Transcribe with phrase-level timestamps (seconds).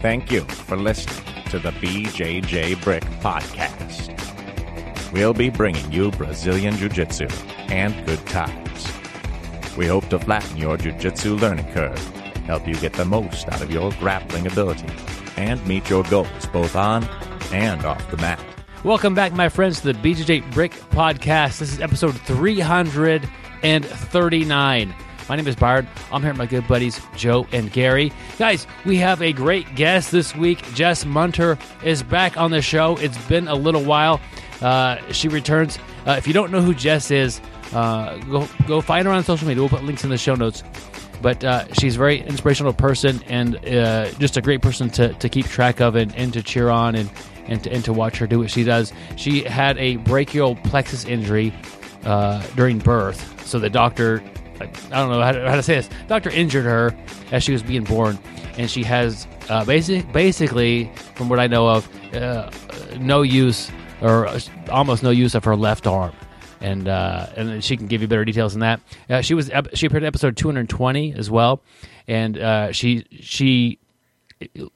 [0.00, 4.14] Thank you for listening to the BJJ Brick Podcast.
[5.12, 7.26] We'll be bringing you Brazilian Jiu Jitsu
[7.68, 8.86] and good times.
[9.76, 11.98] We hope to flatten your Jiu Jitsu learning curve,
[12.46, 14.86] help you get the most out of your grappling ability,
[15.36, 17.02] and meet your goals both on
[17.52, 18.38] and off the mat.
[18.84, 21.58] Welcome back, my friends, to the BJJ Brick Podcast.
[21.58, 24.94] This is episode 339.
[25.28, 25.86] My name is Byron.
[26.10, 28.12] I'm here with my good buddies Joe and Gary.
[28.38, 30.62] Guys, we have a great guest this week.
[30.72, 32.96] Jess Munter is back on the show.
[32.96, 34.20] It's been a little while.
[34.62, 35.78] Uh, she returns.
[36.06, 37.42] Uh, if you don't know who Jess is,
[37.74, 39.62] uh, go go find her on social media.
[39.62, 40.64] We'll put links in the show notes.
[41.20, 45.28] But uh, she's a very inspirational person and uh, just a great person to, to
[45.28, 47.10] keep track of and, and to cheer on and,
[47.46, 48.92] and, to, and to watch her do what she does.
[49.16, 51.52] She had a brachial plexus injury
[52.04, 53.46] uh, during birth.
[53.46, 54.22] So the doctor
[54.60, 55.88] I don't know how to, how to say this.
[56.08, 56.94] Doctor injured her
[57.30, 58.18] as she was being born,
[58.56, 62.50] and she has uh, basic, basically, from what I know of, uh,
[62.98, 64.28] no use or
[64.70, 66.12] almost no use of her left arm.
[66.60, 68.80] And uh, and she can give you better details than that.
[69.08, 71.62] Uh, she was she appeared in episode 220 as well,
[72.08, 73.78] and uh, she she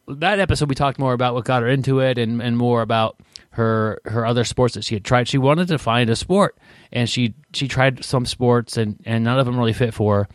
[0.07, 3.17] that episode we talked more about what got her into it and, and more about
[3.53, 5.29] her her other sports that she had tried.
[5.29, 6.59] She wanted to find a sport,
[6.91, 10.29] and she she tried some sports, and and none of them really fit for her.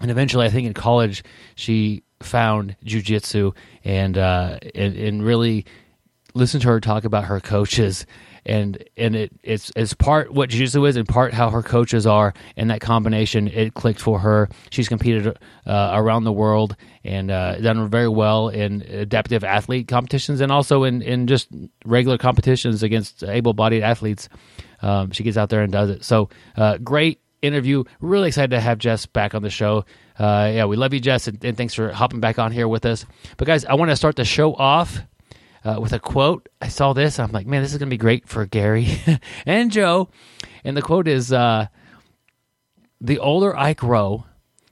[0.00, 1.22] And eventually, I think in college,
[1.54, 5.64] she found jujitsu and uh, and and really
[6.34, 8.06] listened to her talk about her coaches
[8.46, 12.34] and and it it's it's part what jiu-jitsu is and part how her coaches are.
[12.56, 14.48] And that combination it clicked for her.
[14.70, 20.40] She's competed uh, around the world and uh, done very well in adaptive athlete competitions
[20.40, 21.48] and also in in just
[21.84, 24.28] regular competitions against able-bodied athletes.
[24.82, 26.04] Um, she gets out there and does it.
[26.04, 27.84] So uh, great interview.
[28.00, 29.84] Really excited to have jess back on the show.
[30.18, 32.84] Uh, yeah we love you jess and, and thanks for hopping back on here with
[32.84, 33.06] us.
[33.36, 35.00] But guys i want to start the show off
[35.64, 36.48] uh, with a quote.
[36.60, 37.18] I saw this.
[37.18, 38.88] I'm like, man, this is going to be great for Gary
[39.46, 40.08] and Joe.
[40.64, 41.66] And the quote is uh,
[43.00, 44.24] The older I grow,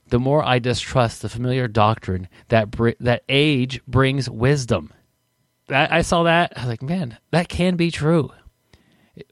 [0.07, 4.93] the more I distrust the familiar doctrine that, br- that age brings wisdom.
[5.69, 6.53] I-, I saw that.
[6.55, 8.31] I was like, man, that can be true.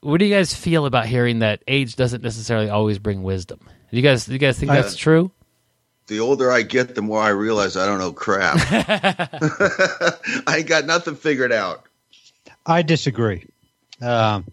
[0.01, 3.59] What do you guys feel about hearing that age doesn't necessarily always bring wisdom?
[3.89, 5.31] Do you guys, do you guys think that's true?
[6.07, 8.57] The older I get, the more I realize I don't know crap.
[10.47, 11.83] I ain't got nothing figured out.
[12.65, 13.45] I disagree.
[14.01, 14.45] Um,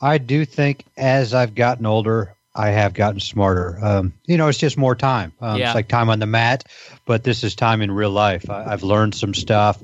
[0.00, 3.78] I do think as I've gotten older, I have gotten smarter.
[3.82, 5.32] Um, you know, it's just more time.
[5.40, 5.68] Um, Yeah.
[5.68, 6.64] It's like time on the mat,
[7.06, 8.50] but this is time in real life.
[8.50, 9.78] I, I've learned some stuff.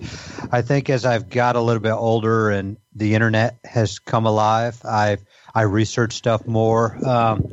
[0.52, 4.78] I think as I've got a little bit older and the internet has come alive,
[4.84, 6.96] I've I research stuff more.
[7.06, 7.50] Um,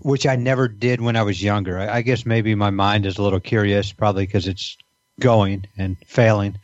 [0.00, 1.78] which I never did when I was younger.
[1.78, 4.76] I, I guess maybe my mind is a little curious, probably because it's
[5.18, 6.58] going and failing.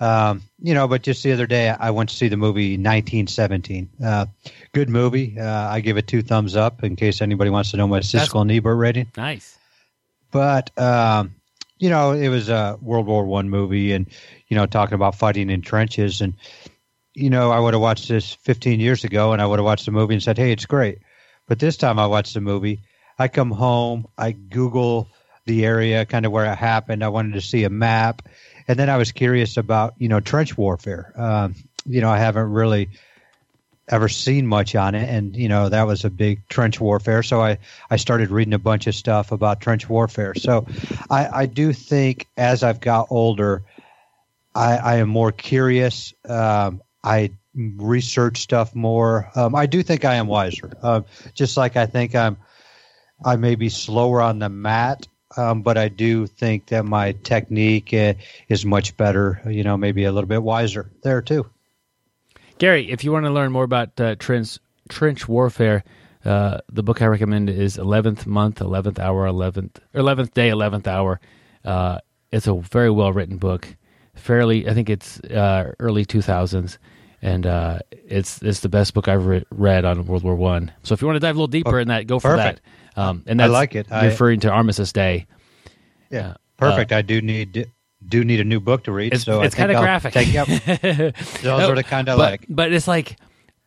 [0.00, 3.88] Um, you know, but just the other day, I went to see the movie 1917.
[4.04, 4.26] Uh,
[4.72, 5.38] good movie.
[5.38, 8.42] Uh, I give it two thumbs up in case anybody wants to know my Siskel
[8.42, 9.10] and Ebert rating.
[9.16, 9.58] Nice.
[10.30, 11.36] But um,
[11.78, 14.06] you know, it was a World War One movie, and
[14.48, 16.34] you know, talking about fighting in trenches, and
[17.14, 19.86] you know, I would have watched this 15 years ago, and I would have watched
[19.86, 20.98] the movie and said, "Hey, it's great."
[21.46, 22.80] But this time, I watched the movie.
[23.18, 25.08] I come home, I Google
[25.46, 27.04] the area, kind of where it happened.
[27.04, 28.22] I wanted to see a map,
[28.66, 31.12] and then I was curious about you know trench warfare.
[31.16, 31.54] Um,
[31.86, 32.88] you know, I haven't really
[33.88, 37.42] ever seen much on it and you know that was a big trench warfare so
[37.42, 37.58] i
[37.90, 40.66] i started reading a bunch of stuff about trench warfare so
[41.10, 43.62] i i do think as i've got older
[44.54, 47.30] i i am more curious um i
[47.76, 51.04] research stuff more um i do think i am wiser um
[51.34, 52.36] just like i think i'm
[53.24, 55.06] i may be slower on the mat
[55.36, 58.14] um, but I do think that my technique uh,
[58.48, 59.40] is much better.
[59.46, 61.46] You know, maybe a little bit wiser there too.
[62.58, 65.82] Gary, if you want to learn more about uh, trench trench warfare,
[66.24, 71.20] uh, the book I recommend is Eleventh Month, Eleventh Hour, Eleventh Eleventh Day, Eleventh Hour.
[71.64, 71.98] Uh,
[72.30, 73.66] it's a very well written book.
[74.14, 76.78] Fairly, I think it's uh, early two thousands,
[77.24, 80.70] and uh, it's it's the best book I've re- read on World War One.
[80.82, 82.60] So if you want to dive a little deeper Oh, in that, go for perfect.
[82.94, 83.00] that.
[83.02, 83.90] Um, and I that's like it.
[83.90, 85.26] I- referring to Armistice Day.
[86.10, 86.92] Yeah, Uh, perfect.
[86.92, 87.70] I do need
[88.06, 89.14] do need a new book to read.
[89.14, 90.12] It's so it's kind of graphic.
[90.12, 90.46] Take, yep,
[91.42, 92.46] those are the kind I but, like.
[92.48, 93.16] But it's like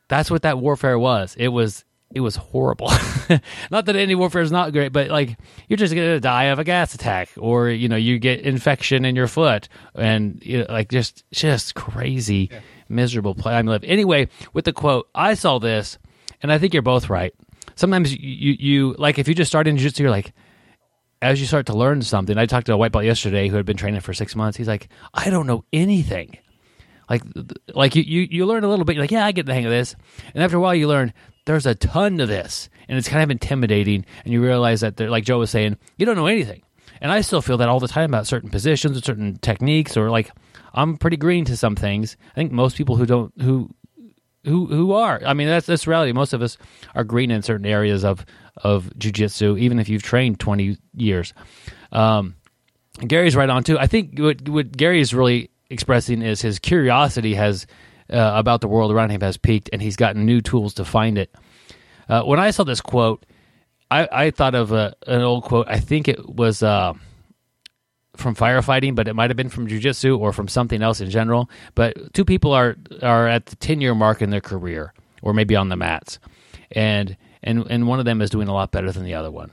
[0.08, 1.36] that's what that warfare was.
[1.38, 1.84] It was
[2.14, 2.92] it was horrible.
[3.72, 5.36] not that any warfare is not great, but like
[5.68, 9.16] you're just gonna die of a gas attack, or you know you get infection in
[9.16, 12.50] your foot, and you know, like just just crazy,
[12.90, 13.84] miserable time to live.
[13.84, 15.98] Anyway, with the quote, I saw this,
[16.42, 17.34] and I think you're both right.
[17.76, 20.34] Sometimes you you, you like if you just start in jiu-jitsu, you're like.
[21.22, 23.66] as you start to learn something, I talked to a white belt yesterday who had
[23.66, 24.58] been training for six months.
[24.58, 26.38] He's like, I don't know anything.
[27.10, 27.24] Like,
[27.74, 28.96] like you, you, you learn a little bit.
[28.96, 29.96] You're like, yeah, I get the hang of this.
[30.34, 31.14] And after a while, you learn
[31.46, 34.06] there's a ton to this, and it's kind of intimidating.
[34.24, 36.62] And you realize that, like Joe was saying, you don't know anything.
[37.00, 40.10] And I still feel that all the time about certain positions or certain techniques, or
[40.10, 40.32] like
[40.78, 42.18] I'm pretty green to some things.
[42.32, 43.70] I think most people who don't who
[44.46, 45.20] who who are.
[45.26, 46.12] I mean, that's that's reality.
[46.12, 46.58] Most of us
[46.94, 48.24] are green in certain areas of
[48.58, 51.34] of jujitsu, even if you've trained 20 years.
[51.92, 52.36] Um,
[53.06, 53.80] Gary's right on too.
[53.80, 57.66] I think what what Gary is really expressing is his curiosity has
[58.12, 61.18] uh, about the world around him has peaked, and he's gotten new tools to find
[61.18, 61.34] it.
[62.08, 63.26] Uh, when I saw this quote,
[63.90, 65.68] I, I thought of a, an old quote.
[65.68, 66.62] I think it was.
[66.62, 66.94] Uh,
[68.18, 71.50] from firefighting, but it might have been from jujitsu or from something else in general.
[71.76, 75.56] But two people are are at the ten year mark in their career, or maybe
[75.56, 76.20] on the mats,
[76.72, 79.52] and and and one of them is doing a lot better than the other one,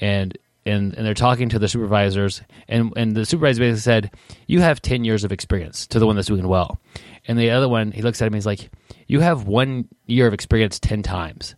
[0.00, 0.36] and
[0.66, 4.10] and and they're talking to the supervisors, and and the supervisor basically said,
[4.46, 6.78] "You have ten years of experience." To the one that's doing well,
[7.26, 8.70] and the other one, he looks at him, he's like,
[9.06, 11.54] "You have one year of experience ten times,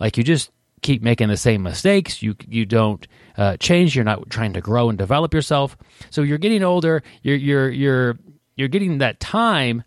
[0.00, 0.50] like you just."
[0.82, 3.06] Keep making the same mistakes you you don't
[3.36, 3.96] uh, change.
[3.96, 5.76] You're not trying to grow and develop yourself.
[6.10, 7.02] So you're getting older.
[7.22, 8.18] You're you're you're
[8.56, 9.84] you're getting that time,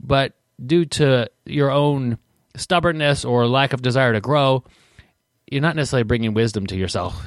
[0.00, 0.34] but
[0.64, 2.18] due to your own
[2.56, 4.64] stubbornness or lack of desire to grow,
[5.50, 7.26] you're not necessarily bringing wisdom to yourself.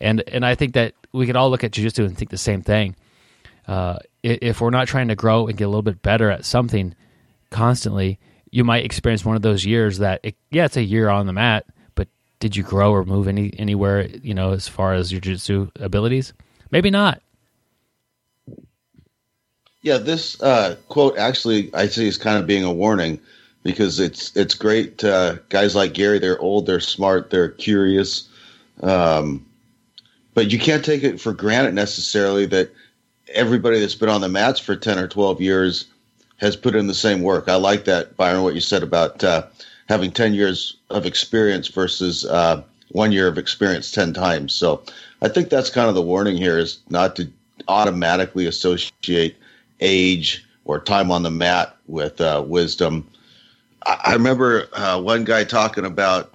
[0.00, 2.62] And and I think that we can all look at jujitsu and think the same
[2.62, 2.96] thing.
[3.66, 6.94] Uh, if we're not trying to grow and get a little bit better at something
[7.50, 8.18] constantly,
[8.50, 11.32] you might experience one of those years that it, yeah, it's a year on the
[11.34, 11.66] mat,
[12.40, 16.32] did you grow or move any anywhere you know as far as your jiu-jitsu abilities?
[16.70, 17.22] Maybe not.
[19.82, 23.18] Yeah this uh, quote actually i see is kind of being a warning
[23.62, 28.28] because it's it's great uh, guys like gary they're old they're smart they're curious
[28.82, 29.44] um,
[30.34, 32.70] but you can't take it for granted necessarily that
[33.34, 35.86] everybody that's been on the mats for 10 or 12 years
[36.38, 37.48] has put in the same work.
[37.48, 39.46] I like that byron what you said about uh,
[39.88, 44.54] having 10 years of experience versus uh, one year of experience 10 times.
[44.54, 44.82] So
[45.22, 47.28] I think that's kind of the warning here is not to
[47.66, 49.36] automatically associate
[49.80, 53.08] age or time on the mat with uh, wisdom.
[53.86, 56.34] I, I remember uh, one guy talking about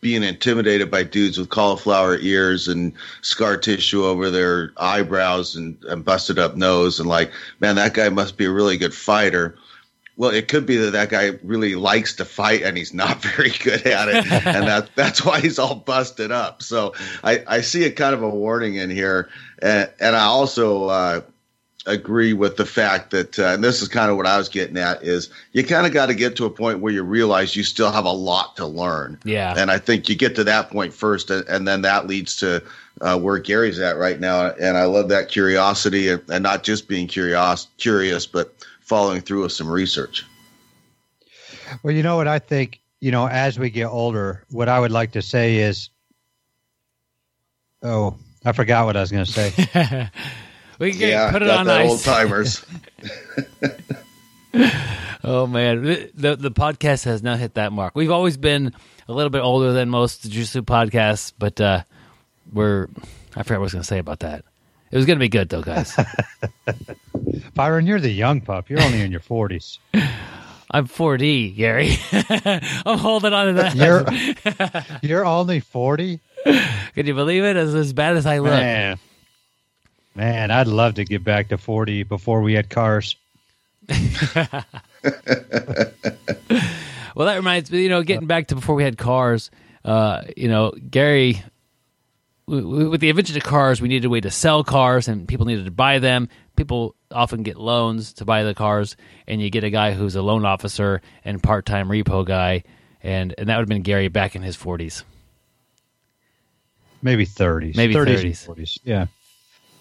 [0.00, 2.92] being intimidated by dudes with cauliflower ears and
[3.22, 8.08] scar tissue over their eyebrows and, and busted up nose and like, man, that guy
[8.08, 9.56] must be a really good fighter
[10.16, 13.50] well, it could be that that guy really likes to fight and he's not very
[13.50, 16.62] good at it, and that that's why he's all busted up.
[16.62, 19.28] So I, I see a kind of a warning in here,
[19.60, 21.20] and, and I also uh,
[21.86, 24.76] agree with the fact that, uh, and this is kind of what I was getting
[24.76, 27.62] at, is you kind of got to get to a point where you realize you
[27.62, 29.18] still have a lot to learn.
[29.24, 32.36] Yeah, and I think you get to that point first, and, and then that leads
[32.36, 32.62] to
[33.02, 36.88] uh, where Gary's at right now, and I love that curiosity and, and not just
[36.88, 38.54] being curious, curious, but
[38.86, 40.24] following through with some research.
[41.82, 44.92] Well, you know what I think, you know, as we get older, what I would
[44.92, 45.90] like to say is,
[47.82, 49.50] oh, I forgot what I was going to say.
[50.78, 51.90] we can yeah, put it on ice.
[51.90, 52.64] Old timers.
[55.24, 55.82] oh man,
[56.14, 57.94] the the podcast has now hit that mark.
[57.94, 58.72] We've always been
[59.08, 61.82] a little bit older than most Jiu-Jitsu podcasts, but uh,
[62.52, 62.88] we're
[63.34, 64.44] I forgot what I was going to say about that.
[64.90, 65.96] It was going to be good though, guys.
[67.54, 68.70] Byron, you're the young pup.
[68.70, 69.78] You're only in your 40s.
[70.70, 71.96] I'm 40, Gary.
[72.12, 73.76] I'm holding on to that.
[73.76, 74.04] You're,
[75.02, 76.20] you're only 40?
[76.94, 77.56] Can you believe it?
[77.56, 78.50] As, as bad as I look.
[78.50, 78.98] Man.
[80.14, 83.16] Man, I'd love to get back to 40 before we had cars.
[83.88, 84.64] well,
[87.14, 89.50] that reminds me, you know, getting back to before we had cars,
[89.84, 91.42] uh, you know, Gary
[92.46, 95.64] with the invention of cars, we needed a way to sell cars, and people needed
[95.64, 96.28] to buy them.
[96.54, 100.22] People often get loans to buy the cars, and you get a guy who's a
[100.22, 102.62] loan officer and part-time repo guy,
[103.02, 105.04] and and that would have been Gary back in his forties,
[107.02, 109.06] maybe thirties, maybe thirties, forties, yeah,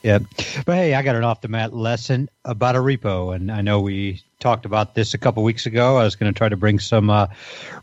[0.02, 0.20] yeah.
[0.66, 3.80] But hey, I got an off the mat lesson about a repo, and I know
[3.80, 5.98] we talked about this a couple weeks ago.
[5.98, 7.28] I was going to try to bring some uh,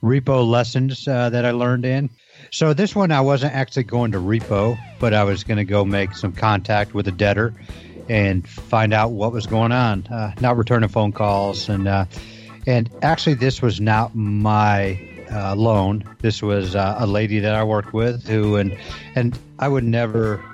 [0.02, 2.10] repo lessons uh, that I learned in.
[2.52, 5.87] So this one, I wasn't actually going to repo, but I was going to go
[5.87, 7.54] make some contact with a debtor
[8.11, 10.06] and find out what was going on.
[10.09, 12.04] Uh, not returning phone calls, and uh,
[12.66, 16.04] and actually, this was not my uh, loan.
[16.21, 18.76] This was uh, a lady that I worked with who, and
[19.14, 20.44] and I would never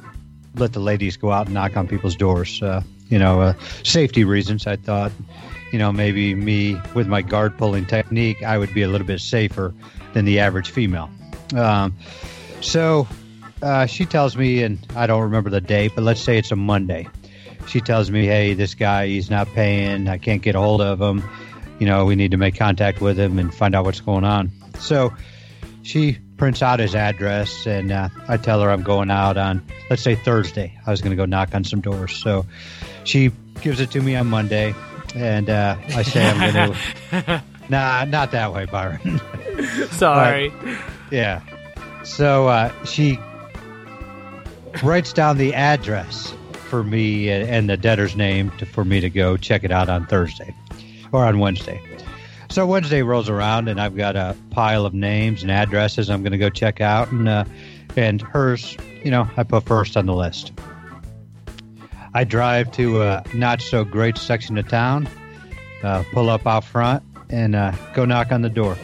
[0.55, 2.62] let the ladies go out and knock on people's doors.
[2.62, 4.69] Uh, you know, uh, safety reasons.
[4.69, 5.11] I thought,
[5.73, 9.21] you know, maybe me with my guard pulling technique, I would be a little bit
[9.21, 9.75] safer
[10.12, 11.11] than the average female.
[11.55, 11.95] Um,
[12.61, 13.07] so
[13.62, 16.57] uh, she tells me, and I don't remember the date, but let's say it's a
[16.57, 17.09] Monday.
[17.67, 20.09] She tells me, hey, this guy, he's not paying.
[20.09, 21.23] I can't get a hold of him.
[21.78, 24.50] You know, we need to make contact with him and find out what's going on.
[24.78, 25.12] So
[25.83, 30.02] she prints out his address, and uh, I tell her I'm going out on, let's
[30.02, 30.78] say Thursday.
[30.87, 32.17] I was going to go knock on some doors.
[32.17, 32.47] So
[33.05, 34.75] she gives it to me on Monday,
[35.14, 36.76] and uh, I say I'm going
[37.11, 37.43] to.
[37.69, 39.21] nah, not that way, Byron.
[39.90, 40.52] Sorry.
[41.11, 41.41] Yeah.
[42.05, 43.19] So uh, she
[44.83, 49.37] writes down the address for me and, the debtor's name to, for me to go
[49.37, 50.55] check it out on Thursday
[51.12, 51.81] or on Wednesday.
[52.50, 56.33] So Wednesday rolls around and I've got a pile of names and addresses I'm going
[56.33, 57.45] to go check out and uh,
[57.97, 60.53] and hers, you know, I put first on the list.
[62.15, 65.09] I drive to a not so great section of town,
[65.83, 68.77] uh, pull up out front, and uh, go knock on the door.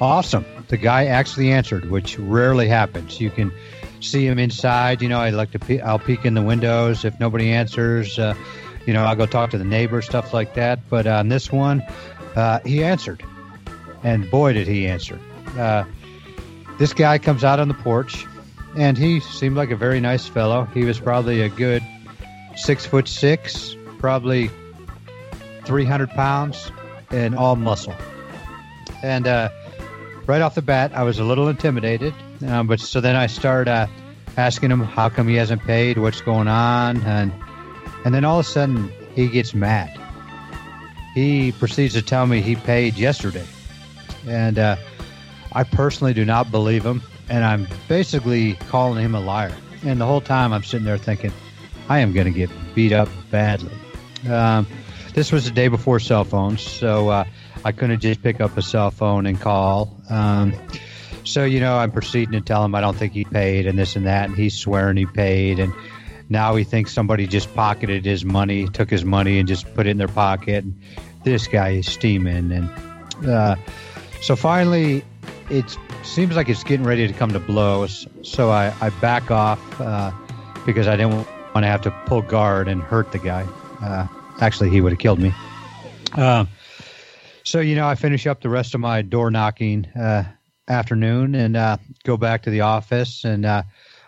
[0.00, 0.44] Awesome.
[0.70, 3.20] The guy actually answered, which rarely happens.
[3.20, 3.52] You can
[4.00, 5.02] see him inside.
[5.02, 5.58] You know, I like to.
[5.58, 8.18] Pe- I'll peek in the windows if nobody answers.
[8.18, 8.34] Uh,
[8.86, 10.88] you know, I'll go talk to the neighbor, stuff like that.
[10.88, 11.82] But on this one,
[12.36, 13.22] uh, he answered,
[14.04, 15.18] and boy, did he answer.
[15.58, 15.84] Uh,
[16.78, 18.24] this guy comes out on the porch,
[18.76, 20.66] and he seemed like a very nice fellow.
[20.72, 21.82] He was probably a good
[22.54, 24.50] six foot six, probably
[25.64, 26.70] three hundred pounds,
[27.10, 27.94] and all muscle.
[29.02, 29.48] And uh,
[30.30, 32.14] right off the bat, I was a little intimidated.
[32.46, 33.88] Um, but so then I start uh,
[34.36, 37.32] asking him how come he hasn't paid, what's going on, and
[38.04, 39.90] and then all of a sudden he gets mad.
[41.14, 43.44] He proceeds to tell me he paid yesterday,
[44.24, 44.76] and uh,
[45.52, 49.54] I personally do not believe him, and I'm basically calling him a liar.
[49.84, 51.32] And the whole time I'm sitting there thinking,
[51.88, 53.74] I am going to get beat up badly.
[54.28, 54.68] Um,
[55.12, 57.24] this was the day before cell phones, so uh,
[57.64, 59.94] I couldn't just pick up a cell phone and call.
[60.08, 60.54] Um,
[61.24, 63.96] so, you know, I'm proceeding to tell him I don't think he paid and this
[63.96, 64.28] and that.
[64.28, 65.58] And he's swearing he paid.
[65.58, 65.72] And
[66.28, 69.90] now he thinks somebody just pocketed his money, took his money and just put it
[69.90, 70.64] in their pocket.
[70.64, 70.80] And
[71.24, 72.50] this guy is steaming.
[72.52, 73.56] And uh,
[74.22, 75.04] so finally,
[75.50, 78.06] it seems like it's getting ready to come to blows.
[78.22, 80.12] So I, I back off uh,
[80.64, 83.46] because I didn't want to have to pull guard and hurt the guy.
[83.82, 84.06] Uh,
[84.40, 85.34] actually, he would have killed me.
[87.44, 90.24] So, you know, I finish up the rest of my door knocking uh,
[90.68, 93.24] afternoon and uh, go back to the office.
[93.24, 93.62] And uh,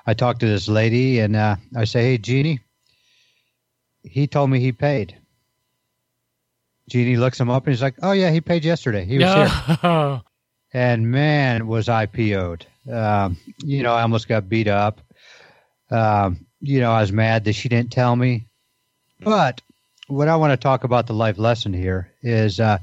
[0.07, 2.61] I talk to this lady and uh, I say, Hey, Jeannie,
[4.03, 5.17] he told me he paid.
[6.89, 9.05] Jeannie looks him up and he's like, Oh, yeah, he paid yesterday.
[9.05, 10.23] He was here.
[10.75, 12.67] And man, was I PO'd.
[12.91, 15.01] Um, you know, I almost got beat up.
[15.91, 18.47] Um, you know, I was mad that she didn't tell me.
[19.21, 19.61] But
[20.09, 22.79] what I want to talk about the life lesson here is, uh,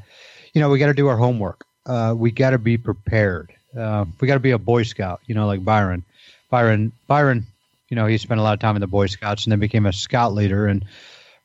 [0.59, 1.65] you know, we got to do our homework.
[1.85, 3.53] Uh, we got to be prepared.
[3.77, 6.03] Uh, we got to be a Boy Scout, you know, like Byron.
[6.49, 7.47] Byron, Byron,
[7.87, 9.85] you know, he spent a lot of time in the Boy Scouts and then became
[9.85, 10.67] a scout leader.
[10.67, 10.83] And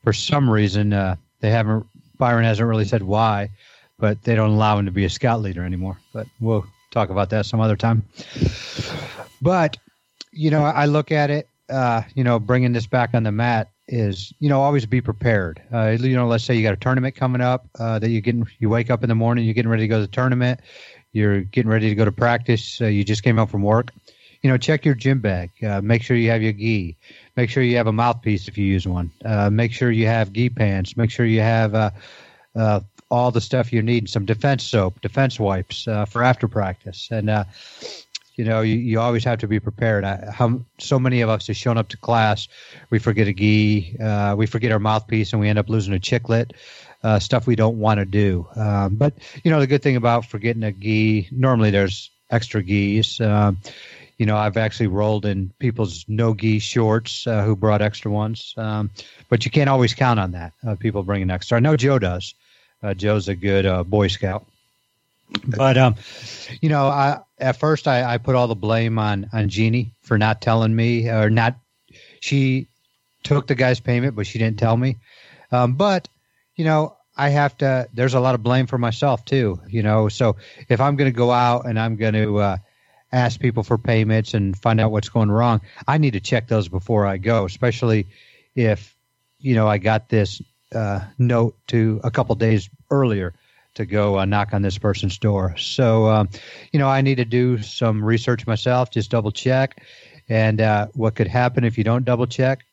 [0.03, 1.87] for some reason, uh, they haven't,
[2.19, 3.51] Byron hasn't really said why,
[4.01, 5.97] but they don't allow him to be a scout leader anymore.
[6.13, 8.03] But we'll talk about that some other time.
[9.41, 9.77] But,
[10.33, 13.71] you know, I look at it, uh, you know, bringing this back on the mat
[13.89, 15.63] is you know always be prepared.
[15.73, 18.47] Uh, you know, let's say you got a tournament coming up uh, that you getting
[18.59, 20.61] you wake up in the morning, you're getting ready to go to the tournament,
[21.13, 23.91] you're getting ready to go to practice, uh, you just came home from work.
[24.43, 25.53] You know, check your gym bag.
[25.63, 26.99] Uh, make sure you have your gi.
[27.35, 29.11] Make sure you have a mouthpiece if you use one.
[29.25, 30.99] Uh, make sure you have gi pants.
[30.99, 31.75] Make sure you have
[32.55, 34.11] uh, all the stuff you need.
[34.11, 37.31] Some defense soap, defense wipes for after practice, and
[38.35, 40.05] you know you, you always have to be prepared.
[40.05, 42.49] I, how so many of us have shown up to class,
[42.91, 45.99] we forget a gi, uh, we forget our mouthpiece, and we end up losing a
[45.99, 46.53] chiclet.
[47.03, 48.49] Uh, stuff we don't want to do.
[48.57, 49.13] Um, but
[49.43, 53.21] you know the good thing about forgetting a gi, normally there's extra gis.
[53.21, 53.59] Um,
[54.19, 58.55] you know, I've actually rolled in people's no gi shorts uh, who brought extra ones,
[58.57, 58.91] um,
[59.29, 60.53] but you can't always count on that.
[60.67, 61.57] Uh, people bringing extra.
[61.57, 62.35] I know Joe does.
[62.83, 64.47] Uh, Joe's a good uh, Boy Scout.
[65.47, 65.97] But um,
[66.61, 70.19] you know, I at first I, I put all the blame on on Jeannie for
[70.19, 71.57] not telling me or not.
[72.21, 72.69] She
[73.23, 74.97] took the guy's payment, but she didn't tell me.
[75.51, 76.09] Um, but
[76.57, 77.89] you know, I have to.
[77.93, 79.61] There's a lot of blame for myself too.
[79.69, 80.37] You know, so
[80.69, 82.57] if I'm going to go out and I'm going to uh,
[83.13, 86.69] ask people for payments and find out what's going wrong, I need to check those
[86.69, 88.07] before I go, especially
[88.55, 88.95] if
[89.39, 90.41] you know I got this
[90.75, 93.35] uh, note to a couple days earlier
[93.75, 95.57] to go uh, knock on this person's door.
[95.57, 96.29] So, um,
[96.73, 99.83] you know, I need to do some research myself, just double check.
[100.29, 102.65] And uh, what could happen if you don't double check?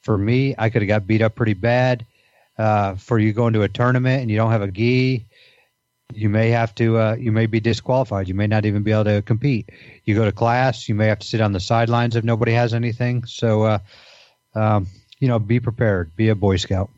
[0.00, 2.06] For me, I could have got beat up pretty bad.
[2.56, 5.26] Uh, for you going to a tournament and you don't have a gi,
[6.14, 9.04] you may have to uh, you may be disqualified you may not even be able
[9.04, 9.70] to compete
[10.04, 12.74] you go to class you may have to sit on the sidelines if nobody has
[12.74, 13.78] anything so uh,
[14.54, 14.86] um,
[15.18, 16.90] you know be prepared be a boy scout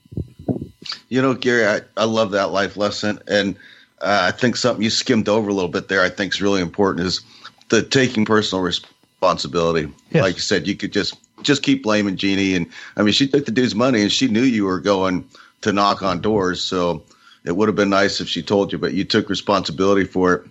[1.09, 3.19] You know, Gary, I, I love that life lesson.
[3.27, 3.57] And
[4.01, 6.61] uh, I think something you skimmed over a little bit there, I think is really
[6.61, 7.21] important is
[7.69, 9.93] the taking personal responsibility.
[10.11, 10.23] Yes.
[10.23, 12.55] Like you said, you could just just keep blaming Jeannie.
[12.55, 12.67] And
[12.97, 15.29] I mean, she took the dude's money and she knew you were going
[15.63, 16.63] to knock on doors.
[16.63, 17.03] So
[17.45, 20.43] it would have been nice if she told you, but you took responsibility for it.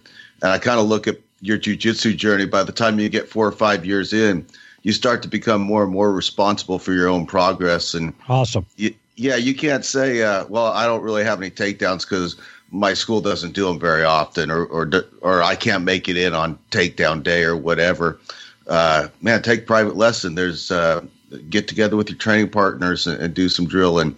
[0.42, 2.46] And I kind of look at your jujitsu journey.
[2.46, 4.46] By the time you get four or five years in,
[4.84, 7.94] you start to become more and more responsible for your own progress.
[7.94, 12.02] And awesome you, yeah, you can't say, uh, well, I don't really have any takedowns
[12.10, 12.36] because
[12.72, 14.90] my school doesn't do them very often, or or
[15.22, 18.20] or I can't make it in on takedown day or whatever.
[18.68, 20.34] Uh, man, take private lesson.
[20.34, 21.06] There's uh,
[21.50, 24.16] get together with your training partners and, and do some drilling.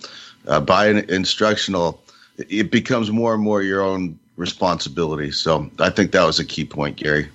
[0.48, 2.02] Uh, buy an instructional.
[2.38, 5.32] It becomes more and more your own responsibility.
[5.32, 7.28] So I think that was a key point, Gary.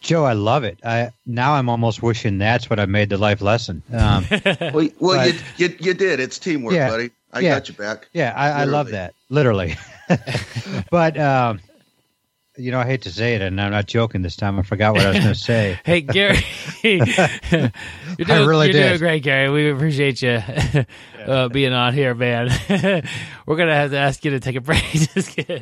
[0.00, 3.40] Joe i love it i now i'm almost wishing that's what i made the life
[3.40, 6.20] lesson um, Well, well, But- you, you you did.
[6.20, 7.10] It's teamwork, Yeah, buddy.
[7.32, 7.54] I yeah.
[7.54, 8.08] got you back.
[8.14, 9.12] Yeah, I, I love that.
[9.28, 9.76] Literally.
[10.90, 11.60] but um,
[12.56, 14.58] you know, I hate to say it, and I'm not joking this time.
[14.58, 15.78] I forgot what I was going to say.
[15.84, 16.38] Hey, Gary,
[16.82, 17.70] you're doing,
[18.30, 18.88] I really you're did.
[18.88, 19.50] doing great, Gary.
[19.50, 20.40] We appreciate you
[21.26, 22.48] uh, being on here, man.
[23.46, 24.82] We're gonna have to ask you to take a break.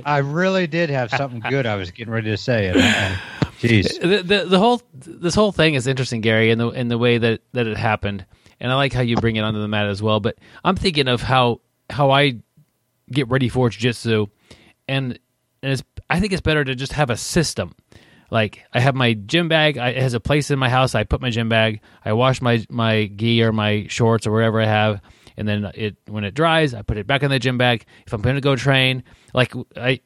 [0.06, 2.68] I really did have something good I was getting ready to say.
[2.68, 3.16] And, uh,
[3.60, 4.00] Jeez.
[4.00, 7.18] the, the the whole this whole thing is interesting, Gary, in the in the way
[7.18, 8.26] that that it happened,
[8.60, 10.20] and I like how you bring it onto the mat as well.
[10.20, 12.40] But I'm thinking of how how I
[13.10, 14.26] get ready for jiu-jitsu,
[14.88, 15.18] and
[15.62, 17.74] and it's I think it's better to just have a system.
[18.30, 19.78] Like I have my gym bag.
[19.78, 20.94] I, it has a place in my house.
[20.94, 21.80] I put my gym bag.
[22.04, 25.00] I wash my my gi or my shorts or whatever I have,
[25.36, 27.86] and then it when it dries, I put it back in the gym bag.
[28.06, 30.00] If I'm going to go train, like I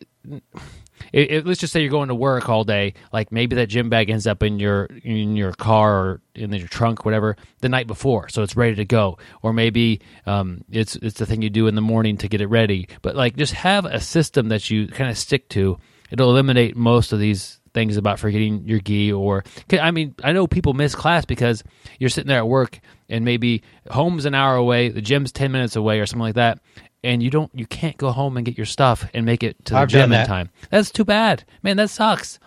[1.12, 3.88] it, it- let's just say you're going to work all day like maybe that gym
[3.90, 7.86] bag ends up in your in your car or in your trunk whatever the night
[7.86, 9.18] before so it's ready to go.
[9.42, 12.46] Or maybe um, it's it's the thing you do in the morning to get it
[12.46, 12.88] ready.
[13.02, 15.78] But like just have a system that you kind of stick to.
[16.10, 20.48] It'll eliminate most of these things about forgetting your gi or i mean i know
[20.48, 21.62] people miss class because
[22.00, 25.76] you're sitting there at work and maybe home's an hour away the gym's 10 minutes
[25.76, 26.58] away or something like that
[27.02, 29.74] and you don't you can't go home and get your stuff and make it to
[29.74, 30.50] the I've gym in time.
[30.70, 31.44] That's too bad.
[31.62, 32.38] Man that sucks.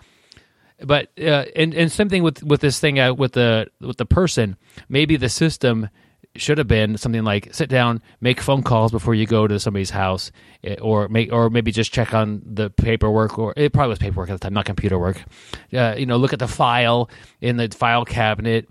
[0.82, 4.06] But uh, and and same thing with with this thing uh, with the with the
[4.06, 4.56] person.
[4.88, 5.88] Maybe the system
[6.36, 9.90] should have been something like sit down make phone calls before you go to somebody's
[9.90, 10.32] house
[10.64, 14.28] eh, or make or maybe just check on the paperwork or it probably was paperwork
[14.28, 15.22] at the time not computer work.
[15.72, 17.08] Uh, you know look at the file
[17.40, 18.68] in the file cabinet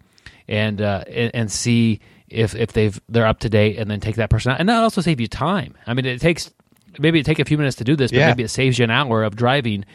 [0.48, 2.02] and uh, and, and see
[2.34, 4.82] if if they've they're up to date and then take that person out and that
[4.82, 6.52] also save you time i mean it takes
[7.00, 8.28] maybe it take a few minutes to do this but Yeah.
[8.28, 9.86] maybe it saves you an hour of driving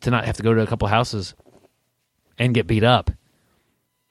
[0.00, 1.34] to not have to go to a couple houses
[2.38, 3.10] and get beat up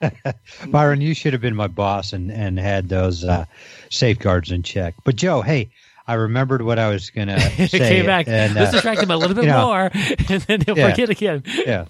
[0.68, 3.46] Byron, you should have been my boss and, and had those uh,
[3.90, 4.96] safeguards in check.
[5.06, 5.70] But Joe, hey,
[6.06, 7.64] I remembered what I was going to say.
[7.64, 10.42] it came back And, let's uh, distract him a little bit you know, more and
[10.42, 10.90] then he'll yeah.
[10.92, 11.86] forget again yeah.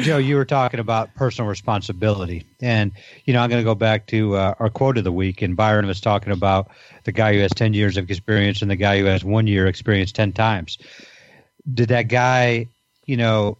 [0.00, 2.44] Joe, you were talking about personal responsibility.
[2.60, 2.92] And,
[3.24, 5.42] you know, I'm going to go back to uh, our quote of the week.
[5.42, 6.70] And Byron was talking about
[7.04, 9.66] the guy who has 10 years of experience and the guy who has one year
[9.66, 10.78] experience 10 times.
[11.72, 12.68] Did that guy,
[13.04, 13.58] you know,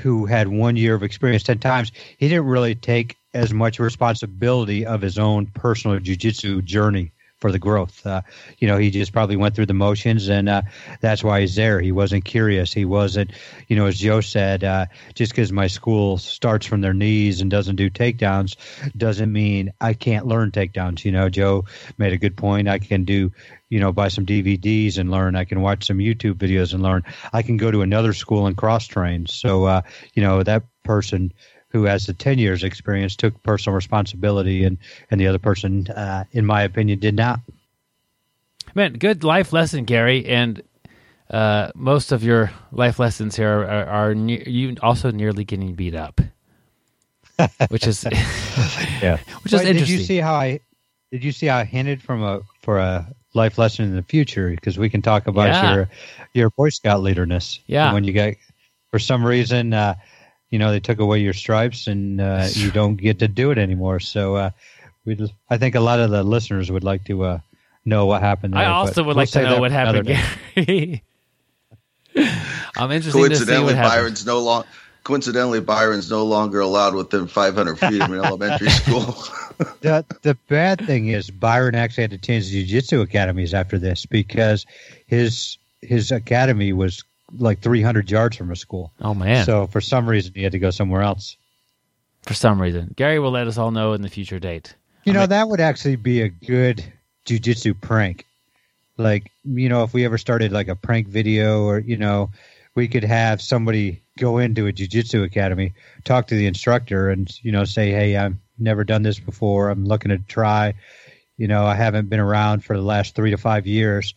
[0.00, 4.86] who had one year of experience 10 times, he didn't really take as much responsibility
[4.86, 7.12] of his own personal jujitsu journey
[7.46, 8.04] for the growth.
[8.04, 8.22] Uh,
[8.58, 10.62] you know, he just probably went through the motions, and uh,
[11.00, 11.80] that's why he's there.
[11.80, 12.72] He wasn't curious.
[12.72, 13.30] He wasn't,
[13.68, 17.48] you know, as Joe said, uh, just because my school starts from their knees and
[17.48, 18.56] doesn't do takedowns
[18.96, 21.04] doesn't mean I can't learn takedowns.
[21.04, 21.66] You know, Joe
[21.98, 22.66] made a good point.
[22.66, 23.30] I can do,
[23.68, 25.36] you know, buy some DVDs and learn.
[25.36, 27.04] I can watch some YouTube videos and learn.
[27.32, 29.26] I can go to another school and cross train.
[29.26, 29.82] So, uh,
[30.14, 31.32] you know, that person
[31.68, 34.78] who has the 10 years experience took personal responsibility and,
[35.10, 37.40] and the other person, uh, in my opinion, did not.
[38.74, 40.62] man good life lesson gary and
[41.30, 45.74] uh, most of your life lessons here are, are, are ne- you also nearly getting
[45.74, 46.20] beat up
[47.68, 48.04] which is
[49.02, 49.18] Yeah.
[49.42, 50.60] which is But interesting Did you see how I
[51.12, 54.50] did you see how I hinted from a for a life lesson in the future?
[54.50, 55.74] Because we can talk about Yeah.
[55.74, 55.88] your
[56.34, 57.60] your Boy Scout leaderness.
[57.66, 57.92] Yeah.
[57.92, 58.34] When you got
[58.90, 59.94] for some reason, uh,
[60.50, 63.58] you know, they took away your stripes and uh, you don't get to do it
[63.58, 64.00] anymore.
[64.00, 64.50] So uh,
[65.04, 67.38] we just, I think a lot of the listeners would like to uh,
[67.84, 68.54] know what happened.
[68.54, 70.06] There, I also would we'll like to know what happened.
[70.06, 71.02] Gary.
[72.76, 73.92] I'm interested to see Coincidentally, what happened.
[73.92, 74.64] Byron's no long.
[75.04, 79.14] Coincidentally, Byron's no longer allowed within 500 feet of an elementary school.
[79.80, 84.04] the the bad thing is Byron actually had to change the jiu-jitsu academies after this
[84.04, 84.66] because
[85.06, 87.04] his his academy was
[87.36, 88.92] like 300 yards from a school.
[89.00, 89.44] Oh man!
[89.46, 91.36] So for some reason, he had to go somewhere else.
[92.22, 94.74] For some reason, Gary will let us all know in the future date.
[95.04, 96.84] You I know, mean- that would actually be a good
[97.24, 98.24] jujitsu prank.
[98.98, 102.30] Like, you know, if we ever started like a prank video or, you know,
[102.74, 107.52] we could have somebody go into a jujitsu academy, talk to the instructor and, you
[107.52, 109.68] know, say, Hey, I've never done this before.
[109.68, 110.74] I'm looking to try.
[111.36, 114.14] You know, I haven't been around for the last three to five years.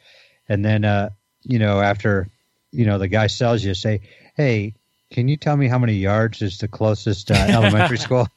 [0.47, 1.09] And then, uh,
[1.43, 2.29] you know, after,
[2.71, 4.01] you know, the guy sells you, say,
[4.35, 4.75] Hey,
[5.11, 8.27] can you tell me how many yards is the closest uh, elementary school?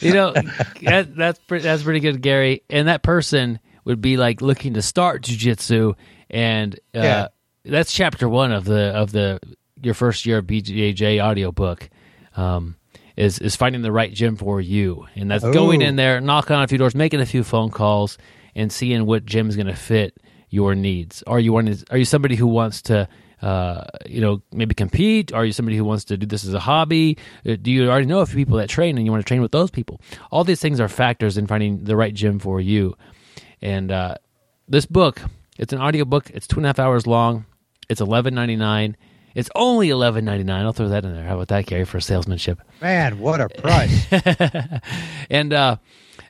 [0.00, 0.34] you know
[0.82, 2.62] that, that's pretty, that's pretty good, Gary.
[2.70, 5.94] And that person would be like looking to start jujitsu,
[6.30, 7.28] and uh, Yeah.
[7.64, 9.40] that's chapter one of the of the
[9.82, 11.88] your first year of BJJ audiobook.
[12.36, 12.76] Um,
[13.16, 16.62] is is finding the right gym for you, and that's going in there, knocking on
[16.62, 18.16] a few doors, making a few phone calls,
[18.54, 20.16] and seeing what gym's going to fit
[20.52, 21.22] your needs.
[21.26, 21.74] Are you one?
[21.90, 23.08] Are you somebody who wants to?
[23.40, 25.32] Uh, you know, maybe compete?
[25.32, 27.18] Are you somebody who wants to do this as a hobby?
[27.44, 29.42] Uh, Do you already know a few people that train and you want to train
[29.42, 30.00] with those people?
[30.30, 32.96] All these things are factors in finding the right gym for you.
[33.60, 34.14] And uh,
[34.68, 35.22] this book,
[35.58, 36.30] it's an audiobook.
[36.30, 37.46] It's two and a half hours long.
[37.88, 38.96] It's eleven ninety nine.
[39.34, 40.64] It's only eleven ninety nine.
[40.64, 41.24] I'll throw that in there.
[41.26, 42.60] How about that, Gary, for salesmanship?
[42.80, 44.06] Man, what a price.
[45.30, 45.76] and uh,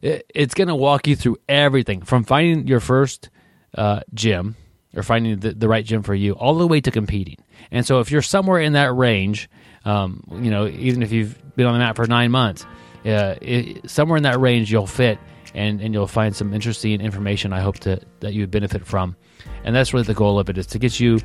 [0.00, 3.28] it, it's going to walk you through everything from finding your first
[3.76, 4.56] uh, gym
[4.94, 7.36] or finding the, the right gym for you, all the way to competing.
[7.70, 9.48] And so, if you're somewhere in that range,
[9.84, 12.66] um, you know, even if you've been on the mat for nine months,
[13.04, 15.18] uh, it, somewhere in that range, you'll fit,
[15.54, 17.52] and, and you'll find some interesting information.
[17.52, 19.16] I hope to, that you benefit from,
[19.64, 21.20] and that's really the goal of it: is to get you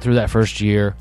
[0.00, 0.96] through that first year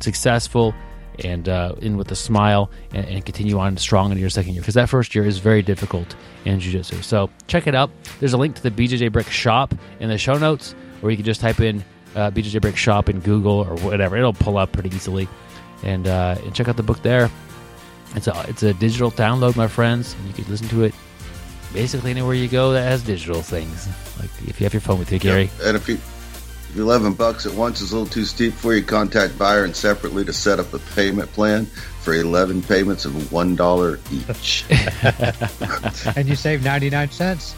[0.00, 0.74] successful
[1.20, 4.62] and uh, in with a smile and, and continue on strong into your second year.
[4.62, 7.02] Because that first year is very difficult in jiu-jitsu.
[7.02, 7.90] So check it out.
[8.20, 11.24] There's a link to the bjj brick shop in the show notes or you can
[11.24, 14.16] just type in uh, bjj brick shop in google or whatever.
[14.16, 15.28] It'll pull up pretty easily.
[15.84, 17.28] And, uh, and check out the book there.
[18.14, 20.14] It's a, it's a digital download my friends.
[20.14, 20.94] And you can listen to it
[21.72, 23.88] basically anywhere you go that has digital things.
[24.18, 25.50] Like if you have your phone with you gary.
[25.62, 25.98] And if you
[26.74, 30.32] 11 bucks at once is a little too steep for you, contact Byron separately to
[30.32, 34.64] set up a payment plan for 11 payments of $1 each.
[36.16, 37.54] and you save 99 cents.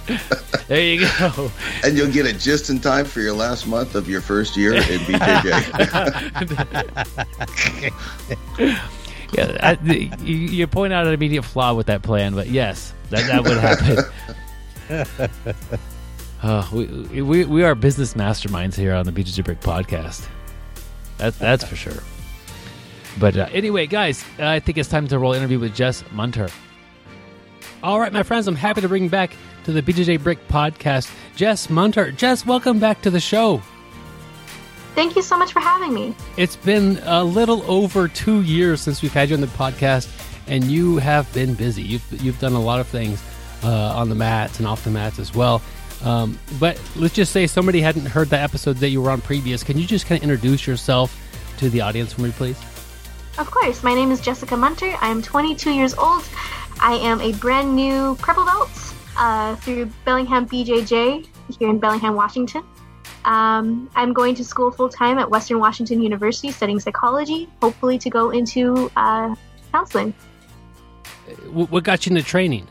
[0.67, 1.51] there you go
[1.85, 4.75] and you'll get it just in time for your last month of your first year
[4.75, 5.63] in BJJ.
[9.37, 12.95] Yeah, I, the, you, you point out an immediate flaw with that plan, but yes,
[13.11, 13.99] that that would happen.
[16.45, 20.29] Uh, we, we we are business masterminds here on the BJJ Brick podcast.
[21.17, 22.03] That's that's for sure.
[23.19, 26.51] But uh, anyway, guys, I think it's time to roll interview with Jess Munter.
[27.83, 31.71] All right, my friends, I'm happy to bring back to the BJJ Brick podcast Jess
[31.71, 32.13] Munter.
[32.13, 33.63] Jess, welcome back to the show.
[34.95, 36.15] Thank you so much for having me.
[36.37, 40.15] It's been a little over two years since we've had you on the podcast,
[40.47, 41.81] and you have been busy.
[41.81, 43.25] You've you've done a lot of things
[43.63, 45.63] uh, on the mats and off the mats as well.
[46.05, 49.63] Um, but let's just say somebody hadn't heard the episode that you were on previous.
[49.63, 51.19] Can you just kind of introduce yourself
[51.59, 52.59] to the audience for me, please?
[53.39, 54.95] Of course, my name is Jessica Munter.
[55.01, 56.25] I am 22 years old.
[56.81, 58.71] I am a brand new purple belt
[59.17, 61.27] uh, through Bellingham BJJ
[61.59, 62.63] here in Bellingham, Washington.
[63.25, 68.11] Um, I'm going to school full time at Western Washington University studying psychology, hopefully to
[68.11, 69.35] go into uh,
[69.73, 70.13] counseling.
[71.51, 72.69] What got you into training?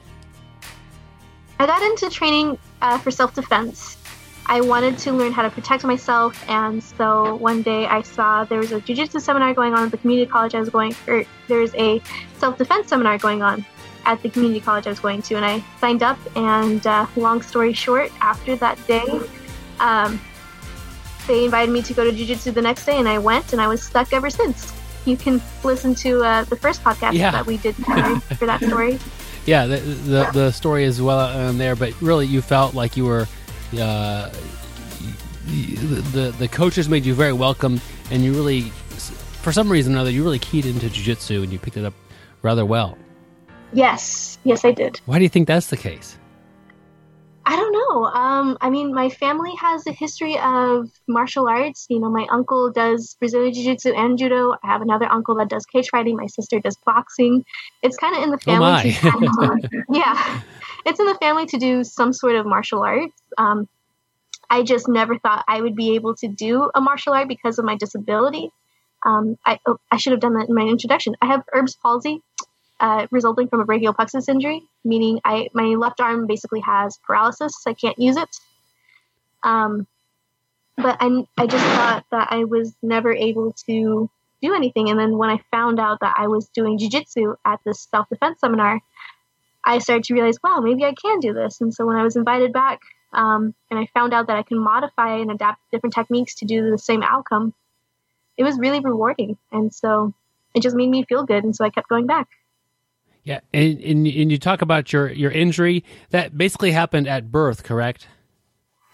[1.60, 3.98] I got into training uh, for self defense.
[4.46, 8.60] I wanted to learn how to protect myself, and so one day I saw there
[8.60, 11.60] was a jujitsu seminar going on at the community college I was going, or there
[11.60, 12.02] was a
[12.38, 13.66] self defense seminar going on
[14.06, 16.20] at the community college I was going to, and I signed up.
[16.36, 19.08] And uh, long story short, after that day,
[19.80, 20.20] um,
[21.26, 23.68] they invited me to go to jujitsu the next day, and I went, and I
[23.70, 24.74] was stuck ever since.
[25.06, 27.32] You can listen to uh, the first podcast Yeah.
[27.32, 29.00] that we did for that story.
[29.46, 33.06] Yeah, the the, the story is well on there, but really, you felt like you
[33.06, 33.28] were.
[33.78, 34.30] Uh,
[35.46, 38.62] the the coaches made you very welcome, and you really,
[39.42, 41.94] for some reason or another, you really keyed into jujitsu and you picked it up
[42.42, 42.98] rather well.
[43.74, 45.02] Yes, yes, I did.
[45.06, 46.18] Why do you think that's the case?
[47.46, 48.06] I don't know.
[48.06, 51.86] Um, I mean, my family has a history of martial arts.
[51.90, 54.54] You know, my uncle does Brazilian Jiu Jitsu and Judo.
[54.64, 56.16] I have another uncle that does cage fighting.
[56.16, 57.44] My sister does boxing.
[57.82, 58.92] It's kind of in the Oh family.
[58.94, 60.42] kind of- yeah,
[60.86, 63.14] it's in the family to do some sort of martial arts.
[63.38, 63.68] Um,
[64.50, 67.66] I just never thought I would be able to do a martial art because of
[67.66, 68.52] my disability.
[69.06, 71.16] Um, I, oh, I should have done that in my introduction.
[71.22, 72.22] I have Erb's palsy,
[72.84, 77.54] uh, resulting from a brachial plexus injury, meaning I my left arm basically has paralysis.
[77.66, 78.30] I can't use it.
[79.42, 79.88] Um,
[80.76, 84.10] but I, I just thought that I was never able to
[84.42, 84.90] do anything.
[84.90, 88.42] And then when I found out that I was doing jujitsu at this self defense
[88.42, 88.82] seminar,
[89.64, 91.62] I started to realize, wow, maybe I can do this.
[91.62, 92.82] And so when I was invited back
[93.14, 96.70] um, and I found out that I can modify and adapt different techniques to do
[96.70, 97.54] the same outcome,
[98.36, 99.38] it was really rewarding.
[99.54, 100.14] And so
[100.54, 101.46] it just made me feel good.
[101.46, 102.28] And so I kept going back.
[103.24, 107.64] Yeah, and, and and you talk about your your injury that basically happened at birth,
[107.64, 108.08] correct?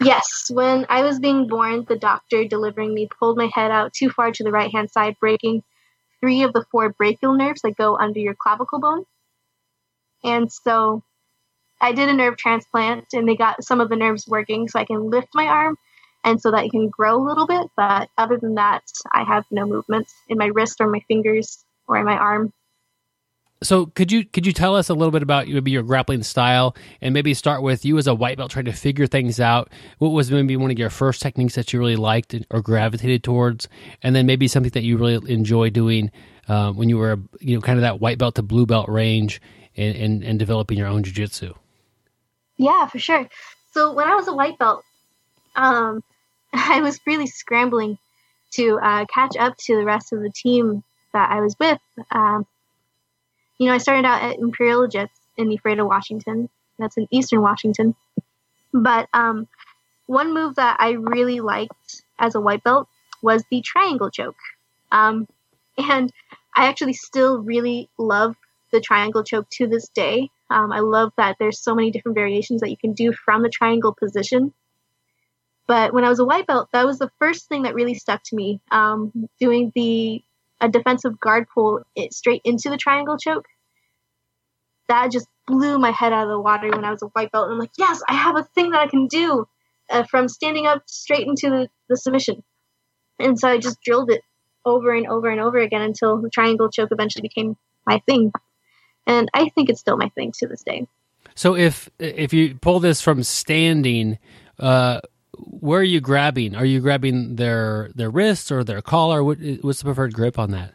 [0.02, 4.10] Yes, when I was being born, the doctor delivering me pulled my head out too
[4.10, 5.64] far to the right hand side, breaking
[6.22, 9.04] three of the four brachial nerves that go under your clavicle bone.
[10.24, 11.04] And so
[11.82, 14.86] I did a nerve transplant and they got some of the nerves working so I
[14.86, 15.78] can lift my arm
[16.24, 17.68] and so that it can grow a little bit.
[17.76, 21.98] But other than that, I have no movement in my wrist or my fingers or
[21.98, 22.54] in my arm.
[23.62, 26.76] So could you could you tell us a little bit about maybe your grappling style
[27.02, 29.70] and maybe start with you as a white belt trying to figure things out?
[29.98, 33.68] What was maybe one of your first techniques that you really liked or gravitated towards,
[34.02, 36.10] and then maybe something that you really enjoy doing
[36.48, 39.42] uh, when you were you know kind of that white belt to blue belt range
[39.76, 41.54] and and, and developing your own jiu-jitsu?
[42.56, 43.28] Yeah, for sure.
[43.72, 44.86] So when I was a white belt,
[45.58, 46.02] um,
[46.54, 47.98] I was really scrambling
[48.52, 51.80] to uh, catch up to the rest of the team that I was with.
[52.12, 52.48] Um,
[53.60, 56.50] you know, I started out at Imperial Jiu in the Ephrata, Washington.
[56.80, 57.94] That's in Eastern Washington.
[58.74, 59.48] But um,
[60.06, 62.88] one move that I really liked as a white belt
[63.22, 64.38] was the triangle choke.
[64.92, 65.28] Um,
[65.78, 66.12] and
[66.56, 68.36] I actually still really love
[68.72, 70.30] the triangle choke to this day.
[70.50, 73.50] Um, I love that there's so many different variations that you can do from the
[73.50, 74.54] triangle position.
[75.68, 78.24] But when I was a white belt, that was the first thing that really stuck
[78.24, 78.62] to me.
[78.72, 80.24] Um, doing the
[80.62, 83.46] a defensive guard pull it straight into the triangle choke.
[84.88, 87.46] That just blew my head out of the water when I was a white belt.
[87.46, 89.48] And I'm like, yes, I have a thing that I can do
[89.90, 92.44] uh, from standing up straight into the, the submission.
[93.20, 94.22] And so I just drilled it
[94.66, 98.32] over and over and over again until the triangle choke eventually became my thing.
[99.06, 100.88] And I think it's still my thing to this day.
[101.36, 104.20] So if if you pull this from standing,
[104.60, 105.00] uh,
[105.46, 106.56] where are you grabbing?
[106.56, 109.24] Are you grabbing their their wrists or their collar?
[109.24, 110.74] What, what's the preferred grip on that?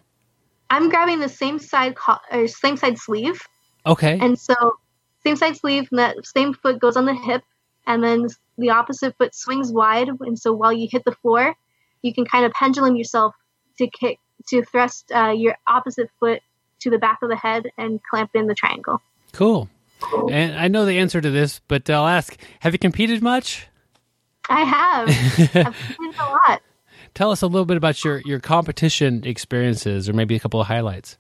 [0.70, 3.40] I'm grabbing the same side co- or same side sleeve.
[3.86, 4.18] Okay.
[4.20, 4.54] And so
[5.24, 7.42] same side sleeve, and that same foot goes on the hip,
[7.86, 8.26] and then
[8.58, 10.08] the opposite foot swings wide.
[10.20, 11.54] And so while you hit the floor,
[12.02, 13.34] you can kind of pendulum yourself
[13.78, 16.40] to kick to thrust uh, your opposite foot
[16.80, 19.00] to the back of the head and clamp in the triangle.
[19.32, 19.68] Cool.
[20.30, 23.68] And I know the answer to this, but I'll ask: Have you competed much?
[24.48, 25.08] I have.
[25.66, 26.62] I've a lot.
[27.14, 30.66] Tell us a little bit about your your competition experiences, or maybe a couple of
[30.66, 31.16] highlights.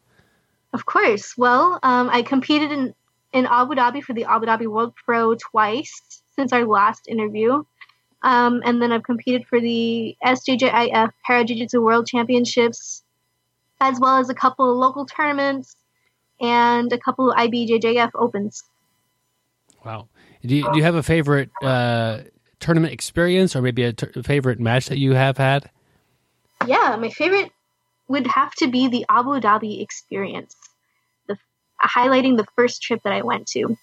[0.72, 1.36] Of course.
[1.38, 2.94] Well, um, I competed in
[3.32, 7.62] in Abu Dhabi for the Abu Dhabi World Pro twice since our last interview.
[8.22, 13.02] Um, and then I've competed for the SJJIF Para Jiu Jitsu World Championships,
[13.80, 15.76] as well as a couple of local tournaments
[16.40, 18.64] and a couple of IBJJF Opens.
[19.84, 20.08] Wow.
[20.42, 22.20] Do you, do you have a favorite uh,
[22.64, 25.70] tournament experience or maybe a t- favorite match that you have had?
[26.66, 27.52] Yeah, my favorite
[28.08, 30.56] would have to be the Abu Dhabi experience,
[31.28, 31.36] the
[31.82, 33.76] highlighting the first trip that I went to.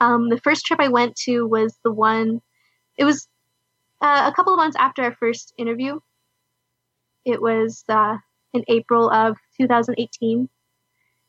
[0.00, 2.40] Um, the first trip I went to was the one.
[2.96, 3.26] It was
[4.00, 5.98] uh, a couple of months after our first interview.
[7.24, 8.18] It was uh,
[8.52, 10.48] in April of 2018.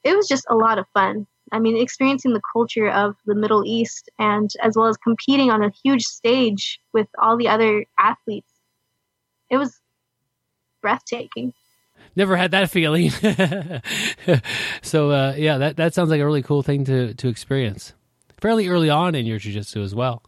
[0.03, 1.25] It was just a lot of fun.
[1.51, 5.63] I mean, experiencing the culture of the Middle East and as well as competing on
[5.63, 8.49] a huge stage with all the other athletes.
[9.49, 9.79] It was
[10.81, 11.53] breathtaking.
[12.15, 13.09] Never had that feeling.
[14.81, 17.93] so uh, yeah, that that sounds like a really cool thing to to experience.
[18.39, 20.21] Fairly early on in your jiu-jitsu as well.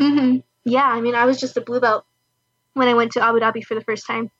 [0.00, 2.04] hmm Yeah, I mean, I was just a blue belt
[2.74, 4.30] when I went to Abu Dhabi for the first time,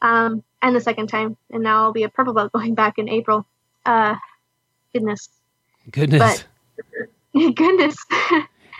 [0.00, 3.08] um, and the second time, and now I'll be a purple belt going back in
[3.08, 3.46] April.
[3.84, 4.14] Uh,
[4.92, 5.28] goodness,
[5.90, 6.44] Goodness.
[7.32, 7.96] but goodness.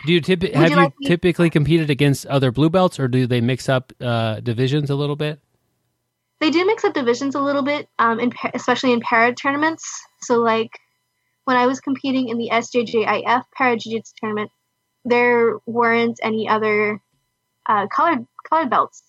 [0.05, 0.21] do you
[0.53, 4.39] have you like typically competed against other blue belts, or do they mix up uh,
[4.39, 5.39] divisions a little bit?
[6.39, 10.05] they do mix up divisions a little bit, um, in pa- especially in para tournaments.
[10.21, 10.79] So, like
[11.45, 14.51] when I was competing in the SJJIF para jiu-jitsu tournament,
[15.05, 17.01] there weren't any other
[17.65, 19.01] uh, colored colored belts,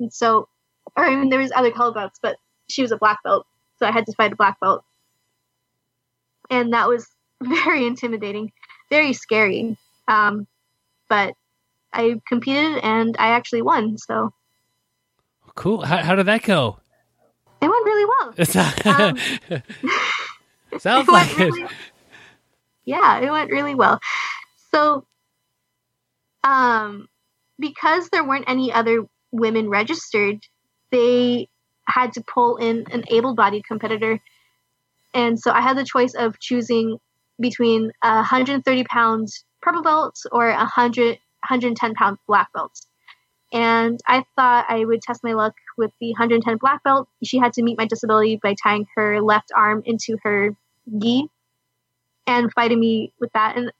[0.00, 0.48] and so,
[0.96, 2.36] or I mean, there was other colored belts, but
[2.68, 3.46] she was a black belt,
[3.78, 4.84] so I had to fight a black belt,
[6.50, 7.06] and that was
[7.42, 8.52] very intimidating,
[8.90, 9.76] very scary.
[10.08, 10.46] Um,
[11.08, 11.34] but
[11.92, 14.32] I competed and I actually won, so
[15.54, 15.82] Cool.
[15.84, 16.78] How, how did that go?
[17.60, 18.34] it went really well.
[18.84, 19.16] Um,
[20.78, 21.44] Sounds it like went it.
[21.44, 21.66] really,
[22.84, 24.00] yeah, it went really well.
[24.72, 25.06] So,
[26.42, 27.08] um,
[27.58, 30.40] because there weren't any other women registered,
[30.90, 31.48] they
[31.86, 34.18] had to pull in an able-bodied competitor,
[35.14, 36.98] and so I had the choice of choosing
[37.42, 42.72] between a 130 pounds purple belt or a 100 110 pound black belt.
[43.52, 47.08] And I thought I would test my luck with the 110 black belt.
[47.22, 50.56] She had to meet my disability by tying her left arm into her
[50.98, 51.28] gi
[52.26, 53.56] and fighting me with that.
[53.56, 53.70] And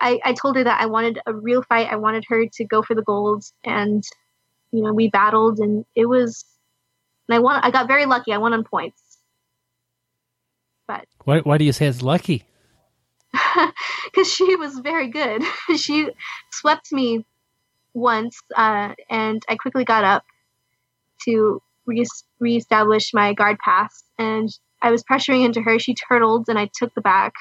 [0.00, 1.90] I, I told her that I wanted a real fight.
[1.90, 3.44] I wanted her to go for the gold.
[3.64, 4.04] And,
[4.70, 6.44] you know, we battled and it was,
[7.28, 8.32] and I won, I got very lucky.
[8.32, 9.00] I won on points.
[10.86, 12.44] But why, why do you say it's lucky?
[14.04, 15.42] Because she was very good.
[15.76, 16.10] she
[16.50, 17.24] swept me
[17.94, 20.24] once, uh, and I quickly got up
[21.24, 22.06] to re-
[22.38, 24.04] reestablish my guard pass.
[24.18, 24.48] And
[24.82, 25.78] I was pressuring into her.
[25.78, 27.34] She turtled, and I took the back,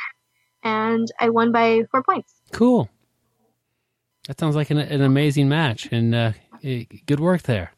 [0.63, 2.33] and I won by four points.
[2.51, 2.89] Cool.
[4.27, 6.31] That sounds like an, an amazing match, and uh,
[7.05, 7.73] good work there.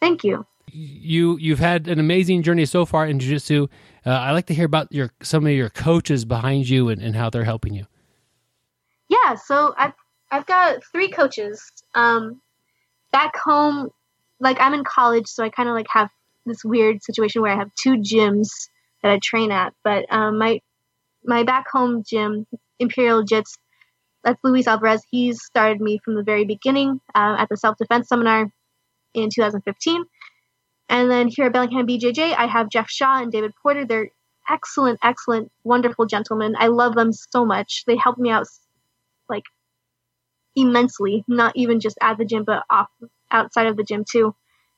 [0.00, 0.46] Thank you.
[0.72, 3.68] You you've had an amazing journey so far in jiu-jitsu.
[4.06, 7.14] Uh, I like to hear about your some of your coaches behind you and, and
[7.14, 7.86] how they're helping you.
[9.08, 9.94] Yeah, so I've
[10.30, 11.62] I've got three coaches.
[11.94, 12.40] Um,
[13.12, 13.90] back home,
[14.40, 16.10] like I'm in college, so I kind of like have
[16.46, 18.48] this weird situation where I have two gyms
[19.02, 19.74] that I train at.
[19.84, 20.60] But um, my
[21.24, 22.46] my back home gym,
[22.78, 23.56] Imperial Jits,
[24.24, 25.02] that's Luis Alvarez.
[25.10, 28.50] He's started me from the very beginning uh, at the self defense seminar
[29.14, 30.04] in 2015.
[30.88, 33.84] And then here at Bellingham BJJ, I have Jeff Shaw and David Porter.
[33.84, 34.10] They're
[34.48, 36.54] excellent, excellent, wonderful gentlemen.
[36.58, 37.84] I love them so much.
[37.86, 38.46] They help me out
[39.28, 39.44] like
[40.56, 42.88] immensely, not even just at the gym, but off
[43.30, 44.34] outside of the gym too.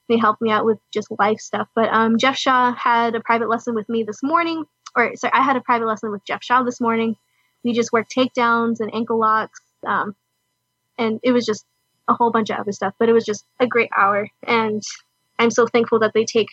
[0.09, 1.68] They help me out with just life stuff.
[1.75, 4.64] But um, Jeff Shaw had a private lesson with me this morning,
[4.96, 7.16] or sorry, I had a private lesson with Jeff Shaw this morning.
[7.62, 10.16] We just worked takedowns and ankle locks, um,
[10.99, 11.64] and it was just
[12.09, 12.94] a whole bunch of other stuff.
[12.99, 14.83] But it was just a great hour, and
[15.40, 16.48] I'm so thankful that they take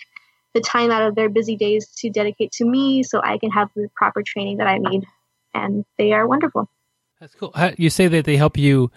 [0.54, 3.70] the time out of their busy days to dedicate to me so I can have
[3.76, 5.06] the proper training that I need.
[5.54, 6.70] And they are wonderful.
[7.20, 7.54] That's cool.
[7.78, 8.90] You say that they help you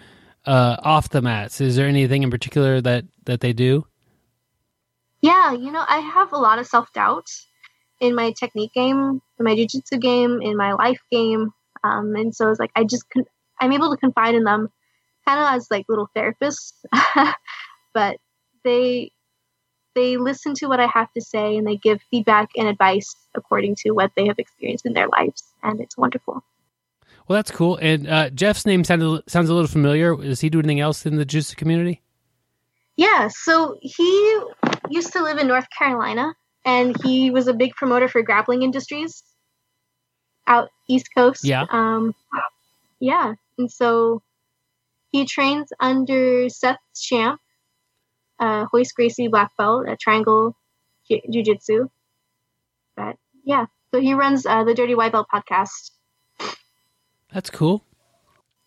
[0.46, 1.61] uh, off the mats.
[1.61, 3.87] Is there anything in particular that, that they do?
[5.22, 7.26] Yeah, you know, I have a lot of self doubt
[8.00, 11.53] in my technique game, in my jiu-jitsu game, in my life game.
[11.83, 13.26] Um, and so it's like I just con-
[13.61, 14.70] I'm able to confide in them
[15.26, 16.72] kind of as like little therapists.
[17.94, 18.16] but
[18.64, 19.12] they
[19.94, 23.76] they listen to what I have to say and they give feedback and advice according
[23.76, 26.42] to what they have experienced in their lives, and it's wonderful.
[27.29, 27.76] Well, that's cool.
[27.76, 30.16] And uh, Jeff's name sounds sounds a little familiar.
[30.16, 32.03] Does he do anything else in the jiu community?
[32.96, 34.40] Yeah, so he
[34.90, 39.22] used to live in North Carolina, and he was a big promoter for grappling industries
[40.46, 41.44] out East Coast.
[41.44, 41.66] Yeah.
[41.70, 42.14] Um,
[42.98, 44.22] yeah, and so
[45.12, 47.40] he trains under Seth Champ,
[48.40, 50.57] uh, Royce Gracie black belt at Triangle
[51.09, 51.88] Jiu Jitsu.
[52.96, 55.90] But yeah, so he runs uh, the Dirty White Belt podcast.
[57.33, 57.85] That's cool.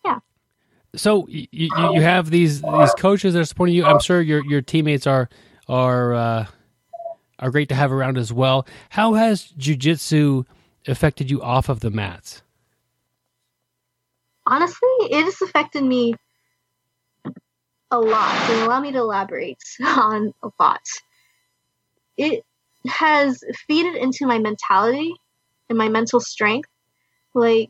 [0.05, 0.19] Yeah.
[0.95, 3.85] So you, you, you have these these coaches that are supporting you.
[3.85, 5.29] I'm sure your your teammates are
[5.67, 6.45] are uh,
[7.39, 8.65] are great to have around as well.
[8.89, 10.45] How has jujitsu
[10.87, 12.41] affected you off of the mats?
[14.45, 16.15] Honestly, it has affected me
[17.93, 18.47] a lot.
[18.47, 20.81] So allow me to elaborate on a lot.
[22.17, 22.43] It
[22.87, 25.13] has feeded into my mentality
[25.69, 26.69] and my mental strength.
[27.35, 27.69] Like,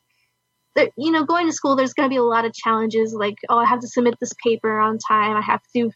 [0.98, 3.14] you know, going to school, there's going to be a lot of challenges.
[3.14, 5.36] Like, oh, I have to submit this paper on time.
[5.36, 5.92] I have to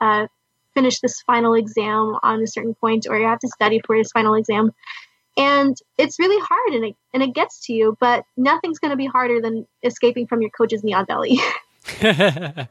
[0.00, 0.26] uh,
[0.74, 4.12] finish this final exam on a certain point, or you have to study for this
[4.12, 4.72] final exam.
[5.36, 7.96] And it's really hard, and it and it gets to you.
[8.00, 11.40] But nothing's going to be harder than escaping from your coach's knee on belly.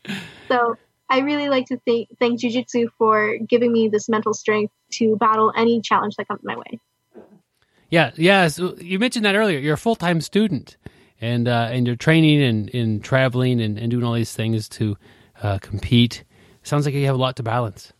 [0.50, 0.76] So
[1.08, 5.52] I really like to thank thank Jiu-Jitsu for giving me this mental strength to battle
[5.56, 6.80] any challenge that comes my way.
[7.90, 8.48] Yeah, yeah.
[8.48, 9.58] So you mentioned that earlier.
[9.58, 10.76] You're a full time student,
[11.20, 14.96] and uh, and you're training and, and traveling and, and doing all these things to
[15.42, 16.24] uh, compete.
[16.62, 17.92] Sounds like you have a lot to balance.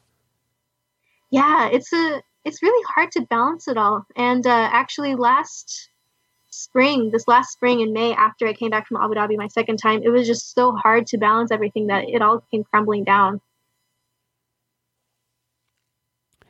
[1.30, 4.06] Yeah, it's a it's really hard to balance it all.
[4.16, 5.89] And uh, actually, last
[6.50, 9.78] spring, this last spring in May, after I came back from Abu Dhabi my second
[9.78, 13.40] time, it was just so hard to balance everything that it all came crumbling down.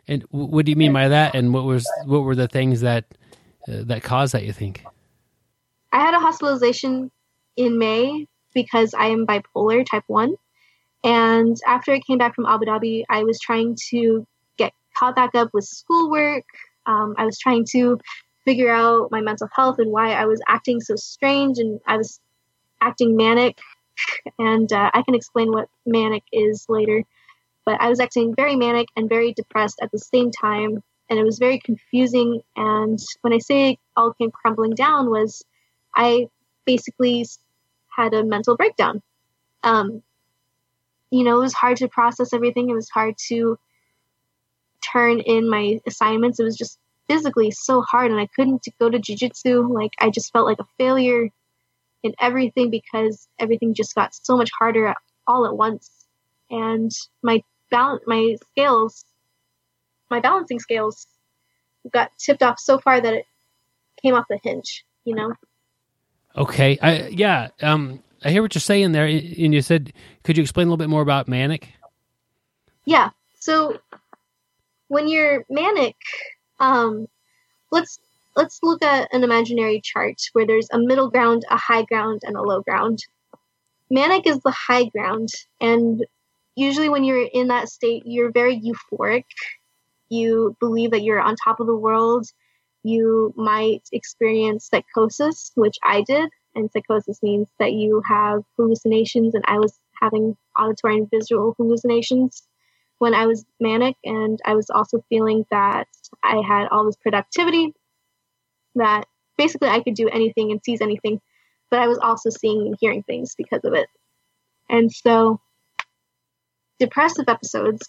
[0.09, 1.37] And what do you mean by that?
[1.37, 3.05] And what was what were the things that
[3.69, 4.45] uh, that caused that?
[4.45, 4.85] You think?
[5.93, 7.13] I had a hospitalization
[7.57, 10.35] in May because I am bipolar type one,
[11.05, 14.27] and after I came back from Abu Dhabi, I was trying to
[14.57, 16.45] get caught back up with schoolwork.
[16.87, 18.01] Um, I was trying to
[18.45, 22.20] figure out my mental health and why I was acting so strange and I was
[22.80, 23.59] acting manic.
[24.38, 27.05] And uh, I can explain what manic is later.
[27.66, 30.82] but I was acting very manic and very depressed at the same time.
[31.09, 32.43] And it was very confusing.
[32.57, 35.45] And when I say all came crumbling down, was
[35.95, 36.28] I
[36.64, 37.26] basically
[37.88, 39.03] had a mental breakdown.
[39.62, 40.03] Um,
[41.11, 42.70] you know, it was hard to process everything.
[42.70, 43.59] It was hard to
[44.93, 46.41] turn in my assignments.
[46.41, 46.78] It was just
[47.11, 49.69] physically so hard, and I couldn't go to jujitsu.
[49.69, 51.29] Like I just felt like a failure
[52.05, 54.95] in everything because everything just got so much harder
[55.27, 55.91] all at once,
[56.51, 56.93] and
[57.23, 59.05] my balance, my scales,
[60.09, 61.09] my balancing scales,
[61.93, 63.25] got tipped off so far that it
[64.01, 64.85] came off the hinge.
[65.05, 65.35] You know.
[66.37, 66.79] Okay.
[66.81, 67.49] I yeah.
[67.61, 68.05] Um.
[68.23, 69.95] I hear what you're saying there, and you said,
[70.25, 71.73] could you explain a little bit more about manic?
[72.85, 73.11] Yeah.
[73.39, 73.79] So
[74.89, 75.97] when you're manic,
[76.61, 77.07] um,
[77.71, 77.99] let's
[78.37, 82.37] let's look at an imaginary chart where there's a middle ground, a high ground, and
[82.37, 83.01] a low ground.
[83.91, 85.29] Manic is the high ground,
[85.61, 86.07] and
[86.55, 89.25] usually when you're in that state, you're very euphoric.
[90.09, 92.27] You believe that you're on top of the world.
[92.83, 99.45] You might experience psychosis, which I did and psychosis means that you have hallucinations and
[99.47, 102.43] i was having auditory and visual hallucinations
[103.01, 105.89] when i was manic and i was also feeling that
[106.23, 107.73] i had all this productivity
[108.75, 111.21] that basically i could do anything and seize anything
[111.71, 113.89] but i was also seeing and hearing things because of it
[114.69, 115.41] and so
[116.79, 117.89] depressive episodes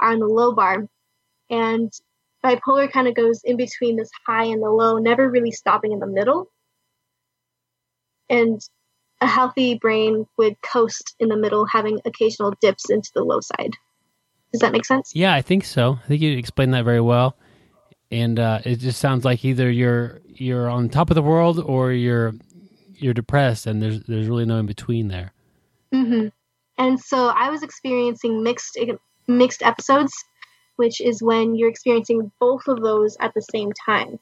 [0.00, 0.88] are in the low bar
[1.50, 1.92] and
[2.44, 6.00] bipolar kind of goes in between this high and the low never really stopping in
[6.00, 6.50] the middle
[8.28, 8.60] and
[9.20, 13.76] a healthy brain would coast in the middle, having occasional dips into the low side.
[14.52, 15.12] Does that make sense?
[15.14, 15.98] Yeah, I think so.
[16.02, 17.36] I think you explained that very well.
[18.10, 21.92] And uh, it just sounds like either you're you're on top of the world or
[21.92, 22.32] you're
[22.94, 25.32] you're depressed, and there's there's really no in between there.
[25.92, 26.28] Mm-hmm.
[26.78, 28.78] And so I was experiencing mixed
[29.26, 30.12] mixed episodes,
[30.76, 34.18] which is when you're experiencing both of those at the same time.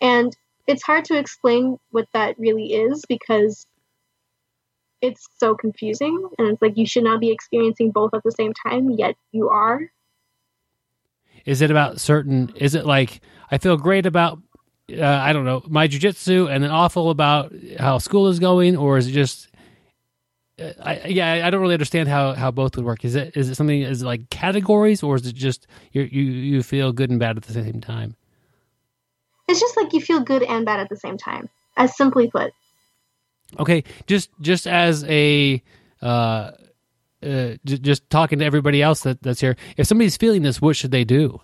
[0.00, 0.36] And
[0.66, 3.66] it's hard to explain what that really is because
[5.04, 8.52] it's so confusing and it's like you should not be experiencing both at the same
[8.54, 9.80] time yet you are
[11.44, 14.40] is it about certain is it like i feel great about
[14.98, 18.98] uh, i don't know my jujitsu and then awful about how school is going or
[18.98, 19.48] is it just
[20.56, 23.04] uh, I, yeah, I don't really understand how, how both would work.
[23.04, 26.22] Is it is it something is it like categories, or is it just you you
[26.22, 28.14] you feel good and bad at the same time?
[29.48, 32.52] it's just like you feel good and bad at the same time as simply put
[33.58, 35.62] okay just just as a
[36.02, 36.50] uh,
[37.22, 40.76] uh j- just talking to everybody else that, that's here if somebody's feeling this what
[40.76, 41.40] should they do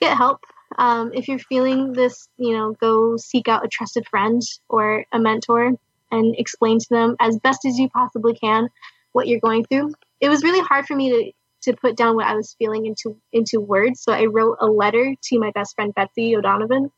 [0.00, 0.40] get help
[0.78, 5.18] um, if you're feeling this you know go seek out a trusted friend or a
[5.18, 5.72] mentor
[6.12, 8.68] and explain to them as best as you possibly can
[9.12, 11.32] what you're going through it was really hard for me to
[11.62, 14.02] to put down what I was feeling into into words.
[14.02, 16.90] So I wrote a letter to my best friend Betsy O'Donovan.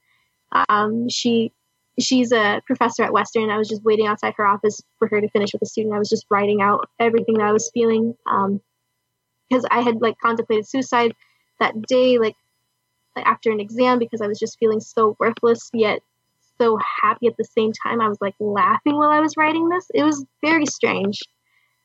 [0.68, 1.52] Um, she
[2.00, 3.50] she's a professor at Western.
[3.50, 5.94] I was just waiting outside her office for her to finish with a student.
[5.94, 10.16] I was just writing out everything that I was feeling because um, I had like
[10.18, 11.14] contemplated suicide
[11.60, 12.34] that day, like,
[13.16, 16.00] like after an exam, because I was just feeling so worthless yet
[16.60, 18.00] so happy at the same time.
[18.00, 19.86] I was like laughing while I was writing this.
[19.94, 21.18] It was very strange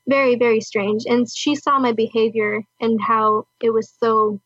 [0.08, 4.40] very very strange and she saw my behavior and how it was so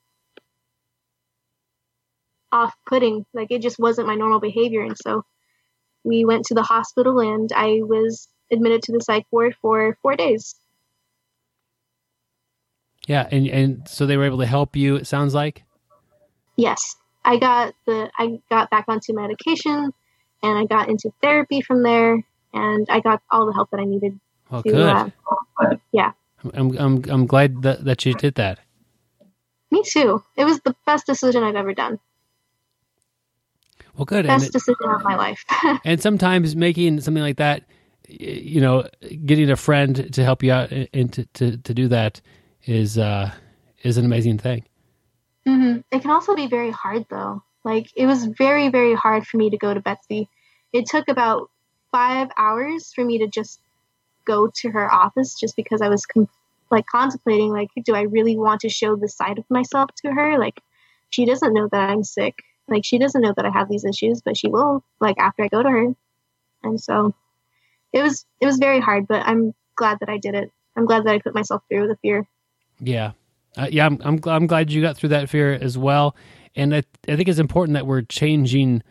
[2.52, 5.24] off-putting like it just wasn't my normal behavior and so
[6.04, 10.16] we went to the hospital and i was admitted to the psych ward for four
[10.16, 10.56] days
[13.08, 15.64] yeah and and so they were able to help you it sounds like
[16.58, 16.96] yes
[17.26, 19.92] i got the i got back onto medication
[20.44, 22.24] and i got into therapy from there
[22.54, 24.20] and i got all the help that i needed
[24.52, 25.14] well, to, good.
[25.60, 26.12] Uh, yeah.
[26.54, 28.60] I'm I'm I'm glad that that you did that.
[29.70, 30.24] Me too.
[30.36, 32.00] It was the best decision I've ever done.
[34.02, 34.26] Well, good.
[34.26, 35.46] Best it, decision of my life.
[35.86, 37.66] and sometimes making something like that,
[38.08, 38.88] you know,
[39.28, 42.20] getting a friend to help you out and to to, to do that
[42.66, 43.32] is uh
[43.84, 44.66] is an amazing thing.
[45.48, 45.82] Mm-hmm.
[45.92, 47.44] It can also be very hard though.
[47.64, 50.28] Like it was very very hard for me to go to Betsy.
[50.74, 51.52] It took about
[51.92, 53.62] five hours for me to just
[54.26, 56.28] go to her office just because I was com-
[56.72, 60.40] like contemplating like do I really want to show this side of myself to her
[60.40, 60.60] like
[61.12, 62.42] she doesn't know that I'm sick
[62.72, 65.48] like she doesn't know that I have these issues but she will like after I
[65.48, 65.88] go to her.
[66.64, 67.14] And so
[67.94, 70.52] it was it was very hard but I'm glad that I did it.
[70.76, 72.28] I'm glad that I put myself through the fear.
[72.80, 73.12] Yeah.
[73.58, 76.16] Uh, yeah I'm, I'm I'm glad you got through that fear as well.
[76.56, 78.84] And I, I think it's important that we're changing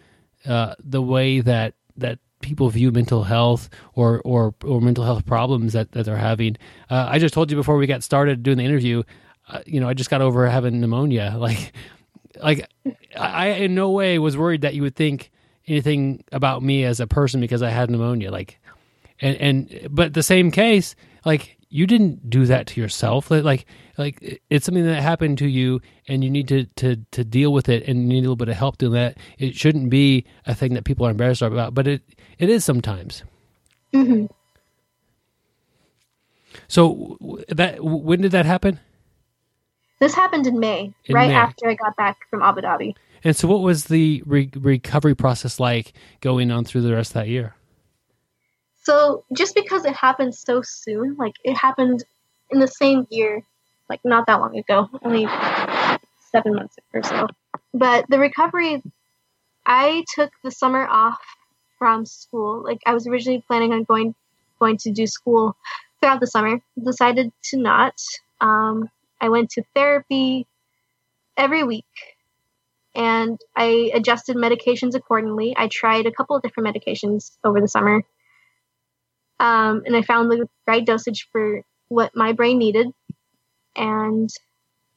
[0.46, 5.72] uh, the way that that people view mental health or or, or mental health problems
[5.74, 6.56] that, that they're having.
[6.88, 9.02] Uh, I just told you before we got started doing the interview,
[9.48, 11.34] uh, you know, I just got over having pneumonia.
[11.38, 11.72] Like,
[12.42, 12.68] like
[13.16, 15.30] I in no way was worried that you would think
[15.66, 18.30] anything about me as a person because I had pneumonia.
[18.30, 18.58] Like,
[19.20, 23.30] and and but the same case, like you didn't do that to yourself.
[23.30, 23.66] Like
[23.98, 27.68] like it's something that happened to you, and you need to to to deal with
[27.68, 29.18] it, and you need a little bit of help doing that.
[29.38, 32.02] It shouldn't be a thing that people are embarrassed about, but it
[32.38, 33.22] it is sometimes.
[33.92, 34.26] hmm
[36.68, 37.16] So
[37.48, 38.80] that when did that happen?
[40.00, 41.34] This happened in May, In right May.
[41.34, 42.94] after I got back from Abu Dhabi.
[43.22, 47.14] And so, what was the re- recovery process like going on through the rest of
[47.14, 47.54] that year?
[48.82, 52.02] So just because it happened so soon, like it happened
[52.50, 53.42] in the same year,
[53.88, 55.28] like not that long ago, only
[56.32, 57.28] seven months or so.
[57.74, 58.82] But the recovery,
[59.66, 61.20] I took the summer off
[61.78, 62.62] from school.
[62.64, 64.14] Like I was originally planning on going
[64.58, 65.56] going to do school
[66.00, 66.60] throughout the summer.
[66.82, 67.94] Decided to not.
[68.40, 68.90] Um,
[69.20, 70.46] I went to therapy
[71.36, 71.84] every week,
[72.94, 75.54] and I adjusted medications accordingly.
[75.56, 78.02] I tried a couple of different medications over the summer
[79.40, 82.88] um, and I found the right dosage for what my brain needed.
[83.74, 84.28] And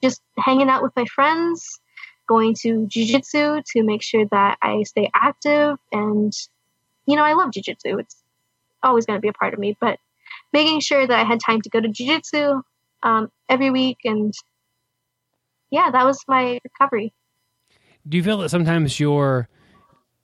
[0.03, 1.80] just hanging out with my friends,
[2.28, 5.78] going to jujitsu to make sure that I stay active.
[5.93, 6.34] And,
[7.05, 7.99] you know, I love jujitsu.
[7.99, 8.17] It's
[8.84, 9.97] always going to be a part of me, but
[10.51, 12.61] making sure that I had time to go to jujitsu
[13.04, 13.97] um, every week.
[14.04, 14.34] And
[15.70, 17.14] yeah, that was my recovery.
[18.08, 19.47] Do you feel that sometimes your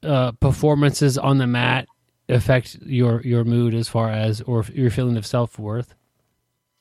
[0.03, 1.87] uh, performances on the mat
[2.27, 5.95] affect your your mood as far as or your feeling of self worth?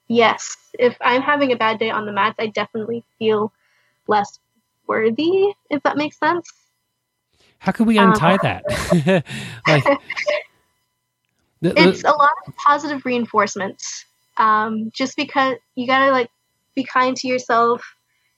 [0.09, 3.53] Yes, if I'm having a bad day on the mats, I definitely feel
[4.07, 4.38] less
[4.86, 6.51] worthy, if that makes sense.
[7.59, 9.24] How can we untie that?
[9.66, 9.84] like,
[11.61, 14.05] It's a lot of positive reinforcements.
[14.39, 16.30] Um, just because you gotta like
[16.74, 17.82] be kind to yourself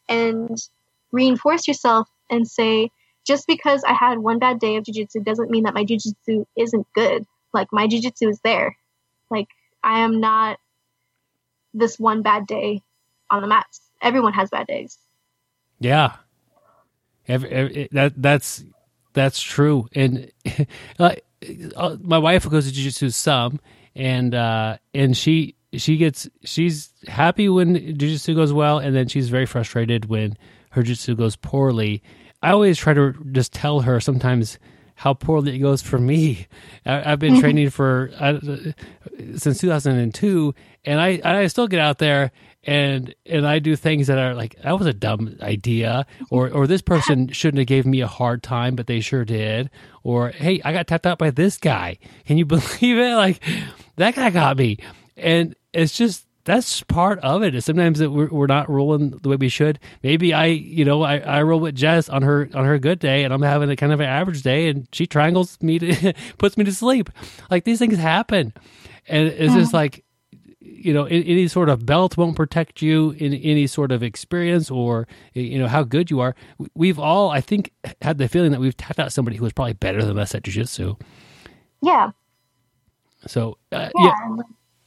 [0.08, 0.58] and
[1.12, 2.90] reinforce yourself and say,
[3.26, 6.86] just because I had one bad day of jujitsu doesn't mean that my jujitsu isn't
[6.94, 7.26] good.
[7.52, 8.76] Like my jujitsu is there.
[9.30, 9.48] Like
[9.84, 10.58] I am not
[11.74, 12.82] this one bad day
[13.30, 13.80] on the mats.
[14.02, 14.98] Everyone has bad days.
[15.78, 16.16] Yeah,
[17.30, 18.64] Every, every, that that's
[19.12, 19.88] that's true.
[19.94, 20.32] And
[20.98, 21.14] uh,
[21.76, 23.60] uh, my wife goes to jujitsu some,
[23.94, 29.28] and uh, and she she gets she's happy when jujitsu goes well, and then she's
[29.28, 30.36] very frustrated when
[30.70, 32.02] her jujitsu goes poorly.
[32.42, 34.58] I always try to just tell her sometimes
[34.94, 36.46] how poorly it goes for me.
[36.84, 38.38] I, I've been training for uh,
[39.36, 40.54] since 2002,
[40.84, 42.32] and I I still get out there
[42.64, 46.66] and and I do things that are like that was a dumb idea, or or
[46.66, 49.70] this person shouldn't have gave me a hard time, but they sure did,
[50.02, 51.98] or hey, I got tapped out by this guy.
[52.26, 53.14] Can you believe it?
[53.14, 53.42] Like
[53.96, 54.78] that guy got me,
[55.16, 57.54] and it's just that's part of it.
[57.54, 59.78] Is sometimes that we're, we're not rolling the way we should.
[60.02, 63.24] Maybe I, you know, I, I roll with Jess on her on her good day,
[63.24, 66.56] and I'm having a kind of an average day, and she triangles me to puts
[66.56, 67.10] me to sleep.
[67.50, 68.52] Like these things happen,
[69.08, 70.04] and it's just like
[70.62, 75.06] you know, any sort of belt won't protect you in any sort of experience or
[75.34, 76.34] you know how good you are.
[76.74, 79.74] We've all, I think, had the feeling that we've tapped out somebody who was probably
[79.74, 80.98] better than us at jujitsu.
[81.82, 82.12] Yeah.
[83.26, 84.14] So uh, Yeah.
[84.36, 84.42] yeah,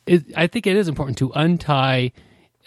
[0.06, 2.12] it, I think it is important to untie,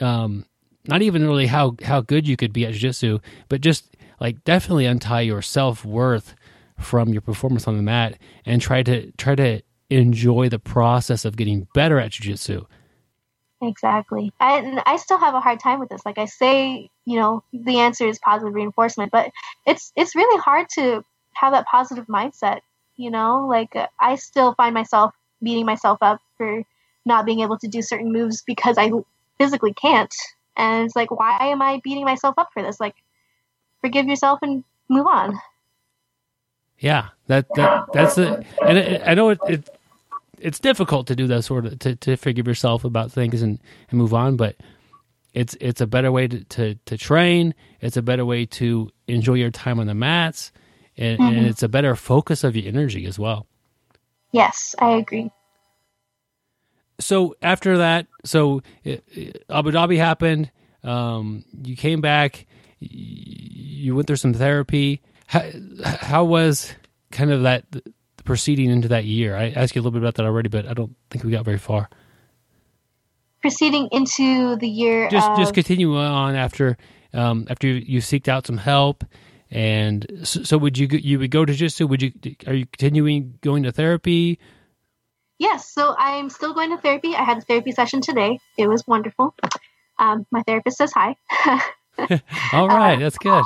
[0.01, 0.47] um,
[0.87, 3.19] not even really how how good you could be at jiu-jitsu,
[3.49, 6.35] but just like definitely untie your self worth
[6.79, 11.37] from your performance on the mat and try to try to enjoy the process of
[11.37, 12.65] getting better at jiu-jitsu.
[13.63, 14.33] Exactly.
[14.39, 16.05] I, I still have a hard time with this.
[16.05, 19.31] Like I say, you know, the answer is positive reinforcement, but
[19.67, 22.61] it's it's really hard to have that positive mindset.
[22.97, 26.65] You know, like I still find myself beating myself up for
[27.07, 28.91] not being able to do certain moves because I
[29.39, 30.15] physically can't.
[30.57, 32.81] And it's like, why am I beating myself up for this?
[32.81, 32.95] Like,
[33.81, 35.39] forgive yourself and move on.
[36.79, 38.47] Yeah, that that that's it.
[38.63, 39.69] And it, I know it, it
[40.39, 43.59] it's difficult to do that sort of to, to forgive yourself about things and,
[43.91, 44.57] and move on, but
[45.33, 47.55] it's it's a better way to, to, to train.
[47.81, 50.53] It's a better way to enjoy your time on the mats,
[50.97, 51.47] and, and mm-hmm.
[51.47, 53.47] it's a better focus of your energy as well.
[54.33, 55.31] Yes, I agree.
[57.01, 58.97] So after that, so uh,
[59.51, 60.51] Abu Dhabi happened.
[60.83, 62.47] Um, you came back.
[62.81, 65.03] y- You went through some therapy.
[65.27, 65.43] How,
[65.85, 66.73] how was
[67.11, 67.83] kind of that the
[68.25, 69.37] proceeding into that year?
[69.37, 71.45] I asked you a little bit about that already, but I don't think we got
[71.45, 71.89] very far.
[73.43, 76.77] Proceeding into the year Just of just continue on after
[77.13, 79.05] um, after you, you seeked out some help.
[79.51, 81.87] And so, so would you go- you would go to jiu-jitsu?
[81.87, 82.13] Would you
[82.47, 84.41] are you continuing going to therapy?
[85.39, 87.15] Yes, so I'm still going to therapy.
[87.15, 88.41] I had a therapy session today.
[88.57, 89.35] It was wonderful.
[89.99, 91.17] Um, my therapist says hi.
[92.53, 93.45] All right, that's good.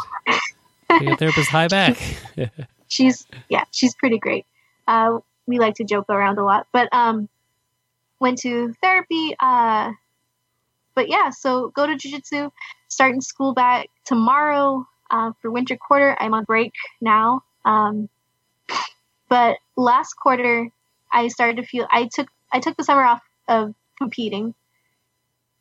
[1.01, 1.97] Your therapist high back.
[2.89, 4.47] she's yeah, she's pretty great.
[4.87, 7.29] Uh, we like to joke around a lot, but um,
[8.21, 9.35] went to therapy.
[9.39, 9.93] Uh,
[10.95, 12.51] but yeah, so go to jujitsu.
[12.89, 16.17] Starting school back tomorrow uh, for winter quarter.
[16.21, 17.43] I'm on break now.
[17.65, 18.09] Um,
[19.29, 20.71] but last quarter,
[21.13, 21.87] I started to feel.
[21.91, 24.55] I took I took the summer off of competing,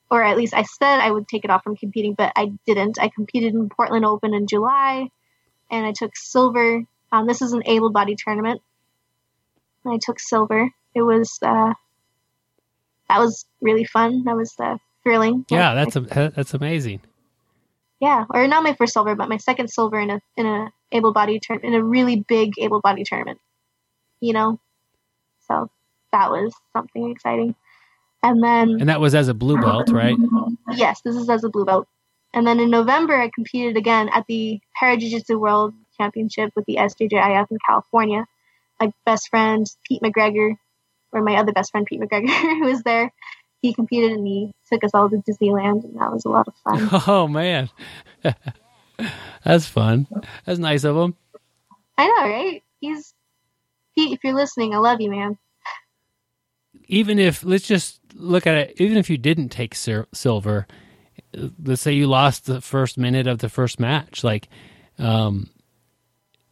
[0.09, 2.99] or at least I said I would take it off from competing, but I didn't.
[2.99, 5.09] I competed in Portland Open in July,
[5.69, 6.83] and I took silver.
[7.11, 8.61] Um, this is an able-bodied tournament.
[9.85, 10.69] I took silver.
[10.93, 11.73] It was uh,
[13.09, 14.23] that was really fun.
[14.25, 15.45] That was uh, thrilling.
[15.49, 16.01] yeah, that's a,
[16.35, 17.01] that's amazing.
[17.99, 21.41] yeah, or not my first silver, but my second silver in a in a able-bodied
[21.41, 23.39] tournament, in a really big able-bodied tournament.
[24.19, 24.59] You know,
[25.49, 25.69] so
[26.11, 27.55] that was something exciting.
[28.21, 30.15] And then And that was as a blue belt, right?
[30.71, 31.87] Yes, this is as a blue belt.
[32.33, 36.65] And then in November, I competed again at the Para Jiu Jitsu World Championship with
[36.65, 38.25] the SJJIF in California.
[38.79, 40.55] My best friend, Pete McGregor,
[41.11, 42.29] or my other best friend, Pete McGregor,
[42.59, 43.11] who was there,
[43.61, 46.55] he competed and he took us all to Disneyland, and that was a lot of
[46.63, 47.01] fun.
[47.07, 47.69] Oh man,
[49.43, 50.07] that's fun.
[50.45, 51.15] That's nice of him.
[51.97, 52.63] I know, right?
[52.79, 53.13] He's
[53.99, 54.13] Pete.
[54.13, 55.37] If you're listening, I love you, man.
[56.87, 58.73] Even if let's just look at it.
[58.77, 60.67] Even if you didn't take sil- silver,
[61.63, 64.47] let's say you lost the first minute of the first match, like,
[64.97, 65.49] um,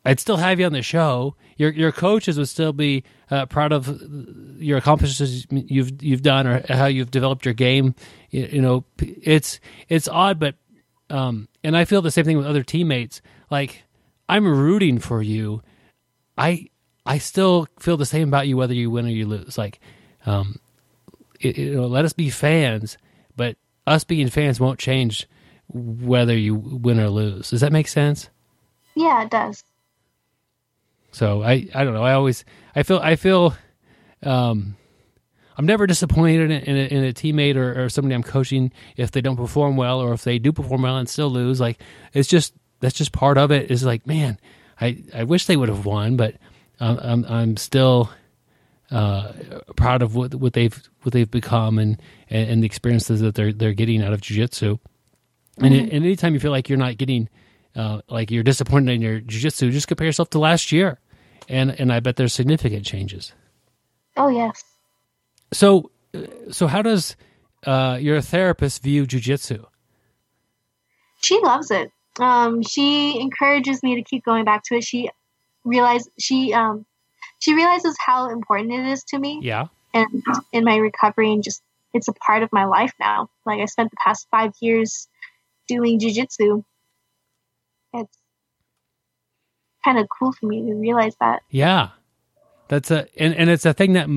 [0.06, 1.36] I'd still have you on the show.
[1.58, 4.02] Your your coaches would still be uh, proud of
[4.58, 7.95] your accomplishments you've you've done or how you've developed your game.
[8.30, 10.56] You, you know, it's it's odd, but
[11.10, 13.22] um, and I feel the same thing with other teammates.
[13.50, 13.84] Like
[14.30, 15.62] I'm rooting for you.
[16.38, 16.70] I
[17.08, 19.58] I still feel the same about you whether you win or you lose.
[19.58, 19.80] Like,
[20.26, 20.60] um,
[21.39, 22.97] it, you know, let us be fans,
[23.36, 23.55] but
[23.86, 25.28] us being fans won't change
[25.70, 27.49] whether you win or lose.
[27.49, 28.30] Does that make sense?
[28.95, 29.64] Yeah, it does.
[31.12, 32.03] So I, I don't know.
[32.03, 32.45] I always
[32.76, 33.55] I feel I feel
[34.24, 34.76] um,
[35.58, 38.72] I'm never disappointed in a, in a, in a teammate or, or somebody I'm coaching
[38.95, 41.60] if they don't perform well or if they do perform well and still lose.
[41.60, 41.80] Like
[42.14, 43.64] it's just that's just part of it.
[43.64, 43.72] it.
[43.72, 44.39] Is like man,
[44.80, 46.36] I, I wish they would have won, but
[46.80, 48.09] I'm I'm still
[48.91, 49.32] uh,
[49.75, 53.53] proud of what what they've what they've become and, and, and the experiences that they're
[53.53, 54.80] they're getting out of jujitsu.
[55.59, 57.30] And, it, and anytime you feel like you're not getting
[57.75, 60.99] uh, like you're disappointed in your jujitsu, just compare yourself to last year,
[61.49, 63.34] and and I bet there's significant changes.
[64.15, 64.63] Oh yes.
[65.53, 65.91] So,
[66.51, 67.15] so how does
[67.65, 69.65] uh, your therapist view jujitsu?
[71.21, 71.91] She loves it.
[72.19, 74.84] Um, she encourages me to keep going back to it.
[74.84, 75.09] She
[75.68, 76.86] realize she um,
[77.39, 80.07] she realizes how important it is to me Yeah, and
[80.51, 81.61] in my recovery and just
[81.93, 83.30] it's a part of my life now.
[83.45, 85.07] Like I spent the past five years
[85.68, 86.63] doing jujitsu.
[87.93, 88.18] It's
[89.84, 91.41] kind of cool for me to realize that.
[91.49, 91.89] yeah,
[92.68, 94.07] that's a and, and it's a thing that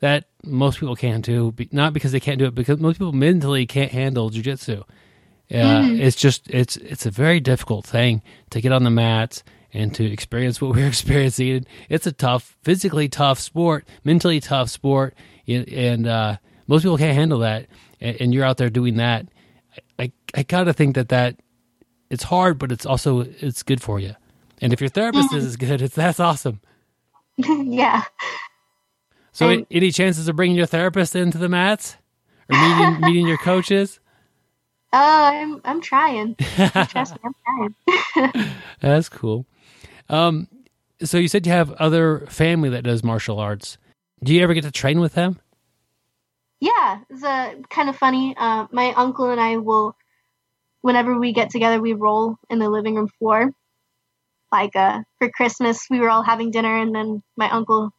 [0.00, 1.54] that most people can't do.
[1.70, 4.84] Not because they can't do it, because most people mentally can't handle jujitsu.
[5.48, 9.42] Yeah, it's just it's it's a very difficult thing to get on the mats
[9.72, 11.66] and to experience what we're experiencing.
[11.88, 15.14] It's a tough, physically tough sport, mentally tough sport,
[15.46, 16.36] and, uh,
[16.68, 17.66] most people can't handle that.
[18.00, 19.26] And, you're out there doing that.
[19.98, 21.36] I I gotta think that that
[22.10, 24.14] it's hard, but it's also it's good for you.
[24.60, 26.60] And if your therapist is good, it's that's awesome.
[27.36, 28.02] yeah.
[29.32, 31.96] So, And- any chances of bringing your therapist into the mats
[32.50, 34.00] or meeting meeting your coaches?
[34.92, 36.34] Oh, I'm I'm trying.
[36.36, 37.74] Trust me, I'm
[38.14, 38.50] trying.
[38.80, 39.46] That's cool.
[40.12, 40.46] Um,
[41.02, 43.78] so you said you have other family that does martial arts.
[44.22, 45.40] Do you ever get to train with them?
[46.60, 48.36] Yeah, it's uh, kind of funny.
[48.36, 49.96] Uh, my uncle and I will,
[50.82, 53.50] whenever we get together, we roll in the living room floor.
[54.52, 57.90] Like uh, for Christmas, we were all having dinner, and then my uncle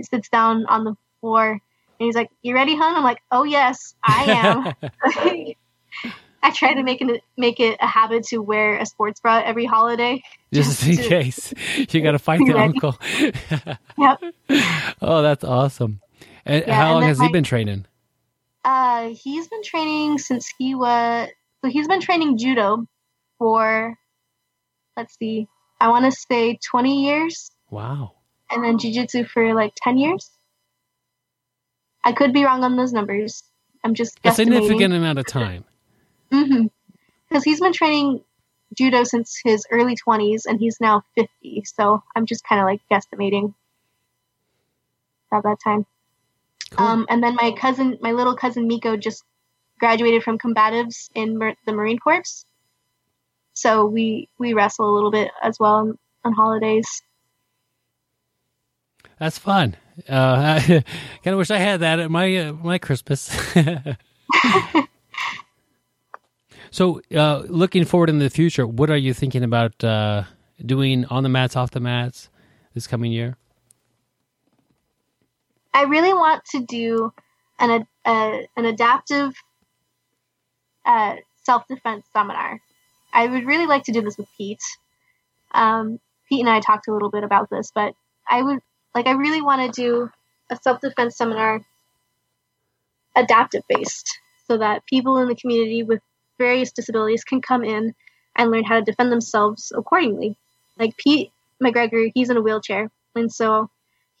[0.00, 1.60] sits down on the floor, and
[1.98, 5.54] he's like, "You ready, hon?" I'm like, "Oh yes, I am."
[6.42, 9.66] I try to make it make it a habit to wear a sports bra every
[9.66, 10.22] holiday.
[10.52, 12.58] Just in to- case you got to fight the ready.
[12.74, 12.98] uncle.
[13.98, 14.20] Yep.
[15.02, 16.00] oh, that's awesome.
[16.46, 17.86] And Yeah, how and long has he been training?
[18.64, 21.28] Uh, he's been training since he was
[21.62, 22.86] so he's been training judo
[23.38, 23.96] for
[24.96, 25.46] let's see,
[25.80, 28.12] I want to say 20 years, Wow.
[28.50, 30.30] and then jujitsu for like 10 years.
[32.04, 33.42] I could be wrong on those numbers.
[33.84, 35.64] I'm just A significant amount of time.
[36.32, 36.66] Mm-hmm.
[37.28, 38.22] Because he's been training
[38.74, 41.64] judo since his early 20s, and he's now 50.
[41.64, 43.54] So I'm just kind of like guesstimating
[45.32, 45.86] at that time.
[46.72, 46.86] Cool.
[46.86, 49.24] Um, and then my cousin, my little cousin Miko, just
[49.78, 52.44] graduated from combatives in Mar- the Marine Corps.
[53.54, 57.02] So we we wrestle a little bit as well on, on holidays.
[59.18, 59.76] That's fun.
[60.08, 60.84] Uh, I
[61.24, 63.30] kind of wish I had that at my uh, my Christmas.
[66.70, 70.24] so, uh, looking forward in the future, what are you thinking about uh,
[70.64, 72.28] doing on the mats, off the mats
[72.74, 73.36] this coming year?
[75.74, 77.12] I really want to do
[77.58, 79.34] an uh, an adaptive
[80.84, 82.60] uh, self defense seminar.
[83.12, 84.62] I would really like to do this with Pete.
[85.52, 85.98] Um,
[86.28, 87.94] Pete and I talked a little bit about this, but
[88.28, 88.60] I would
[88.94, 90.10] like I really want to do
[90.50, 91.64] a self defense seminar
[93.16, 96.00] adaptive based, so that people in the community with
[96.40, 97.94] various disabilities can come in
[98.34, 100.36] and learn how to defend themselves accordingly.
[100.78, 101.30] Like Pete
[101.62, 103.70] McGregor, he's in a wheelchair, and so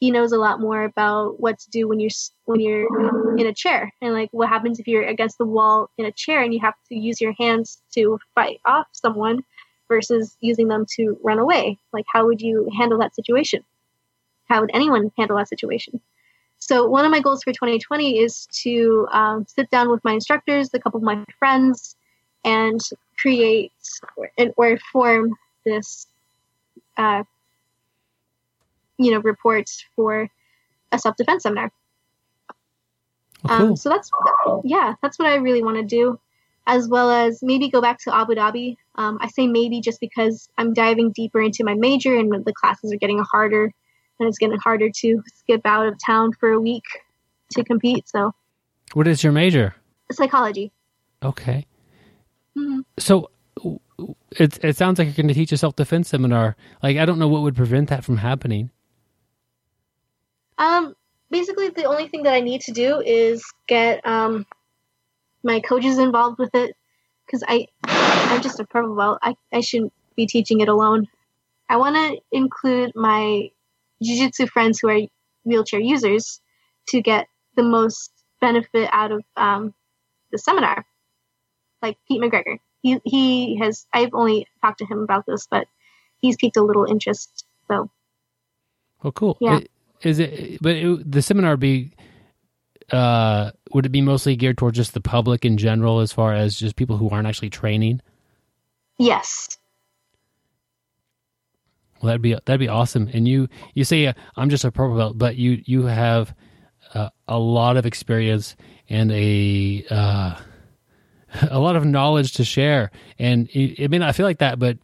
[0.00, 2.10] he knows a lot more about what to do when you're
[2.44, 2.86] when you're
[3.36, 3.92] in a chair.
[4.02, 6.74] And like what happens if you're against the wall in a chair and you have
[6.88, 9.42] to use your hands to fight off someone
[9.88, 11.78] versus using them to run away?
[11.92, 13.64] Like how would you handle that situation?
[14.48, 16.00] How would anyone handle that situation?
[16.58, 20.70] So one of my goals for 2020 is to um, sit down with my instructors
[20.74, 21.96] a couple of my friends
[22.44, 22.80] and
[23.18, 23.72] create
[24.16, 26.06] or, or form this
[26.96, 27.22] uh,
[28.98, 30.28] you know reports for
[30.92, 31.70] a self defense seminar.
[33.44, 33.66] Oh, cool.
[33.68, 34.10] Um, so that's
[34.64, 36.18] yeah, that's what I really want to do,
[36.66, 38.76] as well as maybe go back to Abu Dhabi.
[38.96, 42.92] Um, I say maybe just because I'm diving deeper into my major and the classes
[42.92, 43.72] are getting harder,
[44.18, 46.84] and it's getting harder to skip out of town for a week
[47.52, 48.08] to compete.
[48.08, 48.34] So,
[48.92, 49.74] what is your major?
[50.12, 50.72] Psychology.
[51.22, 51.66] Okay.
[52.60, 52.84] Mhm.
[52.98, 53.30] So
[54.38, 56.56] it it sounds like you're going to teach a self defense seminar.
[56.82, 58.70] Like I don't know what would prevent that from happening.
[60.58, 60.94] Um,
[61.30, 64.46] basically, the only thing that I need to do is get um,
[65.42, 66.76] my coaches involved with it
[67.26, 69.18] because I I'm just a purple belt.
[69.22, 71.06] I I shouldn't be teaching it alone.
[71.68, 73.50] I want to include my
[74.02, 75.00] jiu-jitsu friends who are
[75.44, 76.40] wheelchair users
[76.88, 79.72] to get the most benefit out of um,
[80.32, 80.84] the seminar.
[81.82, 83.86] Like Pete McGregor, he he has.
[83.92, 85.66] I've only talked to him about this, but
[86.20, 87.44] he's piqued a little interest.
[87.68, 87.90] So
[89.02, 89.38] Oh, cool.
[89.40, 89.58] Yeah.
[89.58, 89.70] It-
[90.02, 90.60] Is it?
[90.62, 91.92] But it, the seminar be.
[92.92, 96.58] Uh, would it be mostly geared towards just the public in general, as far as
[96.58, 98.00] just people who aren't actually training?
[98.98, 99.56] yes,
[102.02, 103.08] Well, that'd be that'd be awesome.
[103.12, 106.34] And you you say uh, I'm just a purple belt, but you you have
[106.94, 108.56] uh, a lot of experience
[108.88, 110.34] and a uh,
[111.50, 112.90] a lot of knowledge to share.
[113.18, 114.78] And it, it may not feel like that, but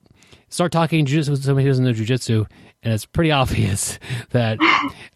[0.48, 2.46] start talking jujitsu with somebody who doesn't know jujitsu,
[2.82, 3.98] and it's pretty obvious
[4.30, 4.58] that,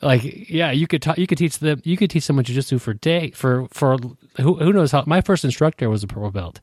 [0.03, 2.95] like, yeah, you could ta- you could teach them you could teach someone jujitsu for
[2.95, 3.97] day for for
[4.39, 5.05] who who knows how.
[5.07, 6.61] My first instructor was a purple belt,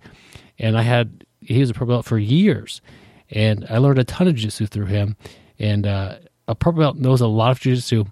[0.59, 2.81] and I had he was a purple belt for years,
[3.29, 5.15] and I learned a ton of jiu-jitsu through him.
[5.59, 6.15] And uh,
[6.47, 8.05] a purple belt knows a lot of jiu-jitsu.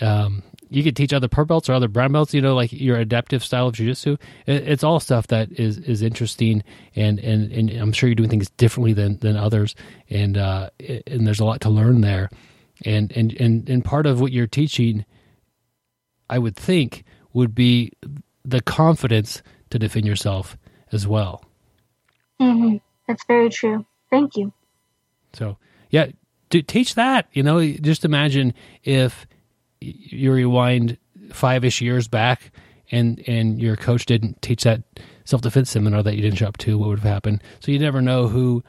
[0.00, 2.96] Um, you could teach other purple belts or other brown belts, you know, like your
[2.96, 4.16] adaptive style of jiu-jitsu.
[4.46, 6.62] It, it's all stuff that is is interesting,
[6.94, 9.74] and, and and I'm sure you're doing things differently than than others,
[10.10, 10.70] and uh,
[11.06, 12.30] and there's a lot to learn there,
[12.84, 15.04] and and and and part of what you're teaching,
[16.28, 17.92] I would think, would be
[18.44, 20.56] the confidence to defend yourself
[20.92, 21.44] as well.
[22.40, 22.76] Mm-hmm.
[23.08, 23.86] that's very true.
[24.10, 24.52] Thank you.
[25.32, 25.58] So
[25.90, 26.06] yeah,
[26.50, 27.28] to teach that.
[27.32, 28.54] You know, just imagine
[28.84, 29.26] if
[29.80, 30.98] you rewind
[31.32, 32.52] five ish years back,
[32.90, 34.82] and and your coach didn't teach that
[35.24, 36.78] self defense seminar that you didn't show up to.
[36.78, 37.42] What would have happened?
[37.60, 38.62] So you never know who.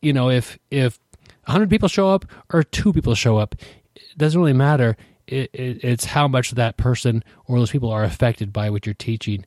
[0.00, 0.98] You know, if if
[1.46, 3.54] hundred people show up or two people show up,
[3.94, 4.96] it doesn't really matter.
[5.26, 8.94] It, it, it's how much that person or those people are affected by what you're
[8.94, 9.44] teaching,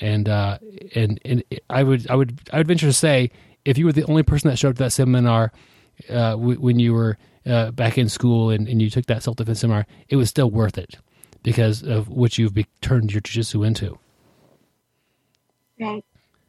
[0.00, 0.58] and uh,
[0.94, 3.30] and and I would I would I would venture to say
[3.64, 5.52] if you were the only person that showed up to that seminar
[6.08, 9.36] uh, w- when you were uh, back in school and, and you took that self
[9.36, 10.96] defense seminar, it was still worth it
[11.42, 13.98] because of what you've be- turned your jiu-jitsu into.
[15.78, 16.04] Right.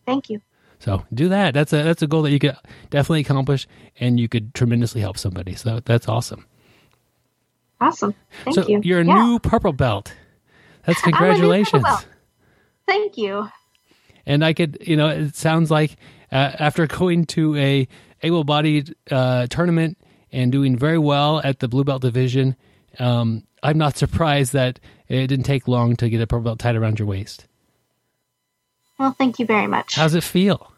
[0.06, 0.42] Thank you.
[0.80, 1.54] So do that.
[1.54, 2.56] That's a that's a goal that you could
[2.90, 3.68] definitely accomplish,
[4.00, 5.54] and you could tremendously help somebody.
[5.56, 6.46] So that's awesome.
[7.80, 8.14] Awesome.
[8.44, 8.96] Thank so you.
[8.98, 9.14] are a Yeah.
[9.24, 10.14] new purple belt.
[10.86, 11.84] That's I'm a new purple congratulations.
[11.84, 12.08] belt.
[12.88, 13.48] Thank you.
[14.26, 15.96] and I could, you know, it sounds like
[16.32, 17.88] uh, after going to a
[18.24, 19.98] able-bodied uh, tournament
[20.32, 22.56] and doing very well at the blue belt division,
[23.00, 26.76] um, I'm not surprised that it didn't take long to get a purple belt tied
[26.76, 27.48] around your waist.
[28.98, 29.96] Well, thank you very much.
[29.96, 30.72] How's it feel?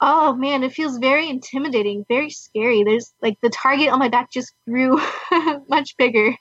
[0.00, 2.84] Oh man, it feels very intimidating, very scary.
[2.84, 5.00] There's like the target on my back just grew
[5.68, 6.34] much bigger.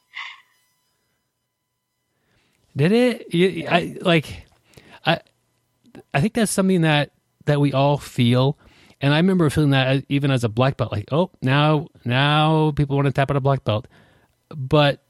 [2.76, 3.34] Did it?
[3.34, 4.46] You, I like.
[5.06, 5.20] I
[6.14, 7.12] I think that's something that
[7.46, 8.58] that we all feel,
[9.02, 10.92] and I remember feeling that even as a black belt.
[10.92, 13.88] Like, oh, now now people want to tap out a black belt,
[14.50, 15.04] but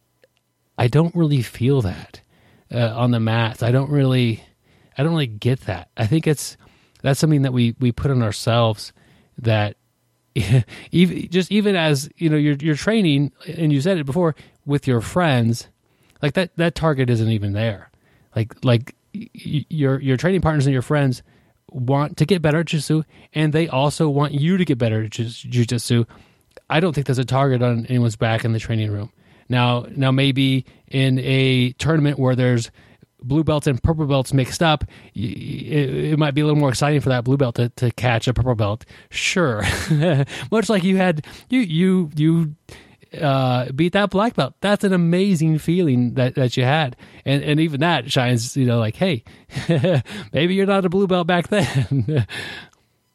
[0.77, 2.21] I don't really feel that
[2.71, 3.63] uh, on the mats.
[3.63, 4.43] I don't really,
[4.97, 5.89] I don't really get that.
[5.97, 6.55] I think it's
[7.01, 8.93] that's something that we we put on ourselves
[9.39, 9.77] that
[10.91, 14.35] even just even as you know you're you're training and you said it before
[14.65, 15.67] with your friends
[16.21, 17.89] like that that target isn't even there
[18.35, 21.23] like like your your training partners and your friends
[21.71, 23.03] want to get better at jiu-jitsu
[23.33, 26.05] and they also want you to get better at jiu-jitsu.
[26.69, 29.11] I don't think there's a target on anyone's back in the training room.
[29.47, 32.71] Now now maybe in a tournament where there's
[33.21, 37.01] blue belts and purple belts mixed up, it, it, might be a little more exciting
[37.01, 38.85] for that blue belt to, to catch a purple belt.
[39.09, 39.63] Sure,
[40.51, 42.55] much like you had you you you
[43.19, 44.53] uh, beat that black belt.
[44.61, 46.95] That's an amazing feeling that, that you had,
[47.25, 48.55] and and even that shines.
[48.55, 49.23] You know, like hey,
[50.33, 52.25] maybe you're not a blue belt back then.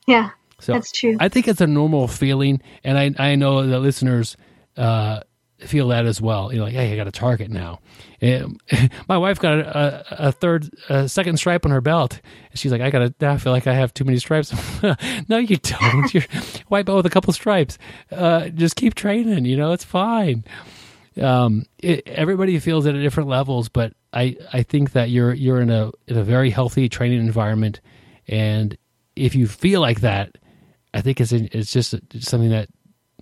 [0.07, 0.31] yeah,
[0.61, 1.17] so that's true.
[1.21, 4.37] I think it's a normal feeling, and I I know the listeners.
[4.77, 5.21] Uh,
[5.59, 6.53] feel that as well.
[6.53, 7.81] You know, like, hey, I got a target now.
[8.21, 8.61] And
[9.09, 12.21] my wife got a, a, third, a second stripe on her belt.
[12.51, 14.55] And she's like, I got to, I feel like I have too many stripes.
[15.29, 16.13] no, you don't.
[16.13, 16.25] You're
[16.69, 17.79] white belt with a couple stripes.
[18.11, 19.45] Uh, just keep training.
[19.45, 20.45] You know, it's fine.
[21.21, 25.61] Um, it, everybody feels it at different levels, but I, I think that you're you're
[25.61, 27.81] in a in a very healthy training environment,
[28.27, 28.77] and
[29.15, 30.37] if you feel like that,
[30.93, 32.69] I think it's it's just something that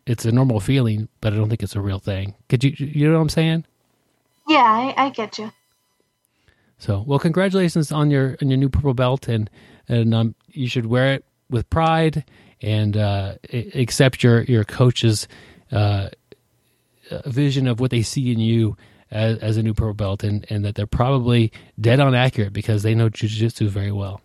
[0.07, 2.35] it's a normal feeling, but I don't think it's a real thing.
[2.49, 3.65] Could you you know what I'm saying?
[4.49, 5.53] Yeah, I, I get you.
[6.79, 9.49] So, well, congratulations on your on your new purple belt, and
[9.89, 12.25] and um, you should wear it with pride
[12.61, 15.29] and uh, accept your your coach's
[15.71, 16.09] uh,
[17.27, 18.77] vision of what they see in you
[19.13, 22.83] as, as a new purple belt, and and that they're probably dead on accurate because
[22.83, 24.21] they know jujitsu very well.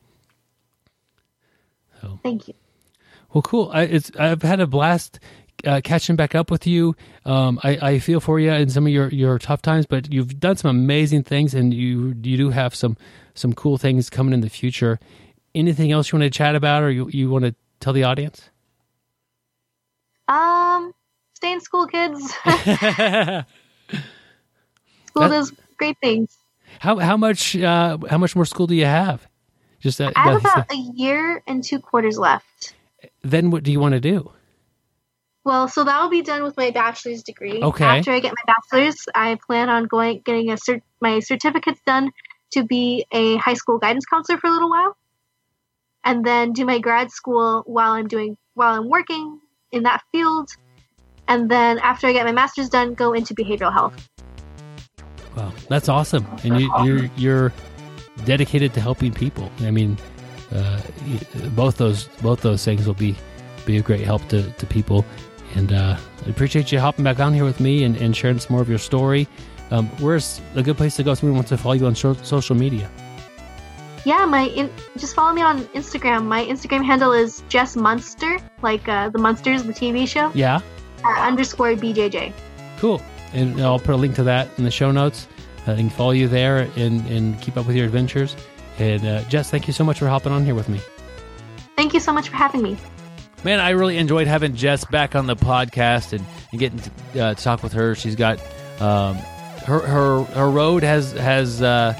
[2.01, 2.55] So, thank you.
[3.33, 3.69] Well, cool.
[3.71, 5.19] I, it's I've had a blast
[5.65, 6.95] uh, catching back up with you.
[7.25, 10.39] Um, I, I, feel for you in some of your, your tough times, but you've
[10.39, 12.97] done some amazing things, and you you do have some
[13.33, 14.99] some cool things coming in the future.
[15.55, 18.49] Anything else you want to chat about, or you you want to tell the audience?
[20.27, 20.93] Um,
[21.33, 22.33] stay in school, kids.
[25.07, 26.37] school does great things.
[26.79, 29.27] How how much uh, how much more school do you have?
[29.79, 32.73] Just that, I have about a year and two quarters left.
[33.21, 34.31] Then what do you want to do?
[35.47, 37.63] Well, so that will be done with my bachelor's degree.
[37.63, 37.85] Okay.
[37.85, 42.11] After I get my bachelor's, I plan on going getting a cert, my certificates done
[42.51, 44.97] to be a high school guidance counselor for a little while,
[46.03, 49.39] and then do my grad school while I'm doing while I'm working
[49.71, 50.49] in that field,
[51.29, 54.09] and then after I get my master's done, go into behavioral health.
[55.37, 57.53] Wow, that's awesome, and you, you're you're
[58.25, 59.49] dedicated to helping people.
[59.61, 59.97] I mean,
[60.53, 60.81] uh,
[61.55, 63.15] both those both those things will be
[63.65, 65.05] be a great help to, to people.
[65.57, 68.53] And uh, I appreciate you hopping back on here with me and, and sharing some
[68.53, 69.27] more of your story.
[69.71, 72.55] Um, where's a good place to go if someone wants to follow you on social
[72.55, 72.89] media?
[74.05, 76.25] Yeah, my in, just follow me on Instagram.
[76.25, 80.31] My Instagram handle is Jess Munster, like uh, the Munsters, the TV show.
[80.35, 80.61] Yeah.
[81.03, 82.33] Uh, underscore BJJ.
[82.77, 83.01] Cool.
[83.33, 85.27] And I'll put a link to that in the show notes.
[85.65, 88.35] I can follow you there and, and keep up with your adventures.
[88.77, 90.79] And uh, Jess, thank you so much for hopping on here with me.
[91.75, 92.77] Thank you so much for having me.
[93.43, 97.33] Man, I really enjoyed having Jess back on the podcast and, and getting to, uh,
[97.35, 97.95] talk with her.
[97.95, 98.39] She's got
[98.81, 99.15] um,
[99.65, 101.93] her her her road has has uh,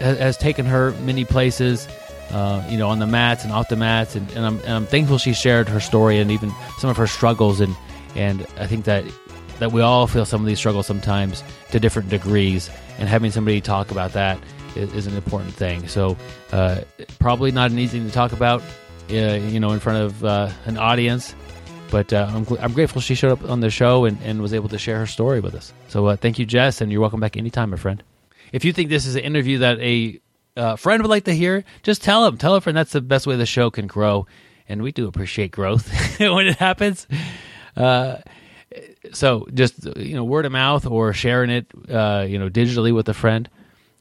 [0.00, 1.88] has taken her many places.
[2.30, 4.84] Uh, you know, on the mats and off the mats, and, and, I'm, and I'm
[4.84, 7.74] thankful she shared her story and even some of her struggles, and
[8.14, 9.04] and I think that
[9.60, 13.62] that we all feel some of these struggles sometimes to different degrees, and having somebody
[13.62, 14.38] talk about that
[14.76, 15.88] is, is an important thing.
[15.88, 16.18] So,
[16.52, 16.82] uh,
[17.18, 18.62] probably not an easy thing to talk about,
[19.10, 21.34] uh, you know, in front of uh, an audience.
[21.90, 24.68] But uh, I'm, I'm grateful she showed up on the show and, and was able
[24.68, 25.72] to share her story with us.
[25.88, 28.02] So uh, thank you, Jess, and you're welcome back anytime, my friend.
[28.52, 30.20] If you think this is an interview that a
[30.56, 32.36] uh, friend would like to hear, just tell them.
[32.36, 34.26] Tell a friend that's the best way the show can grow.
[34.68, 35.90] And we do appreciate growth
[36.20, 37.06] when it happens.
[37.76, 38.18] Uh,
[39.12, 43.08] so just you know, word of mouth or sharing it, uh, you know, digitally with
[43.08, 43.48] a friend.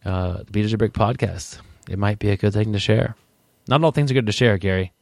[0.03, 1.60] Uh, the BJJ Brick podcast.
[1.89, 3.16] It might be a good thing to share.
[3.68, 4.93] Not all things are good to share, Gary.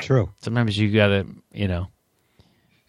[0.00, 0.30] True.
[0.40, 1.88] Sometimes you gotta, you know,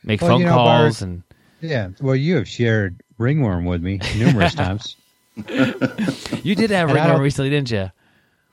[0.03, 1.23] make well, phone you know, calls Bart, and.
[1.61, 4.95] Yeah, well, you have shared ringworm with me numerous times.
[5.35, 7.91] you did have ringworm recently, didn't you?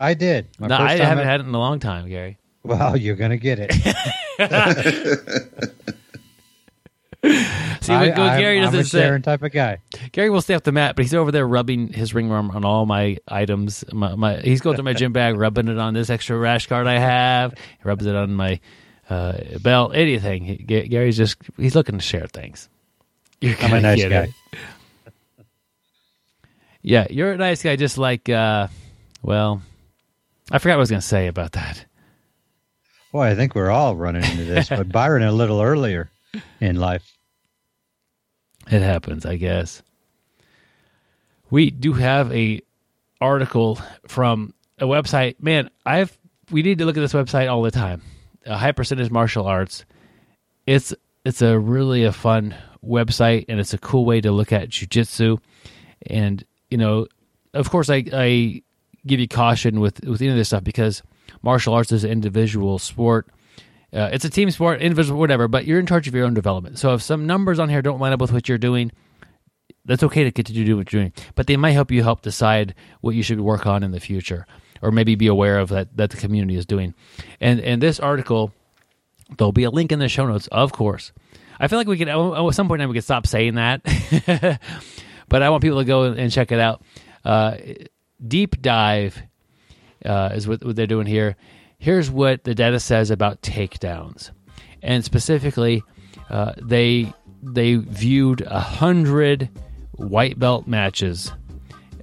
[0.00, 0.48] I did.
[0.58, 1.30] My no, I haven't I...
[1.30, 2.38] had it in a long time, Gary.
[2.62, 3.72] Well, you're going to get it.
[7.88, 9.00] See what I, Gary I'm, I'm doesn't a say.
[9.00, 9.78] Sharon type of guy.
[10.12, 12.86] Gary will stay off the mat, but he's over there rubbing his ringworm on all
[12.86, 13.84] my items.
[13.92, 16.86] My, my he's going to my gym bag, rubbing it on this extra rash guard
[16.86, 17.54] I have.
[17.54, 18.60] He rubs it on my
[19.08, 19.94] uh, belt.
[19.94, 20.44] Anything.
[20.44, 22.68] He, Gary's just he's looking to share things.
[23.40, 24.34] You're I'm a nice guy.
[26.82, 27.76] Yeah, you're a nice guy.
[27.76, 28.68] Just like, uh,
[29.22, 29.62] well,
[30.50, 31.84] I forgot what I was going to say about that.
[33.12, 36.10] Boy, I think we're all running into this, but Byron a little earlier
[36.60, 37.17] in life.
[38.70, 39.82] It happens, I guess.
[41.50, 42.60] We do have a
[43.20, 45.36] article from a website.
[45.40, 46.16] Man, I've
[46.50, 48.02] we need to look at this website all the time.
[48.46, 49.84] Uh, High percentage martial arts.
[50.66, 50.94] It's
[51.24, 52.54] it's a really a fun
[52.84, 55.38] website and it's a cool way to look at jujitsu.
[56.06, 57.06] And you know,
[57.54, 58.62] of course, I I
[59.06, 61.02] give you caution with with any of this stuff because
[61.42, 63.26] martial arts is an individual sport.
[63.92, 66.78] Uh, it's a team sport, individual, whatever, but you're in charge of your own development.
[66.78, 68.92] So if some numbers on here don't line up with what you're doing,
[69.84, 71.12] that's okay to get to do what you're doing.
[71.34, 74.46] But they might help you help decide what you should work on in the future,
[74.82, 76.94] or maybe be aware of that that the community is doing.
[77.40, 78.52] And and this article,
[79.38, 81.12] there'll be a link in the show notes, of course.
[81.58, 83.82] I feel like we could at some point we could stop saying that,
[85.28, 86.82] but I want people to go and check it out.
[87.24, 87.56] Uh,
[88.24, 89.20] deep dive
[90.04, 91.36] uh, is what, what they're doing here.
[91.78, 94.32] Here's what the data says about takedowns,
[94.82, 95.82] and specifically,
[96.28, 97.12] uh, they
[97.42, 99.48] they viewed a hundred
[99.92, 101.32] white belt matches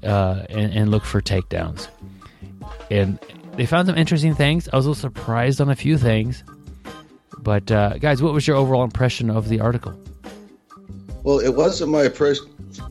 [0.01, 1.89] uh, and, and looked for takedowns,
[2.89, 3.19] and
[3.57, 4.69] they found some interesting things.
[4.71, 6.43] I was a little surprised on a few things,
[7.39, 9.93] but uh, guys, what was your overall impression of the article?
[11.23, 12.47] Well, it wasn't my first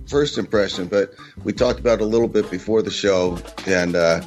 [0.07, 1.15] first impression, but
[1.45, 3.39] we talked about it a little bit before the show.
[3.67, 4.21] And uh,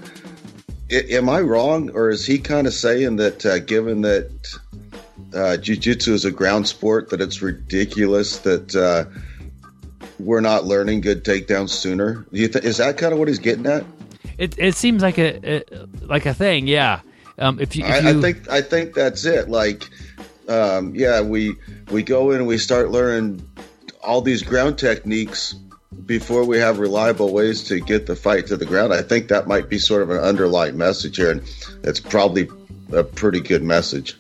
[0.91, 4.29] am I wrong, or is he kind of saying that, uh, given that
[5.33, 9.05] uh, jujitsu is a ground sport, that it's ridiculous that uh,
[10.19, 12.25] we're not learning good takedowns sooner?
[12.31, 13.85] Do you th- is that kind of what he's getting at?
[14.37, 15.63] It it seems like a,
[16.01, 17.01] like a thing, yeah.
[17.39, 19.49] Um, if you, if I, I think I think that's it.
[19.49, 19.83] Like,
[20.47, 21.55] um, yeah, we
[21.91, 23.47] we go in and we start learning
[24.03, 25.55] all these ground techniques
[26.05, 28.93] before we have reliable ways to get the fight to the ground.
[28.93, 31.41] I think that might be sort of an underlying message here, and
[31.83, 32.49] it's probably
[32.91, 34.17] a pretty good message.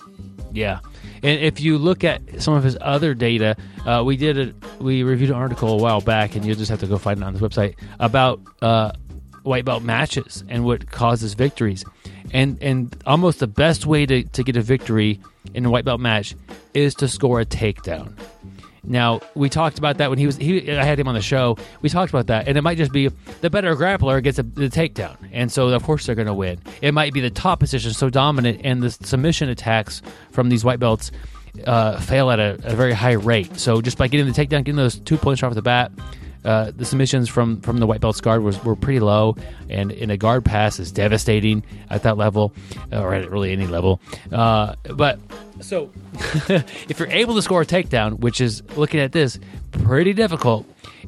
[0.53, 0.79] Yeah,
[1.23, 3.55] and if you look at some of his other data,
[3.85, 6.79] uh, we did a we reviewed an article a while back, and you'll just have
[6.79, 8.91] to go find it on this website about uh,
[9.43, 11.83] white belt matches and what causes victories,
[12.33, 15.19] and and almost the best way to, to get a victory
[15.53, 16.35] in a white belt match
[16.73, 18.13] is to score a takedown.
[18.87, 20.71] Now we talked about that when he was he.
[20.71, 21.57] I had him on the show.
[21.81, 23.09] We talked about that, and it might just be
[23.41, 26.59] the better grappler gets a, the takedown, and so of course they're going to win.
[26.81, 30.79] It might be the top position so dominant, and the submission attacks from these white
[30.79, 31.11] belts
[31.65, 33.59] uh, fail at a, a, very high rate.
[33.59, 35.91] So just by getting the takedown, getting those two points off the bat,
[36.47, 39.35] uh, the submissions from from the white belt's guard was were pretty low,
[39.69, 42.53] and in a guard pass is devastating at that level,
[42.93, 43.99] or at really any level.
[44.31, 45.19] Uh, but
[45.59, 45.91] so
[46.47, 49.37] if you're able to score a takedown, which is looking at this
[49.73, 50.65] pretty difficult,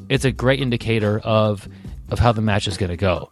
[0.10, 1.70] it's a great indicator of
[2.10, 3.30] of how the match is going to go.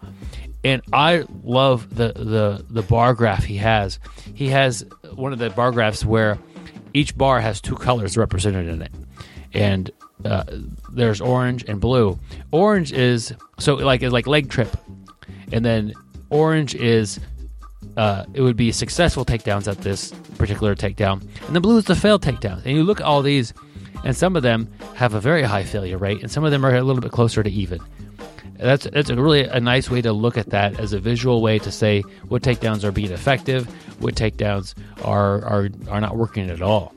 [0.63, 3.99] And I love the, the the bar graph he has.
[4.33, 6.39] He has one of the bar graphs where
[6.93, 8.93] each bar has two colors represented in it,
[9.53, 9.91] and
[10.25, 10.43] uh,
[10.91, 12.19] there's orange and blue.
[12.51, 14.75] Orange is so like like leg trip,
[15.51, 15.93] and then
[16.29, 17.19] orange is
[17.97, 21.95] uh, it would be successful takedowns at this particular takedown, and the blue is the
[21.95, 22.65] failed takedowns.
[22.65, 23.53] And you look at all these,
[24.03, 26.75] and some of them have a very high failure rate, and some of them are
[26.75, 27.79] a little bit closer to even.
[28.57, 31.59] That's that's a really a nice way to look at that as a visual way
[31.59, 33.67] to say what takedowns are being effective,
[34.01, 36.93] what takedowns are are are not working at all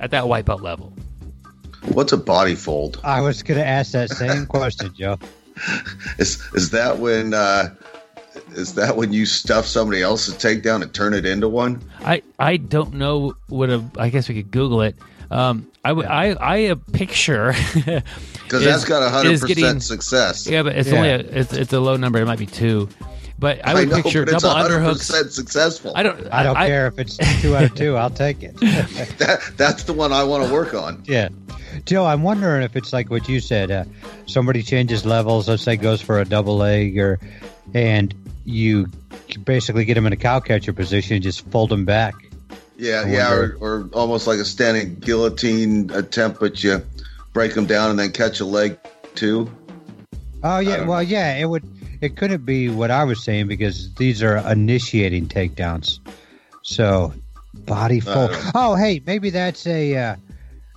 [0.00, 0.92] at that white belt level.
[1.92, 3.00] What's a body fold?
[3.04, 5.18] I was going to ask that same question, Joe.
[6.18, 7.74] Is is that when uh,
[8.52, 11.80] is that when you stuff somebody else's takedown and turn it into one?
[12.00, 13.84] I I don't know what a.
[13.96, 14.96] I guess we could Google it.
[15.30, 20.46] Um, I would I I a picture because that's got a hundred percent success.
[20.48, 20.96] Yeah, but it's Yeah.
[20.96, 22.18] only a, it's it's a low number.
[22.20, 22.88] It might be two,
[23.38, 25.30] but I would know, picture but it's double 100% underhooks.
[25.30, 25.92] successful.
[25.94, 27.96] I don't I don't care if it's two out of two.
[27.96, 28.54] I'll take it.
[29.18, 31.02] That, that's the one I want to work on.
[31.06, 31.28] yeah.
[31.84, 33.70] Joe, I'm wondering if it's like what you said.
[33.70, 33.84] Uh,
[34.26, 37.18] somebody changes levels, let's say goes for a double leg, or
[37.74, 38.14] and
[38.44, 38.86] you
[39.44, 42.14] basically get them in a cow catcher position, and just fold them back.
[42.76, 46.82] Yeah, I yeah, or, or almost like a standing guillotine attempt, but you
[47.32, 48.78] break them down and then catch a leg
[49.14, 49.50] too.
[50.42, 51.64] Oh yeah, don't well yeah, it would.
[52.04, 56.00] It couldn't be what I was saying because these are initiating takedowns.
[56.62, 57.14] So
[57.54, 58.30] body fold.
[58.32, 59.96] Uh, oh, hey, maybe that's a.
[59.96, 60.16] Uh,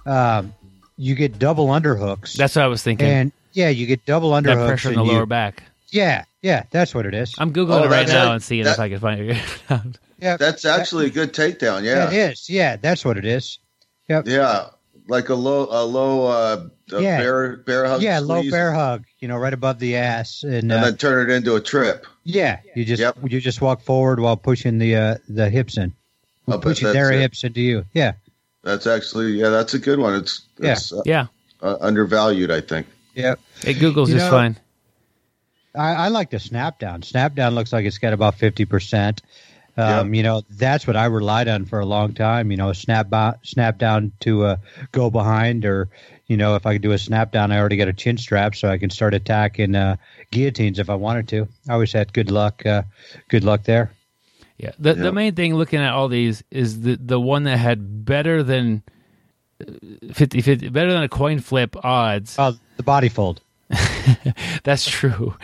[0.05, 0.53] um,
[0.95, 2.34] you get double underhooks.
[2.36, 3.07] That's what I was thinking.
[3.07, 4.55] and yeah, you get double underhooks.
[4.55, 5.63] that pressure in the and you- lower back.
[5.89, 7.34] Yeah, yeah, that's what it is.
[7.38, 8.36] I'm googling Oh, it right now it.
[8.36, 9.38] and seeing That- if I can find it.
[10.19, 11.84] yeah, That's actually a good takedown.
[11.84, 12.49] Yeah, is.
[12.49, 13.59] Yeah, that's what it is.
[14.09, 14.28] Yep.
[14.28, 14.67] Yeah,
[15.07, 17.17] like a low, a low, uh, a Yeah.
[17.19, 18.01] bear, bear hug.
[18.01, 19.05] yeah, low bear hug.
[19.19, 22.05] You know, right above the ass, and, and uh, then turn it into a trip.
[22.23, 23.17] yeah, you just Yep.
[23.29, 25.93] you just walk forward while pushing the uh, the hips in,
[26.45, 27.19] but pushing their it.
[27.21, 27.85] hips into you.
[27.93, 28.13] Yeah,
[28.63, 30.15] That's actually, yeah, that's a good one.
[30.15, 30.77] It's, Yeah.
[30.93, 31.27] uh, yeah,
[31.61, 32.87] uh, undervalued, I think.
[33.15, 33.35] yeah.
[33.63, 34.57] it Google's You just know- fine.
[35.75, 37.03] I, I like the snap down.
[37.03, 39.21] Snap down looks like it's got about fifty percent.
[39.78, 42.49] Um, You know, that's what I relied on for a long time.
[42.51, 44.57] You know, snap bo- snap down to uh,
[44.91, 45.88] go behind, or
[46.28, 48.55] you know, if I could do a snap down, I already got a chin strap,
[48.55, 49.97] so I can start attacking uh,
[50.32, 51.47] guillotines if I wanted to.
[51.69, 52.65] I always had good luck.
[52.65, 52.84] Uh,
[53.30, 53.91] good luck there.
[54.57, 54.71] Yeah.
[54.80, 55.03] The Yeah.
[55.03, 58.82] the main thing looking at all these is the the one that had better than
[59.61, 62.36] uh, 50 50 better than a coin flip odds.
[62.39, 63.41] Oh, the body fold.
[64.63, 65.36] That's true.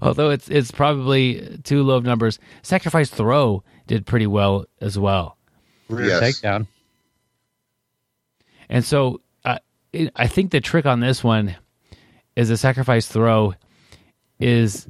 [0.00, 2.38] Although it's it's probably too low of numbers.
[2.62, 5.36] Sacrifice throw did pretty well as well.
[5.88, 6.40] Rear Yes.
[6.40, 6.66] takedown.
[8.68, 9.58] And so uh,
[9.92, 11.54] it, I think the trick on this one
[12.36, 13.54] is a sacrifice throw
[14.40, 14.86] is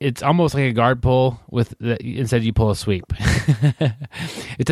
[0.00, 3.06] it's almost like a guard pull with the, instead you pull a sweep.
[3.08, 3.94] to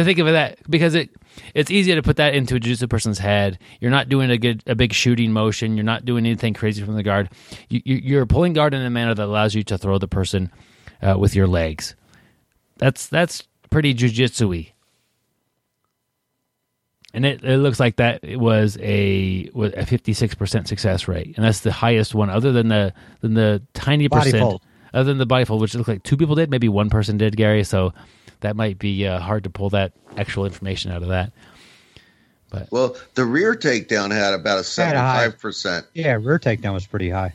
[0.05, 1.11] think of it that because it
[1.55, 3.59] it's easier to put that into a jiu-jitsu person's head.
[3.79, 5.77] You're not doing a good a big shooting motion.
[5.77, 7.29] You're not doing anything crazy from the guard.
[7.69, 10.51] You, you, you're pulling guard in a manner that allows you to throw the person
[11.03, 11.95] uh, with your legs.
[12.79, 14.73] That's that's pretty jiu-jitsu-y.
[17.13, 21.07] And it, it looks like that it was a was a fifty six percent success
[21.07, 24.63] rate, and that's the highest one, other than the than the tiny Body percent, fold.
[24.93, 27.37] Other than the body fold, which looked like two people did, maybe one person did,
[27.37, 27.65] Gary.
[27.65, 27.93] So
[28.41, 31.33] that might be uh, hard to pull that actual information out of that.
[32.51, 35.17] But well, the rear takedown had about a Had a high.
[35.19, 35.87] seventy-five percent.
[35.93, 37.35] Yeah, rear takedown was pretty high.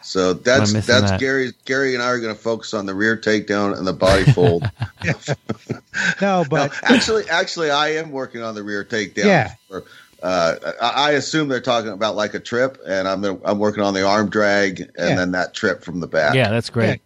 [0.00, 1.20] So that's that's that.
[1.20, 1.52] Gary.
[1.66, 4.70] Gary and I are going to focus on the rear takedown and the body fold.
[5.04, 5.12] No,
[6.20, 9.24] no, but actually, actually, I am working on the rear takedown.
[9.24, 9.54] Yeah.
[9.68, 9.84] For,
[10.22, 13.94] uh, I, I assume they're talking about like a trip, and I'm I'm working on
[13.94, 15.16] the arm drag and Yeah.
[15.16, 16.34] then that trip from the back.
[16.34, 17.00] Yeah, that's great.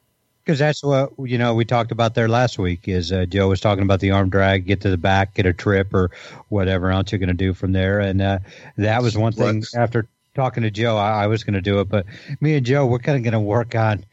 [0.44, 2.88] Because that's what you know we talked about there last week.
[2.88, 5.52] Is uh, Joe was talking about the arm drag, get to the back, get a
[5.52, 6.10] trip or
[6.48, 8.38] whatever else you're going to do from there, and uh,
[8.76, 9.60] that was one thing.
[9.62, 9.74] Flex.
[9.76, 12.06] After talking to Joe, I, I was going to do it, but
[12.40, 14.04] me and Joe, we're kind of going to work on.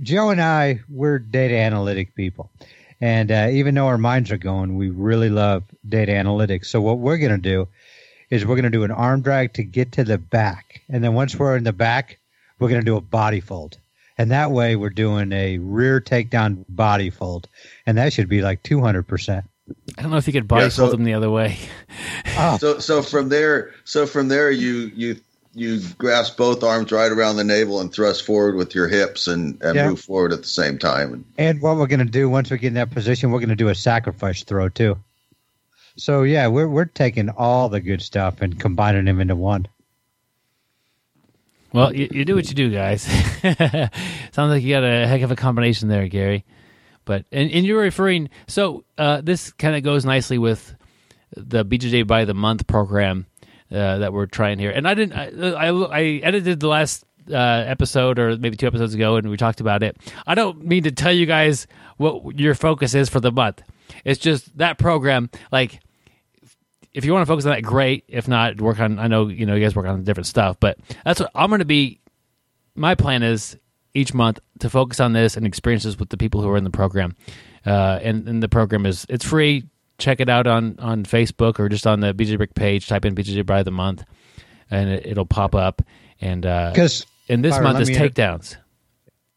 [0.00, 2.50] Joe and I, we're data analytic people,
[3.00, 6.66] and uh, even though our minds are going, we really love data analytics.
[6.66, 7.68] So what we're going to do
[8.30, 11.14] is we're going to do an arm drag to get to the back, and then
[11.14, 12.18] once we're in the back,
[12.58, 13.78] we're going to do a body fold.
[14.20, 17.48] And that way we're doing a rear takedown body fold.
[17.86, 19.44] And that should be like 200%.
[19.96, 21.56] I don't know if you could body Yeah, so- fold them the other way.
[22.36, 25.16] Oh, So so from there, so from there, you you
[25.54, 29.60] you grasp both arms right around the navel and thrust forward with your hips and,
[29.62, 29.88] and Yeah.
[29.90, 31.12] move forward at the same time.
[31.12, 33.48] And and what we're going to do once we get in that position, we're going
[33.50, 34.98] to do a sacrifice throw too.
[35.98, 39.66] So yeah, we're, we're taking all the good stuff and combining them into one.
[41.72, 43.02] Well, you, you do what you do, guys.
[44.32, 46.44] Sounds like you got a heck of a combination there, Gary.
[47.04, 50.74] But and, and you're referring so uh, this kind of goes nicely with
[51.36, 53.26] the BJJ by the month program
[53.70, 54.70] uh, that we're trying here.
[54.70, 58.94] And I didn't I, I, I edited the last uh, episode or maybe two episodes
[58.94, 59.96] ago, and we talked about it.
[60.26, 61.66] I don't mean to tell you guys
[61.96, 63.62] what your focus is for the month.
[64.04, 65.80] It's just that program, like
[66.92, 68.04] if you want to focus on that, great.
[68.08, 68.98] If not, work on.
[68.98, 71.60] I know you know you guys work on different stuff, but that's what I'm going
[71.60, 72.00] to be.
[72.74, 73.56] My plan is
[73.94, 76.70] each month to focus on this and experiences with the people who are in the
[76.70, 77.16] program.
[77.66, 79.64] Uh, and, and the program is it's free.
[79.98, 82.86] Check it out on on Facebook or just on the BJ Brick page.
[82.86, 84.04] Type in BJ by the month,
[84.70, 85.82] and it, it'll pop up.
[86.20, 88.56] And uh, Because and this Byron, month is me inter- takedowns.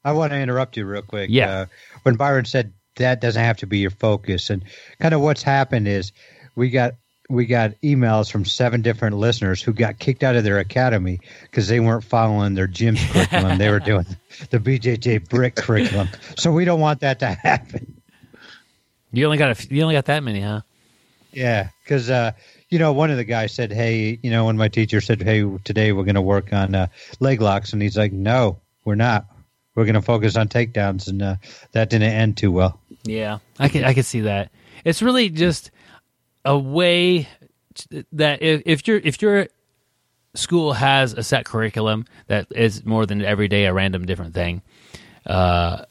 [0.04, 1.30] I want to interrupt you real quick.
[1.32, 1.52] Yeah.
[1.52, 1.66] Uh,
[2.04, 4.64] when Byron said that doesn't have to be your focus, and
[5.00, 6.12] kind of what's happened is
[6.56, 6.94] we got
[7.32, 11.68] we got emails from seven different listeners who got kicked out of their academy because
[11.68, 13.58] they weren't following their gym's curriculum.
[13.58, 14.06] They were doing
[14.50, 16.10] the BJJ brick curriculum.
[16.38, 18.02] So we don't want that to happen.
[19.14, 20.62] You only got a, you only got that many, huh?
[21.34, 22.32] Yeah, because uh,
[22.70, 25.44] you know one of the guys said, "Hey, you know," when my teacher said, "Hey,
[25.64, 26.88] today we're going to work on uh,
[27.20, 29.26] leg locks," and he's like, "No, we're not.
[29.76, 31.36] We're going to focus on takedowns," and uh,
[31.72, 32.80] that didn't end too well.
[33.04, 34.52] Yeah, I can I can see that.
[34.84, 35.72] It's really just
[36.46, 37.28] a way
[38.12, 39.48] that if, if your if your
[40.34, 44.62] school has a set curriculum that is more than every day a random different thing,
[45.26, 45.84] uh,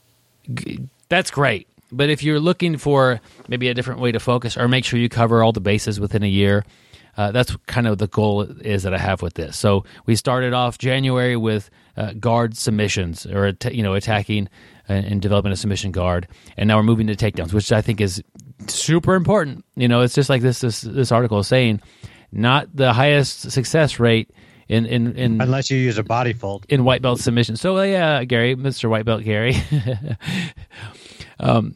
[0.55, 1.66] g- that's great.
[1.93, 5.09] but if you're looking for maybe a different way to focus or make sure you
[5.09, 6.64] cover all the bases within a year,
[7.16, 9.59] uh, that's kind of the goal is that I have with this.
[9.59, 14.48] So we started off January with uh, guard submissions or you know attacking
[14.89, 18.01] and, and developing a submission guard, and now we're moving to takedowns, which I think
[18.01, 18.22] is
[18.68, 19.64] super important.
[19.76, 21.80] You know, it's just like this this this article is saying,
[22.32, 24.30] not the highest success rate
[24.68, 26.66] in in, in Unless you use a body fold.
[26.68, 27.56] in white belt submission.
[27.56, 28.88] So uh, yeah, Gary, Mr.
[28.88, 29.56] White Belt Gary.
[31.40, 31.74] um,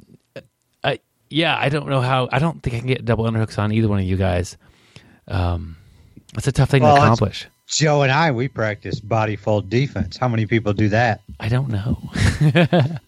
[0.83, 1.01] I,
[1.31, 2.29] yeah, I don't know how.
[2.31, 4.57] I don't think I can get double underhooks on either one of you guys.
[5.27, 5.77] Um,
[6.37, 7.47] it's a tough thing Well, to accomplish.
[7.67, 10.17] Joe and I, we practice body fold defense.
[10.19, 11.23] How many people do that?
[11.41, 11.99] I don't know.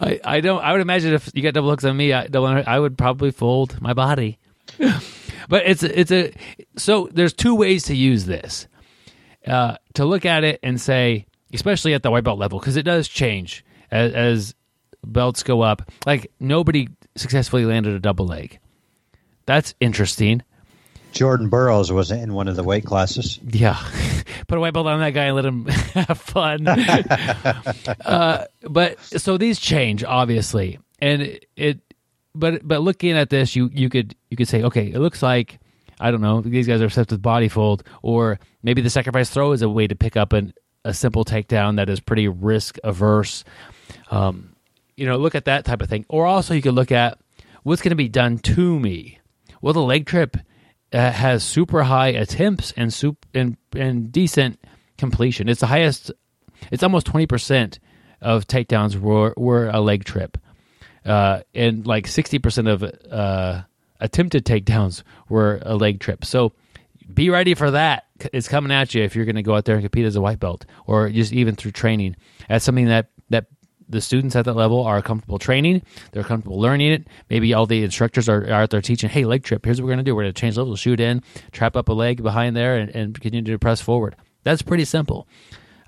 [0.00, 0.62] I I don't.
[0.62, 3.30] I would imagine if you got double hooks on me, I, double I would probably
[3.30, 4.38] fold my body.
[4.78, 6.32] but it's it's a
[6.76, 8.66] so there's two ways to use this.
[9.46, 12.82] Uh, to look at it and say, especially at the white belt level, because it
[12.82, 14.54] does change as, as
[15.06, 15.90] belts go up.
[16.06, 18.58] Like nobody successfully landed a double leg.
[19.46, 20.42] That's interesting.
[21.18, 23.40] Jordan Burroughs was in one of the weight classes.
[23.42, 23.76] Yeah,
[24.46, 26.68] put a white belt on that guy and let him have fun.
[28.04, 31.80] uh, but so these change obviously, and it, it.
[32.36, 35.58] But but looking at this, you you could you could say, okay, it looks like
[35.98, 39.50] I don't know these guys are obsessed with body fold, or maybe the sacrifice throw
[39.50, 40.54] is a way to pick up an,
[40.84, 43.42] a simple takedown that is pretty risk averse.
[44.12, 44.54] Um,
[44.96, 47.18] you know, look at that type of thing, or also you could look at
[47.64, 49.18] what's going to be done to me.
[49.60, 50.36] Well, the leg trip
[50.92, 54.58] uh, has super high attempts and soup and and decent
[54.96, 55.48] completion.
[55.48, 56.12] It's the highest.
[56.70, 57.78] It's almost twenty percent
[58.20, 60.38] of takedowns were were a leg trip,
[61.04, 63.62] uh, and like sixty percent of uh,
[64.00, 66.24] attempted takedowns were a leg trip.
[66.24, 66.52] So
[67.12, 68.04] be ready for that.
[68.32, 70.20] It's coming at you if you're going to go out there and compete as a
[70.20, 72.16] white belt, or just even through training.
[72.48, 73.17] That's something that that
[73.88, 75.82] the students at that level are comfortable training.
[76.12, 77.08] They're comfortable learning it.
[77.30, 79.94] Maybe all the instructors are, are out there teaching, hey, leg trip, here's what we're
[79.94, 80.14] going to do.
[80.14, 83.20] We're going to change level, shoot in, trap up a leg behind there, and, and
[83.20, 84.16] continue to press forward.
[84.44, 85.26] That's pretty simple.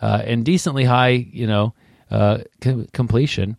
[0.00, 1.74] Uh, and decently high, you know,
[2.10, 3.56] uh, com- completion.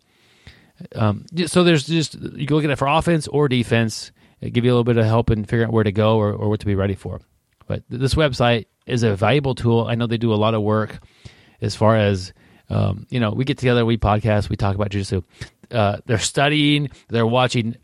[0.96, 4.10] Um, so there's just, you can look at it for offense or defense,
[4.42, 6.32] It give you a little bit of help in figuring out where to go or,
[6.32, 7.20] or what to be ready for.
[7.68, 9.86] But this website is a valuable tool.
[9.88, 10.98] I know they do a lot of work
[11.60, 12.32] as far as
[12.72, 13.30] um, you know.
[13.30, 15.24] We get together, we podcast, we talk about jujitsu.
[15.70, 17.76] Uh, they're studying, they're watching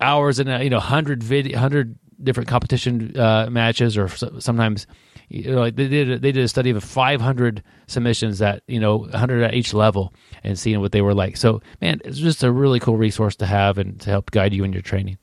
[0.00, 4.86] hours and you know hundred video, hundred different competition uh, matches, or sometimes
[5.28, 8.98] you know like they did they did a study of 500 submissions that you know
[8.98, 10.12] 100 at each level
[10.42, 11.36] and seeing what they were like.
[11.36, 14.64] So man, it's just a really cool resource to have and to help guide you
[14.64, 15.18] in your training.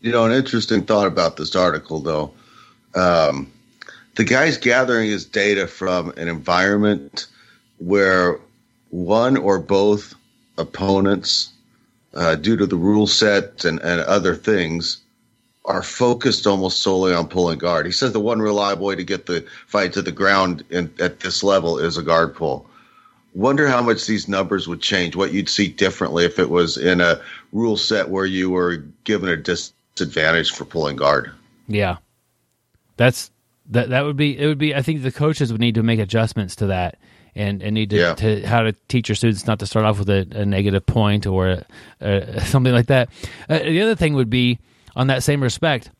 [0.00, 2.32] You know, an interesting thought about this article, though.
[2.94, 3.52] Um,
[4.14, 7.26] the guy's gathering his data from an environment
[7.78, 8.40] where
[8.90, 10.14] one or both
[10.56, 11.50] opponents,
[12.14, 14.98] uh, due to the rule set and, and other things,
[15.64, 17.84] are focused almost solely on pulling guard.
[17.84, 21.20] He says the one reliable way to get the fight to the ground in, at
[21.20, 22.66] this level is a guard pull.
[23.34, 27.02] Wonder how much these numbers would change, what you'd see differently if it was in
[27.02, 27.20] a
[27.52, 31.30] rule set where you were given a disadvantage for pulling guard.
[31.68, 31.98] Yeah,
[32.96, 33.30] that's
[33.68, 33.90] that.
[33.90, 34.46] That would be it.
[34.46, 34.74] Would be.
[34.74, 36.98] I think the coaches would need to make adjustments to that
[37.38, 38.14] and and need to, Yeah.
[38.16, 41.26] to how to teach your students not to start off with a, a negative point
[41.26, 41.64] or a,
[42.00, 43.08] a, something like that.
[43.48, 44.58] Uh, the other thing would be
[44.96, 45.90] on that same respect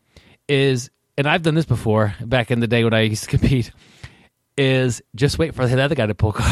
[0.49, 3.71] is, and I've done this before back in the day when I used to compete.
[4.57, 6.45] Is just wait for the other guy to pull guard.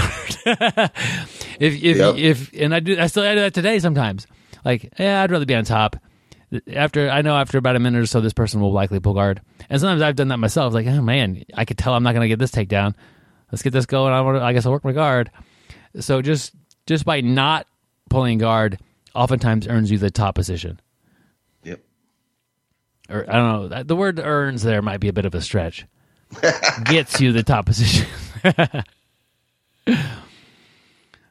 [0.46, 2.14] if if Yep.
[2.16, 4.28] if and I do I still I do that today sometimes.
[4.64, 5.96] Like yeah, I'd rather be on top
[6.72, 9.40] after I know after about a minute or so, this person will likely pull guard.
[9.68, 10.72] And sometimes I've done that myself.
[10.72, 12.94] Like, oh man, I could tell I'm not going to get this takedown.
[13.50, 14.12] Let's get this going.
[14.12, 15.30] I, wanna, I guess I'll work my guard.
[16.00, 16.52] So just
[16.86, 17.66] just by not
[18.10, 18.78] pulling guard,
[19.14, 20.80] oftentimes earns you the top position.
[21.64, 21.80] Yep.
[23.08, 23.82] Or I don't know.
[23.82, 25.86] The word "earns" there might be a bit of a stretch.
[26.84, 28.06] Gets you the top position.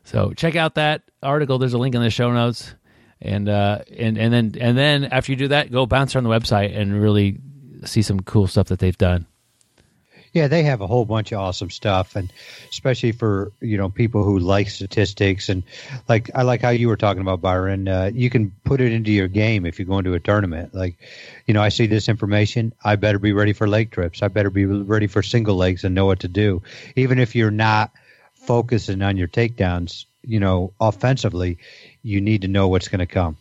[0.04, 1.60] so check out that article.
[1.60, 2.74] There's a link in the show notes
[3.22, 6.30] and uh, and and then and then after you do that, go bounce around the
[6.30, 7.40] website and really
[7.86, 9.26] see some cool stuff that they've done.
[10.36, 12.32] Yeah, they have a whole bunch of awesome stuff, and
[12.70, 15.64] especially for you know people who like statistics and
[16.10, 17.88] like I like how you were talking about Byron.
[17.88, 20.76] Uh, you can put it into your game if you go into a tournament.
[20.76, 20.98] Like,
[21.46, 22.74] you know, I see this information.
[22.84, 24.22] I better be ready for leg trips.
[24.22, 26.64] I better be ready for single legs and know what to do,
[26.98, 27.94] even if you're not
[28.34, 30.04] focusing on your takedowns.
[30.22, 31.60] You know, offensively,
[32.04, 33.38] you need to know what's going to come.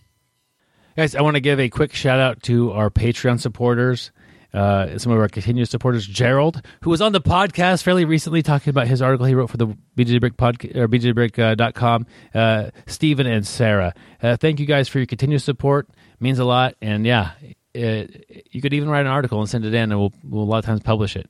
[0.96, 4.12] Guys, I want to give a quick shout out to our Patreon supporters.
[4.54, 8.70] Uh, some of our continuous supporters, Gerald, who was on the podcast fairly recently talking
[8.70, 9.66] about his article he wrote for the
[9.96, 13.94] BJ Brick podcast or BJBrick.com, uh, Stephen and Sarah.
[14.22, 15.88] Uh, thank you guys for your continuous support.
[16.20, 16.76] Means a lot.
[16.80, 17.32] And yeah,
[17.74, 20.46] it, you could even write an article and send it in, and we'll, we'll a
[20.46, 21.28] lot of times publish it.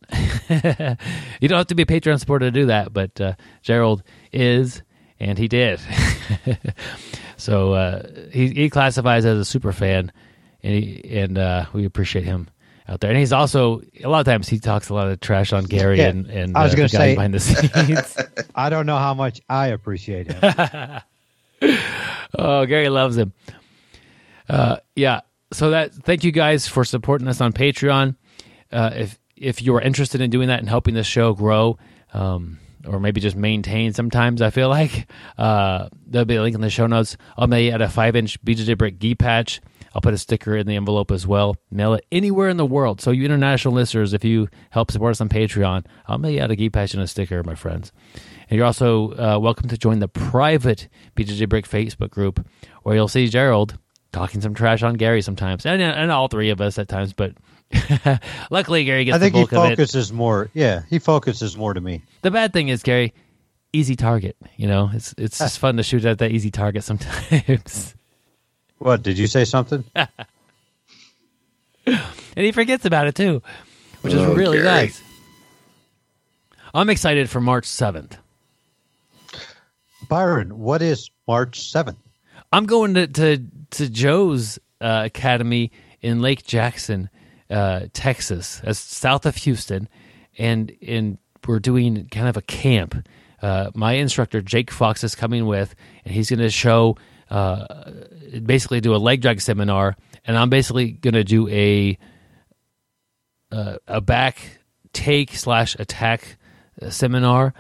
[1.41, 3.33] you don't have to be a Patreon supporter to do that, but uh,
[3.63, 4.03] Gerald
[4.33, 4.83] is,
[5.19, 5.81] and he did.
[7.39, 10.13] so uh, he, he classifies as a super fan,
[10.63, 12.49] and, he, and uh, we appreciate him
[12.89, 13.11] out there.
[13.11, 15.99] And he's also a lot of times he talks a lot of trash on Gary
[15.99, 18.17] Yeah, and and I was uh, gonna the guy say- behind the scenes.
[18.55, 21.01] I don't know how much I appreciate him.
[22.39, 23.33] oh, Gary loves him.
[24.49, 25.21] Uh, yeah.
[25.53, 28.17] So that thank you guys for supporting us on Patreon.
[28.73, 31.79] Uh, if if you're interested in doing that and helping the show grow,
[32.13, 35.07] um, or maybe just maintain, sometimes I feel like
[35.39, 37.17] uh, there'll be a link in the show notes.
[37.37, 39.61] I'll mail you out a five inch BJJ Brick Gi patch.
[39.95, 41.57] I'll put a sticker in the envelope as well.
[41.71, 43.01] Mail it anywhere in the world.
[43.01, 46.51] So you international listeners, if you help support us on Patreon, I'll mail you out
[46.51, 47.93] a patch and a sticker, my friends.
[48.51, 52.45] And you're also uh, welcome to join the private BJJ Brick Facebook group,
[52.83, 53.79] where you'll see Gerald
[54.13, 57.13] talking some trash on Gary sometimes, and, and all three of us at times.
[57.13, 57.35] But
[58.51, 59.77] luckily, Gary gets I think the he bulk of it.
[59.77, 60.51] focuses more.
[60.55, 62.03] Yeah, he focuses more to me.
[62.23, 63.15] The bad thing is, Gary,
[63.73, 64.37] easy target.
[64.57, 67.94] You know, it's it's just fun to shoot at that easy target sometimes,
[68.79, 69.85] What did you say something?
[69.95, 70.09] and
[72.37, 73.43] he forgets about it too,
[74.03, 74.67] which is Oh, really Gary.
[74.69, 75.03] nice.
[76.73, 78.17] I'm excited for March seventh.
[80.09, 81.99] Byron, what is March seventh?
[82.53, 83.39] I'm going to to,
[83.73, 85.73] to Joe's uh, academy
[86.03, 87.09] in Lake Jackson,
[87.51, 89.89] uh, Texas, that's south of Houston,
[90.37, 93.07] and and we're doing kind of a camp.
[93.41, 95.75] Uh, my instructor Jake Fox is coming with,
[96.05, 96.97] and he's going to show
[97.35, 97.91] uh,
[98.45, 101.99] basically do a leg drag seminar, and I'm basically going to do a
[103.51, 104.61] uh, a back
[104.93, 106.37] take slash attack
[106.91, 107.53] seminar,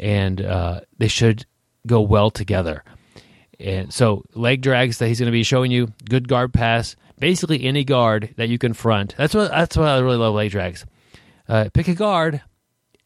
[0.00, 1.46] and uh, they should
[1.86, 2.82] go well together.
[3.60, 7.62] And so leg drags that he's going to be showing you, good guard pass, basically
[7.62, 9.14] any guard that you confront.
[9.16, 10.84] That's what that's what I really love leg drags.
[11.48, 12.42] Uh, pick a guard,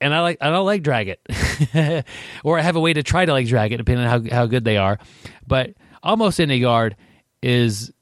[0.01, 2.06] and I like I don't leg drag it,
[2.44, 4.46] or I have a way to try to leg drag it depending on how how
[4.46, 4.98] good they are.
[5.46, 5.74] But
[6.05, 6.97] almost any guard
[7.43, 7.93] is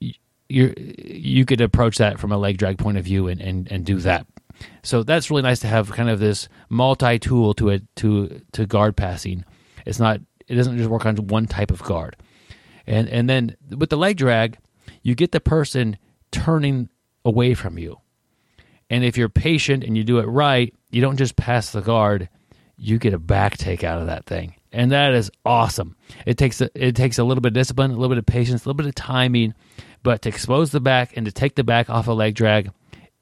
[0.00, 3.86] you you could approach that from a leg drag point of view and, and, and
[3.86, 4.26] do that.
[4.82, 8.66] So that's really nice to have kind of this multi tool to it to to
[8.66, 9.44] guard passing.
[9.86, 12.16] It's not it doesn't just work on one type of guard.
[12.86, 14.58] And and then with the leg drag,
[15.02, 15.96] you get the person
[16.30, 16.90] turning
[17.24, 17.98] away from you.
[18.90, 22.28] And if you're patient and you do it right, you don't just pass the guard,
[22.76, 24.54] you get a back take out of that thing.
[24.72, 25.96] And that is awesome.
[26.24, 28.64] It takes a, it takes a little bit of discipline, a little bit of patience,
[28.64, 29.54] a little bit of timing,
[30.02, 32.70] but to expose the back and to take the back off a leg drag,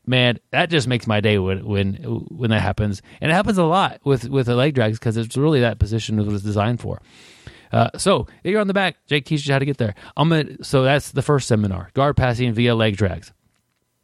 [0.06, 3.02] man, that just makes my day when when when that happens.
[3.20, 6.18] And it happens a lot with with the leg drags because it's really that position
[6.18, 7.02] it was designed for.
[7.72, 9.94] Uh, so you're on the back, Jake teaches you how to get there.
[10.16, 13.32] I'm gonna, so that's the first seminar: guard passing via leg drags,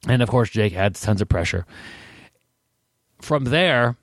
[0.09, 1.65] and of course Jake adds tons of pressure.
[3.21, 3.97] From there,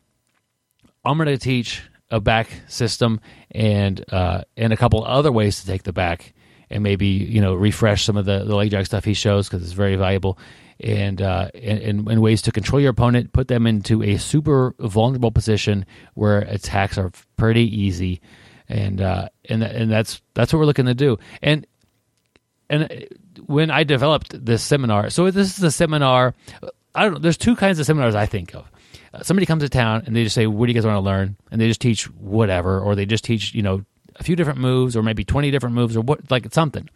[1.06, 1.84] I'm going to teach
[2.14, 3.20] a back system
[3.52, 6.34] and uh, and a couple other ways to take the back
[6.70, 9.64] and maybe you know refresh some of the, the leg drag stuff he shows because
[9.64, 10.38] it's very valuable
[10.80, 15.32] and, uh, and and ways to control your opponent, put them into a super vulnerable
[15.32, 18.22] position where attacks are pretty easy,
[18.68, 21.18] and uh, and and that's that's what we're looking to do.
[21.42, 21.66] And
[22.70, 23.08] and
[23.46, 26.34] when I developed this seminar, so this is a seminar.
[26.96, 27.20] I don't know.
[27.20, 28.70] There's two kinds of seminars I think of.
[29.14, 31.02] Uh, somebody comes to town and they just say, "What do you guys want to
[31.02, 33.84] learn?" And they just teach whatever, or they just teach you know
[34.16, 36.90] a few different moves, or maybe twenty different moves, or what like something.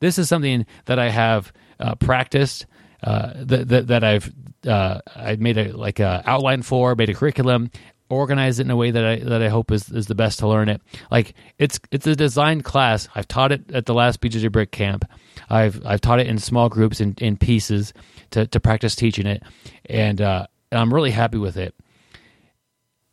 [0.00, 2.66] This is something that I have uh, practiced.
[3.02, 4.32] Uh, that, that I've
[4.66, 7.70] uh, I made a like a outline for, made a curriculum,
[8.08, 10.48] organized it in a way that I that I hope is, is the best to
[10.48, 10.80] learn it.
[11.10, 13.08] Like it's it's a designed class.
[13.14, 15.04] I've taught it at the last BJJ Brick camp.
[15.48, 17.92] I've I've taught it in small groups in, in pieces
[18.30, 19.42] to, to practice teaching it,
[19.86, 21.74] and, uh, and I'm really happy with it.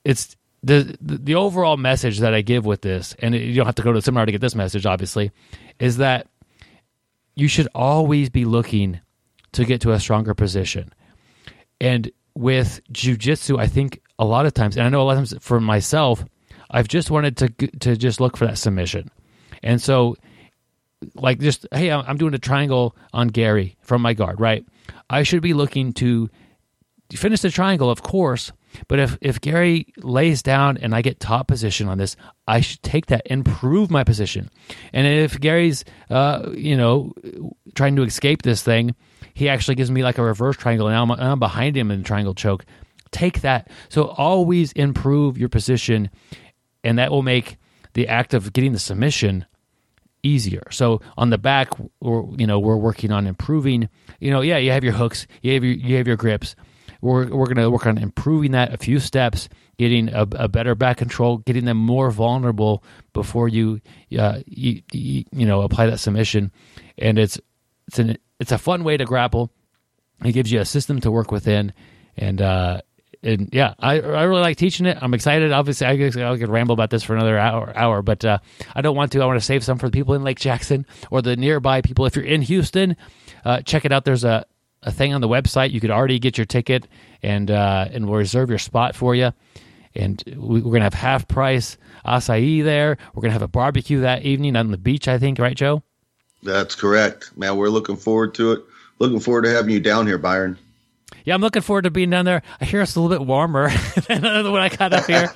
[0.04, 3.82] It's the, the overall message that I give with this, and you don't have to
[3.82, 4.86] go to the seminar to get this message.
[4.86, 5.32] Obviously,
[5.80, 6.28] is that
[7.36, 9.00] you should always be looking
[9.54, 10.92] to get to a stronger position.
[11.82, 15.30] And with jujitsu, I think a lot of times, and I know a lot of
[15.30, 16.24] times for myself,
[16.72, 17.50] I've just wanted to
[17.80, 19.12] to just look for that submission,
[19.62, 20.16] and so
[21.16, 24.66] like just hey, I'm doing a triangle on Gary from my guard, right?
[25.10, 26.30] I should be looking to
[27.18, 28.52] finish the triangle, of course,
[28.88, 32.15] But if if Gary lays down and I get top position on this,
[32.48, 34.49] I should take that, improve my position.
[34.91, 37.14] And if Gary's, uh, you know,
[37.76, 38.95] trying to escape this thing,
[39.34, 42.06] he actually gives me like a reverse triangle, and I'm, I'm behind him in the
[42.06, 42.65] triangle choke.
[43.11, 43.69] Take that.
[43.90, 46.10] So always improve your position,
[46.84, 47.57] and that will make
[47.94, 49.45] the act of getting the submission
[50.23, 50.64] easier.
[50.72, 51.69] So on the back,
[51.99, 53.90] we're, you know, we're working on improving.
[54.19, 56.56] You know, yeah, you have your hooks, you have your you have your grips.
[57.04, 60.74] We're we're going to work on improving that a few steps, getting a, a, better
[60.74, 62.82] back control, getting them more vulnerable
[63.12, 63.82] before you,
[64.18, 66.50] uh, you, you, you know apply that submission.
[66.98, 67.38] And it's
[67.88, 69.52] it's an it's a fun way to grapple.
[70.24, 71.74] It gives you a system to work within,
[72.16, 72.80] and uh,
[73.22, 74.98] and yeah, I I really like teaching it.
[75.02, 75.52] I'm excited.
[75.52, 78.38] Obviously, I could, I could ramble about this for another hour, hour, but uh,
[78.74, 79.22] I don't want to.
[79.22, 82.06] I want to save some for the people in Lake Jackson or the nearby people.
[82.06, 82.96] If you're in Houston,
[83.44, 84.06] uh, check it out.
[84.06, 84.46] There's a,
[84.84, 85.72] a thing on the website.
[85.72, 86.88] You could already get your ticket,
[87.22, 89.31] and uh, and we'll reserve your spot for you.
[89.95, 92.97] And we, we're gonna have half price acai there.
[93.14, 95.07] We're gonna have a barbecue that evening on the beach.
[95.07, 95.84] I think, right, Joe?
[96.41, 97.55] That's correct, man.
[97.55, 98.64] We're looking forward to it.
[98.99, 100.57] Looking forward to having you down here, Byron.
[101.26, 102.41] Yeah, I'm looking forward to being down there.
[102.60, 103.69] I hear it's a little bit warmer
[104.07, 105.31] than when I got up here.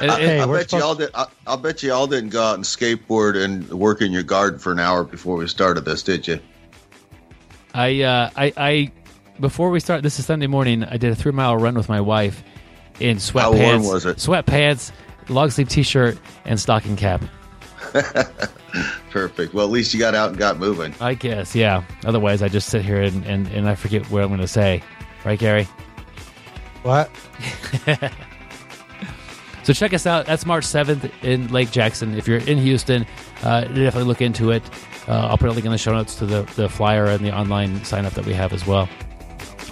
[0.00, 1.10] I, hey, I bet you all did.
[1.14, 4.58] I, will bet you all didn't go out and skateboard and work in your garden
[4.58, 6.38] for an hour before we started this, did you?
[7.74, 8.92] I, uh, I, I,
[9.40, 10.84] before we start, this is Sunday morning.
[10.84, 12.42] I did a three mile run with my wife
[13.00, 13.40] in sweatpants.
[13.40, 14.16] How warm was it?
[14.18, 14.92] Sweatpants,
[15.28, 17.22] long sleeve t shirt, and stocking cap.
[19.10, 19.54] Perfect.
[19.54, 20.94] Well, at least you got out and got moving.
[21.00, 21.84] I guess, yeah.
[22.04, 24.82] Otherwise, I just sit here and, and, and I forget what I'm going to say.
[25.24, 25.64] Right, Gary?
[26.82, 27.10] What?
[29.62, 30.26] so check us out.
[30.26, 32.16] That's March 7th in Lake Jackson.
[32.16, 33.06] If you're in Houston,
[33.42, 34.62] uh, definitely look into it.
[35.08, 37.34] Uh, I'll put a link in the show notes to the, the flyer and the
[37.34, 38.88] online sign up that we have as well.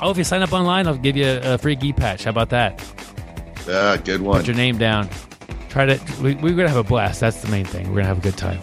[0.00, 2.24] Oh, if you sign up online, I'll give you a, a free gi patch.
[2.24, 2.82] How about that?
[3.66, 4.38] Yeah, good one.
[4.38, 5.08] Put your name down.
[5.68, 6.22] Try to.
[6.22, 7.20] We, we're gonna have a blast.
[7.20, 7.88] That's the main thing.
[7.88, 8.60] We're gonna have a good time.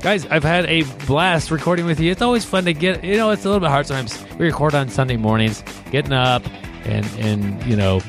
[0.00, 2.10] Guys, I've had a blast recording with you.
[2.10, 4.18] It's always fun to get, you know, it's a little bit hard sometimes.
[4.38, 6.42] We record on Sunday mornings, getting up
[6.86, 8.00] and, and you know,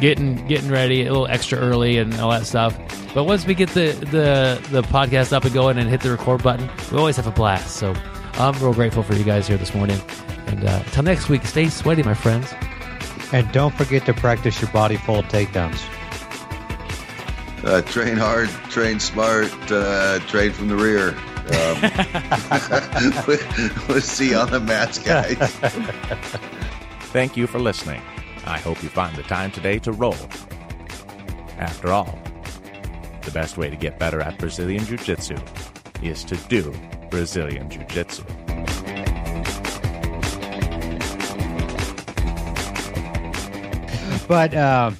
[0.00, 2.76] getting getting ready a little extra early and all that stuff.
[3.14, 6.42] But once we get the, the, the podcast up and going and hit the record
[6.42, 7.76] button, we always have a blast.
[7.76, 7.94] So
[8.34, 10.00] I'm real grateful for you guys here this morning.
[10.46, 12.52] And uh, until next week, stay sweaty, my friends.
[13.32, 15.80] And don't forget to practice your body fold takedowns.
[17.64, 21.10] Uh, train hard, train smart, uh, train from the rear.
[21.52, 21.80] Um,
[23.88, 25.36] we'll see you on the mats, guys.
[27.12, 28.00] Thank you for listening.
[28.46, 30.16] I hope you find the time today to roll.
[31.58, 32.18] After all,
[33.22, 35.36] the best way to get better at Brazilian Jiu Jitsu
[36.02, 36.74] is to do
[37.10, 38.24] Brazilian Jiu Jitsu.
[44.28, 44.92] But, uh,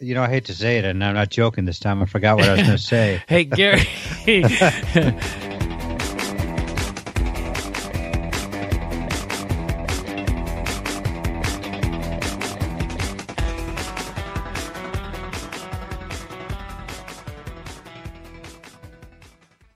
[0.00, 2.02] you know, I hate to say it, and I'm not joking this time.
[2.02, 3.22] I forgot what I was going to say.
[3.26, 3.86] hey, Gary.